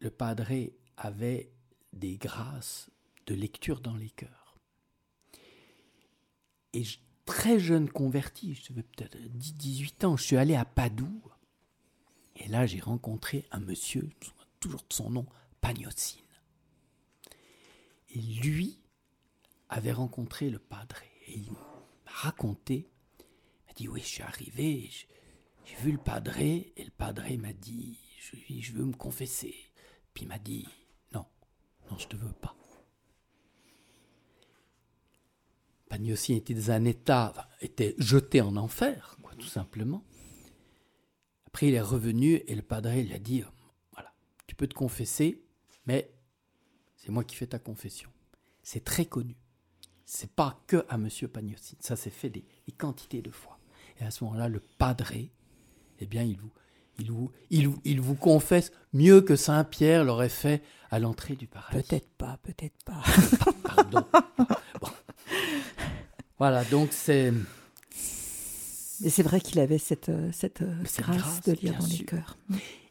le 0.00 0.10
Padre 0.10 0.52
avait 0.96 1.52
des 1.92 2.16
grâces 2.16 2.90
de 3.26 3.34
lecture 3.34 3.80
dans 3.80 3.96
les 3.96 4.10
cœurs. 4.10 4.58
Et 6.72 6.84
très 7.26 7.58
jeune 7.58 7.90
converti, 7.90 8.54
je 8.54 8.72
devais 8.72 8.82
peut-être 8.82 9.18
18 9.18 10.04
ans, 10.04 10.16
je 10.16 10.22
suis 10.24 10.36
allé 10.36 10.54
à 10.54 10.64
Padoue. 10.64 11.22
Et 12.36 12.48
là, 12.48 12.66
j'ai 12.66 12.80
rencontré 12.80 13.46
un 13.50 13.60
monsieur, 13.60 14.08
toujours 14.60 14.80
de 14.88 14.94
son 14.94 15.10
nom, 15.10 15.26
Pagnocine. 15.60 16.22
Et 18.10 18.20
lui 18.20 18.80
avait 19.68 19.92
rencontré 19.92 20.50
le 20.50 20.58
padre. 20.58 20.96
Et 21.28 21.38
il 21.38 21.52
m'a 21.52 21.82
raconté, 22.06 22.88
il 23.20 23.66
m'a 23.66 23.72
dit, 23.74 23.88
oui, 23.88 24.00
je 24.00 24.06
suis 24.06 24.22
arrivé, 24.22 24.90
j'ai 25.64 25.76
vu 25.76 25.92
le 25.92 25.98
padre, 25.98 26.38
et 26.38 26.72
le 26.76 26.90
padre 26.90 27.22
m'a 27.38 27.52
dit, 27.52 27.98
je, 28.48 28.72
veux 28.72 28.84
me 28.84 28.94
confesser. 28.94 29.54
Puis 30.14 30.24
il 30.24 30.28
m'a 30.28 30.38
dit, 30.38 30.66
non, 31.12 31.26
non, 31.90 31.98
je 31.98 32.08
te 32.08 32.16
veux 32.16 32.32
pas. 32.32 32.56
Pagnosi 35.88 36.34
était 36.34 36.54
dans 36.54 36.70
un 36.70 36.84
état, 36.84 37.48
était 37.60 37.94
jeté 37.98 38.40
en 38.40 38.56
enfer, 38.56 39.16
quoi, 39.22 39.34
tout 39.34 39.46
simplement. 39.46 40.04
Après, 41.46 41.68
il 41.68 41.74
est 41.74 41.80
revenu 41.80 42.42
et 42.46 42.54
le 42.54 42.62
padre 42.62 42.90
lui 42.90 43.12
a 43.14 43.18
dit 43.18 43.42
Voilà, 43.92 44.12
tu 44.46 44.54
peux 44.54 44.66
te 44.66 44.74
confesser, 44.74 45.42
mais 45.86 46.12
c'est 46.96 47.10
moi 47.10 47.24
qui 47.24 47.36
fais 47.36 47.46
ta 47.46 47.58
confession. 47.58 48.10
C'est 48.62 48.84
très 48.84 49.06
connu. 49.06 49.34
C'est 50.10 50.30
pas 50.30 50.58
que 50.66 50.86
à 50.88 50.96
Monsieur 50.96 51.28
Pagnosi. 51.28 51.76
Ça 51.80 51.94
s'est 51.94 52.08
fait 52.08 52.30
des, 52.30 52.42
des, 52.66 52.72
quantités 52.72 53.20
de 53.20 53.30
fois. 53.30 53.58
Et 54.00 54.04
à 54.04 54.10
ce 54.10 54.24
moment-là, 54.24 54.48
le 54.48 54.60
padre 54.78 55.12
eh 56.00 56.06
bien, 56.06 56.22
il 56.22 56.38
vous, 56.38 56.50
il 56.98 57.12
vous, 57.12 57.30
il, 57.50 57.68
vous- 57.68 57.80
il 57.84 58.00
vous 58.00 58.14
confesse 58.14 58.72
mieux 58.94 59.20
que 59.20 59.36
Saint 59.36 59.64
Pierre 59.64 60.04
l'aurait 60.04 60.30
fait 60.30 60.62
à 60.90 60.98
l'entrée 60.98 61.36
du 61.36 61.46
paradis. 61.46 61.82
Peut-être 61.86 62.08
pas, 62.16 62.38
peut-être 62.42 62.82
pas. 62.86 63.02
Pardon. 63.62 64.06
Bon. 64.80 64.88
Voilà, 66.38 66.64
donc 66.64 66.88
c'est. 66.92 67.30
Mais 69.00 69.10
c'est 69.10 69.22
vrai 69.22 69.42
qu'il 69.42 69.60
avait 69.60 69.76
cette, 69.76 70.08
euh, 70.08 70.30
cette 70.32 70.62
euh, 70.62 70.74
Cette 70.86 71.04
grâce, 71.04 71.18
grâce, 71.18 71.42
de 71.42 71.52
lire 71.52 71.78
dans 71.78 71.86
les 71.86 72.04
cœurs. 72.06 72.38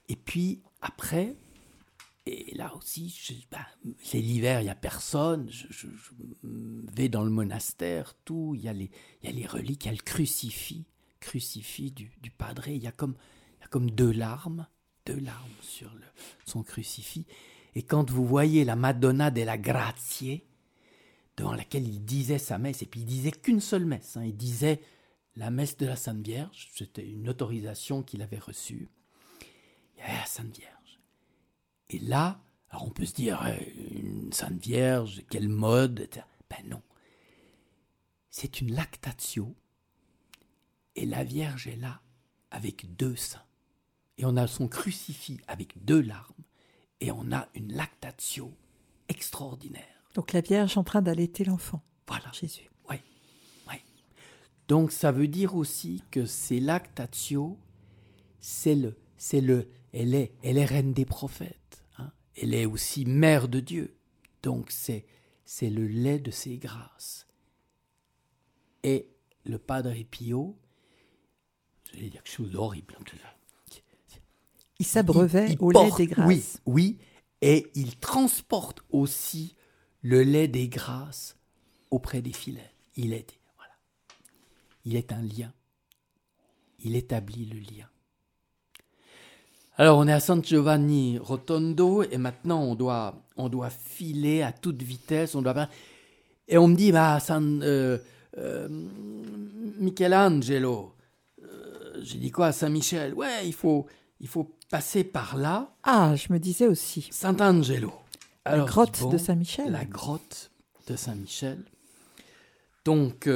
Et 0.07 0.15
puis 0.15 0.61
après, 0.81 1.33
et 2.27 2.55
là 2.55 2.75
aussi, 2.75 3.47
bah, 3.51 3.65
c'est 4.01 4.19
l'hiver, 4.19 4.61
il 4.61 4.65
n'y 4.65 4.69
a 4.69 4.75
personne. 4.75 5.47
Je, 5.49 5.87
vais 6.43 7.09
dans 7.09 7.23
le 7.23 7.29
monastère, 7.29 8.15
tout. 8.25 8.53
Il 8.55 8.61
y, 8.61 8.67
a 8.67 8.73
les, 8.73 8.89
il 9.21 9.29
y 9.29 9.33
a 9.33 9.35
les 9.35 9.45
reliques, 9.45 9.85
il 9.85 9.87
y 9.87 9.91
a 9.91 9.93
le 9.93 10.03
crucifix, 10.03 10.85
crucifix 11.19 11.91
du, 11.91 12.11
du 12.21 12.31
padre. 12.31 12.67
Il 12.67 12.83
y, 12.83 12.87
a 12.87 12.91
comme, 12.91 13.15
il 13.57 13.61
y 13.61 13.65
a 13.65 13.67
comme 13.67 13.91
deux 13.91 14.11
larmes, 14.11 14.67
deux 15.05 15.19
larmes 15.19 15.49
sur 15.61 15.91
son 16.45 16.63
crucifix. 16.63 17.25
Et 17.75 17.83
quand 17.83 18.09
vous 18.09 18.25
voyez 18.25 18.65
la 18.65 18.75
Madonna 18.75 19.31
della 19.31 19.57
Grazie, 19.57 20.43
devant 21.37 21.53
laquelle 21.53 21.87
il 21.87 22.03
disait 22.03 22.39
sa 22.39 22.57
messe, 22.57 22.81
et 22.81 22.87
puis 22.87 23.01
il 23.01 23.05
disait 23.05 23.31
qu'une 23.31 23.61
seule 23.61 23.85
messe, 23.85 24.17
hein, 24.17 24.25
il 24.25 24.35
disait 24.35 24.81
la 25.35 25.51
messe 25.51 25.77
de 25.77 25.85
la 25.85 25.95
Sainte 25.95 26.25
Vierge, 26.25 26.69
c'était 26.73 27.07
une 27.07 27.29
autorisation 27.29 28.01
qu'il 28.01 28.23
avait 28.23 28.39
reçue 28.39 28.89
il 29.97 30.01
y 30.01 30.03
avait 30.03 30.19
la 30.19 30.25
Sainte 30.25 30.57
Vierge. 30.57 30.76
Et 31.89 31.99
là, 31.99 32.39
alors 32.69 32.85
on 32.85 32.89
peut 32.89 33.05
se 33.05 33.13
dire, 33.13 33.41
euh, 33.43 33.55
une 33.91 34.31
Sainte 34.33 34.61
Vierge, 34.61 35.23
quelle 35.29 35.49
mode 35.49 36.01
etc. 36.01 36.25
Ben 36.49 36.67
non. 36.69 36.81
C'est 38.29 38.61
une 38.61 38.73
lactatio. 38.73 39.55
Et 40.95 41.05
la 41.05 41.23
Vierge 41.23 41.67
est 41.67 41.75
là 41.75 42.01
avec 42.51 42.95
deux 42.95 43.15
seins. 43.15 43.43
Et 44.17 44.25
on 44.25 44.35
a 44.35 44.47
son 44.47 44.67
crucifix 44.67 45.39
avec 45.47 45.83
deux 45.85 46.01
larmes. 46.01 46.33
Et 47.01 47.11
on 47.11 47.31
a 47.31 47.47
une 47.53 47.73
lactatio 47.73 48.51
extraordinaire. 49.07 49.83
Donc 50.15 50.33
la 50.33 50.41
Vierge 50.41 50.77
en 50.77 50.83
train 50.83 51.01
d'allaiter 51.01 51.43
l'enfant, 51.43 51.83
Voilà. 52.07 52.31
Jésus. 52.33 52.69
Oui, 52.89 52.97
oui. 53.69 53.75
Donc 54.67 54.91
ça 54.91 55.11
veut 55.11 55.27
dire 55.27 55.55
aussi 55.55 56.03
que 56.09 56.25
c'est 56.25 56.59
lactatio, 56.59 57.57
c'est 58.39 58.75
le, 58.75 58.97
c'est 59.17 59.41
le, 59.41 59.69
elle 59.93 60.15
est, 60.15 60.33
elle 60.43 60.57
est 60.57 60.65
reine 60.65 60.93
des 60.93 61.05
prophètes. 61.05 61.66
Elle 62.39 62.53
est 62.53 62.65
aussi 62.65 63.05
mère 63.05 63.47
de 63.47 63.59
Dieu. 63.59 63.97
Donc 64.43 64.71
c'est, 64.71 65.05
c'est 65.45 65.69
le 65.69 65.87
lait 65.87 66.19
de 66.19 66.31
ses 66.31 66.57
grâces. 66.57 67.27
Et 68.83 69.09
le 69.45 69.57
Padre 69.57 69.93
Pio, 70.09 70.57
j'allais 71.91 72.09
dire 72.09 72.23
quelque 72.23 72.33
chose 72.33 72.51
d'horrible. 72.51 72.95
Il 74.79 74.85
s'abreuvait 74.85 75.57
au 75.59 75.71
lait 75.71 75.89
des 75.97 76.07
grâces. 76.07 76.27
Oui, 76.27 76.43
oui, 76.65 76.99
et 77.41 77.71
il 77.73 77.97
transporte 77.97 78.81
aussi 78.89 79.55
le 80.01 80.21
lait 80.21 80.47
des 80.47 80.69
grâces 80.69 81.35
auprès 81.89 82.21
des 82.21 82.33
fidèles. 82.33 82.73
Il 82.95 83.13
est, 83.13 83.39
voilà, 83.55 83.73
il 84.85 84.95
est 84.95 85.11
un 85.11 85.21
lien. 85.21 85.53
Il 86.79 86.95
établit 86.95 87.45
le 87.45 87.59
lien. 87.59 87.89
Alors, 89.79 89.99
on 89.99 90.07
est 90.07 90.13
à 90.13 90.19
San 90.19 90.43
Giovanni 90.43 91.19
Rotondo 91.19 92.01
et 92.01 92.17
maintenant 92.17 92.63
on 92.63 92.73
doit, 92.73 93.13
on 93.35 93.47
doit 93.47 93.69
filer 93.69 94.41
à 94.41 94.51
toute 94.51 94.81
vitesse. 94.81 95.35
On 95.35 95.43
doit 95.43 95.67
et 96.47 96.57
on 96.57 96.67
me 96.67 96.75
dit, 96.75 96.91
bah, 96.91 97.19
San 97.19 97.61
euh, 97.63 97.97
euh, 98.37 98.67
Michelangelo. 99.79 100.95
Euh, 101.43 101.99
J'ai 102.01 102.17
dit 102.17 102.31
quoi, 102.31 102.51
Saint-Michel? 102.51 103.13
Ouais, 103.13 103.45
il 103.45 103.53
faut, 103.53 103.85
il 104.19 104.27
faut 104.27 104.55
passer 104.69 105.03
par 105.03 105.37
là. 105.37 105.75
Ah, 105.83 106.15
je 106.15 106.31
me 106.31 106.39
disais 106.39 106.67
aussi. 106.67 107.09
Saint-Angelo. 107.11 107.93
La 108.45 108.59
grotte 108.59 109.11
de 109.11 109.17
Saint-Michel. 109.17 109.71
La 109.71 109.83
grotte 109.83 110.51
de 110.87 110.95
Saint-Michel. 110.95 111.63
Donc, 112.85 113.29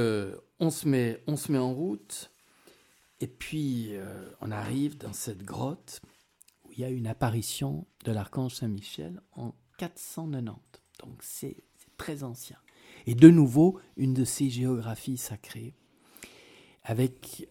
on, 0.60 0.70
se 0.70 0.88
met, 0.88 1.22
on 1.28 1.36
se 1.36 1.52
met 1.52 1.58
en 1.58 1.74
route. 1.74 2.32
Et 3.20 3.28
puis, 3.28 3.92
on 4.40 4.52
arrive 4.52 4.98
dans 4.98 5.12
cette 5.12 5.44
grotte 5.44 6.02
y 6.82 6.86
a 6.86 6.90
une 6.90 7.08
apparition 7.08 7.86
de 8.06 8.12
l'archange 8.12 8.56
Saint-Michel 8.56 9.22
en 9.34 9.54
490. 9.78 10.56
Donc, 11.00 11.22
c'est 11.22 11.64
très 11.98 12.24
ancien. 12.24 12.58
Et 13.06 13.16
de 13.16 13.30
nouveau, 13.30 13.80
une 13.98 14.14
de 14.14 14.26
ces 14.26 14.50
géographies 14.50 15.18
sacrées 15.18 15.74
avec 16.84 17.48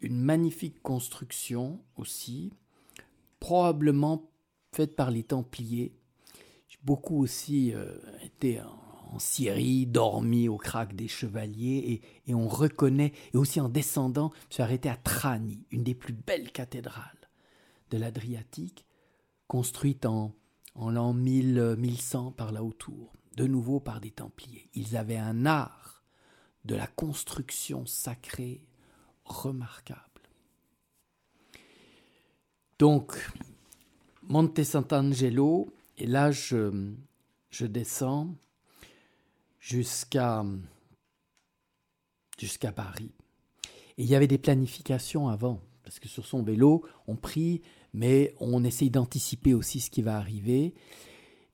une 0.00 0.20
magnifique 0.20 0.82
construction 0.82 1.80
aussi, 1.96 2.52
probablement 3.40 4.30
faite 4.72 4.96
par 4.96 5.10
les 5.10 5.22
Templiers. 5.22 5.94
J'ai 6.68 6.78
beaucoup 6.82 7.22
aussi 7.22 7.72
euh, 7.72 7.96
été 8.22 8.60
en, 8.60 8.78
en 9.14 9.18
Syrie, 9.18 9.86
dormi 9.86 10.48
au 10.48 10.58
crack 10.58 10.94
des 10.94 11.08
chevaliers, 11.08 12.02
et, 12.26 12.30
et 12.30 12.34
on 12.34 12.48
reconnaît, 12.48 13.12
et 13.32 13.36
aussi 13.36 13.60
en 13.60 13.68
descendant, 13.68 14.32
je 14.50 14.54
suis 14.54 14.62
arrêté 14.62 14.88
à 14.88 14.96
Trani, 14.96 15.64
une 15.70 15.84
des 15.84 15.94
plus 15.94 16.12
belles 16.12 16.52
cathédrales 16.52 17.23
de 17.94 18.00
l'Adriatique, 18.00 18.84
construite 19.46 20.04
en, 20.04 20.34
en 20.74 20.90
l'an 20.90 21.14
1000, 21.14 21.58
euh, 21.58 21.76
1100 21.76 22.32
par 22.32 22.50
là 22.50 22.64
autour, 22.64 23.12
de 23.36 23.46
nouveau 23.46 23.78
par 23.78 24.00
des 24.00 24.10
Templiers. 24.10 24.68
Ils 24.74 24.96
avaient 24.96 25.16
un 25.16 25.46
art 25.46 26.02
de 26.64 26.74
la 26.74 26.88
construction 26.88 27.86
sacrée 27.86 28.66
remarquable. 29.24 30.00
Donc, 32.80 33.14
Monte 34.22 34.64
Sant'Angelo, 34.64 35.72
et 35.96 36.06
là 36.06 36.32
je, 36.32 36.92
je 37.50 37.66
descends 37.66 38.34
jusqu'à 39.60 40.44
jusqu'à 42.38 42.72
Paris. 42.72 43.12
Et 43.96 44.02
il 44.02 44.06
y 44.06 44.16
avait 44.16 44.26
des 44.26 44.38
planifications 44.38 45.28
avant, 45.28 45.60
parce 45.84 46.00
que 46.00 46.08
sur 46.08 46.26
son 46.26 46.42
vélo, 46.42 46.84
on 47.06 47.14
prie, 47.14 47.62
mais 47.94 48.34
on 48.40 48.64
essaye 48.64 48.90
d'anticiper 48.90 49.54
aussi 49.54 49.80
ce 49.80 49.88
qui 49.90 50.02
va 50.02 50.16
arriver. 50.16 50.74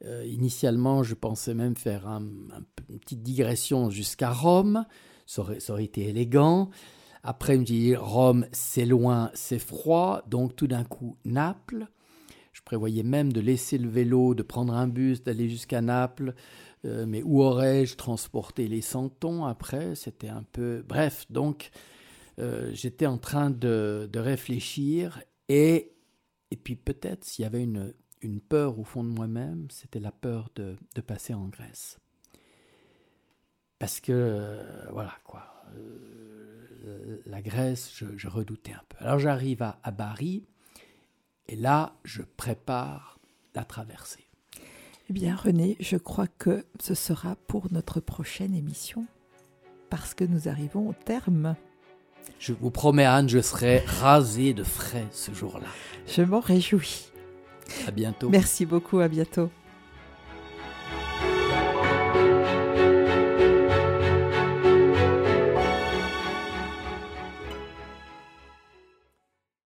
Euh, 0.05 0.25
initialement, 0.27 1.03
je 1.03 1.15
pensais 1.15 1.55
même 1.55 1.77
faire 1.77 2.09
un- 2.09 2.23
un- 2.23 2.65
une 2.89 2.99
petite 2.99 3.23
digression 3.23 3.91
jusqu'à 3.91 4.31
Rome, 4.31 4.87
ça 5.27 5.43
aurait, 5.43 5.85
été 5.85 6.09
élégant. 6.09 6.71
Après, 7.23 7.55
je 7.55 7.61
me 7.61 7.65
dis, 7.65 7.95
Rome, 7.95 8.47
c'est 8.51 8.87
loin, 8.87 9.31
c'est 9.35 9.59
froid, 9.59 10.23
donc 10.27 10.57
tout 10.57 10.67
d'un 10.67 10.85
coup, 10.85 11.17
Naples. 11.25 11.87
Je 12.53 12.63
prévoyais 12.63 13.03
même 13.03 13.33
de 13.33 13.41
laisser 13.41 13.79
le 13.79 13.89
vélo, 13.89 14.35
de 14.35 14.43
prendre 14.43 14.73
un 14.73 14.89
bus, 14.89 15.23
d'aller 15.23 15.49
jusqu'à 15.49 15.83
Naples. 15.83 16.35
Euh, 16.87 17.05
mais 17.07 17.23
où 17.23 17.43
aurais-je 17.43 17.97
transporté 17.97 18.67
les 18.67 18.81
santons 18.81 19.45
après? 19.45 19.95
C'était 19.95 20.31
un 20.31 20.45
peu... 20.51 20.83
Bref, 20.89 21.27
donc 21.31 21.71
euh, 22.39 22.71
j'étais 22.73 23.07
en 23.07 23.19
train 23.19 23.51
de, 23.51 24.09
de 24.11 24.19
réfléchir 24.19 25.23
et, 25.49 25.93
et 26.51 26.57
puis 26.57 26.77
peut-être 26.77 27.25
s'il 27.25 27.45
y 27.45 27.47
avait 27.47 27.63
une, 27.63 27.95
une 28.23 28.41
peur 28.41 28.79
au 28.79 28.85
fond 28.85 29.05
de 29.05 29.09
moi-même, 29.09 29.69
c'était 29.71 30.01
la 30.01 30.13
peur 30.13 30.51
de, 30.55 30.77
de 30.95 31.01
passer 31.01 31.35
en 31.35 31.49
Grèce. 31.49 31.99
Parce 33.79 34.01
que, 34.01 34.13
euh, 34.13 34.91
voilà 34.91 35.15
quoi, 35.25 35.65
euh, 35.75 37.23
la 37.27 37.41
Grèce, 37.41 37.91
je, 37.95 38.29
redoutais 38.29 38.73
un 38.73 38.83
peu. 38.89 38.97
Alors 39.01 39.19
j'arrive 39.19 39.63
à, 39.63 39.81
à 39.83 39.91
Bari 39.91 40.45
et 41.49 41.57
là, 41.57 41.95
je 42.05 42.23
prépare 42.23 43.19
la 43.55 43.65
traversée. 43.65 44.27
Eh 45.09 45.13
bien, 45.13 45.35
René, 45.35 45.77
je 45.81 45.97
crois 45.97 46.29
que 46.29 46.65
ce 46.79 46.95
sera 46.95 47.37
pour 47.49 47.73
notre 47.73 48.01
prochaine 48.01 48.55
émission, 48.55 49.07
parce 49.89 50.15
que 50.15 50.25
nous 50.25 50.49
arrivons 50.49 50.89
au 50.89 50.93
terme. 50.93 51.57
Je 52.39 52.53
vous 52.59 52.71
promets, 52.71 53.05
Anne, 53.05 53.29
je 53.29 53.41
serai 53.41 53.85
rasé 53.87 54.55
de 54.55 54.65
frais 54.65 55.07
ce 55.13 55.33
jour-là. 55.33 55.67
Je 56.07 56.23
m'en 56.23 56.41
réjouis. 56.41 57.11
À 57.87 57.91
bientôt. 57.91 58.29
Merci 58.29 58.67
beaucoup, 58.67 58.99
à 59.01 59.09
bientôt. 59.09 59.51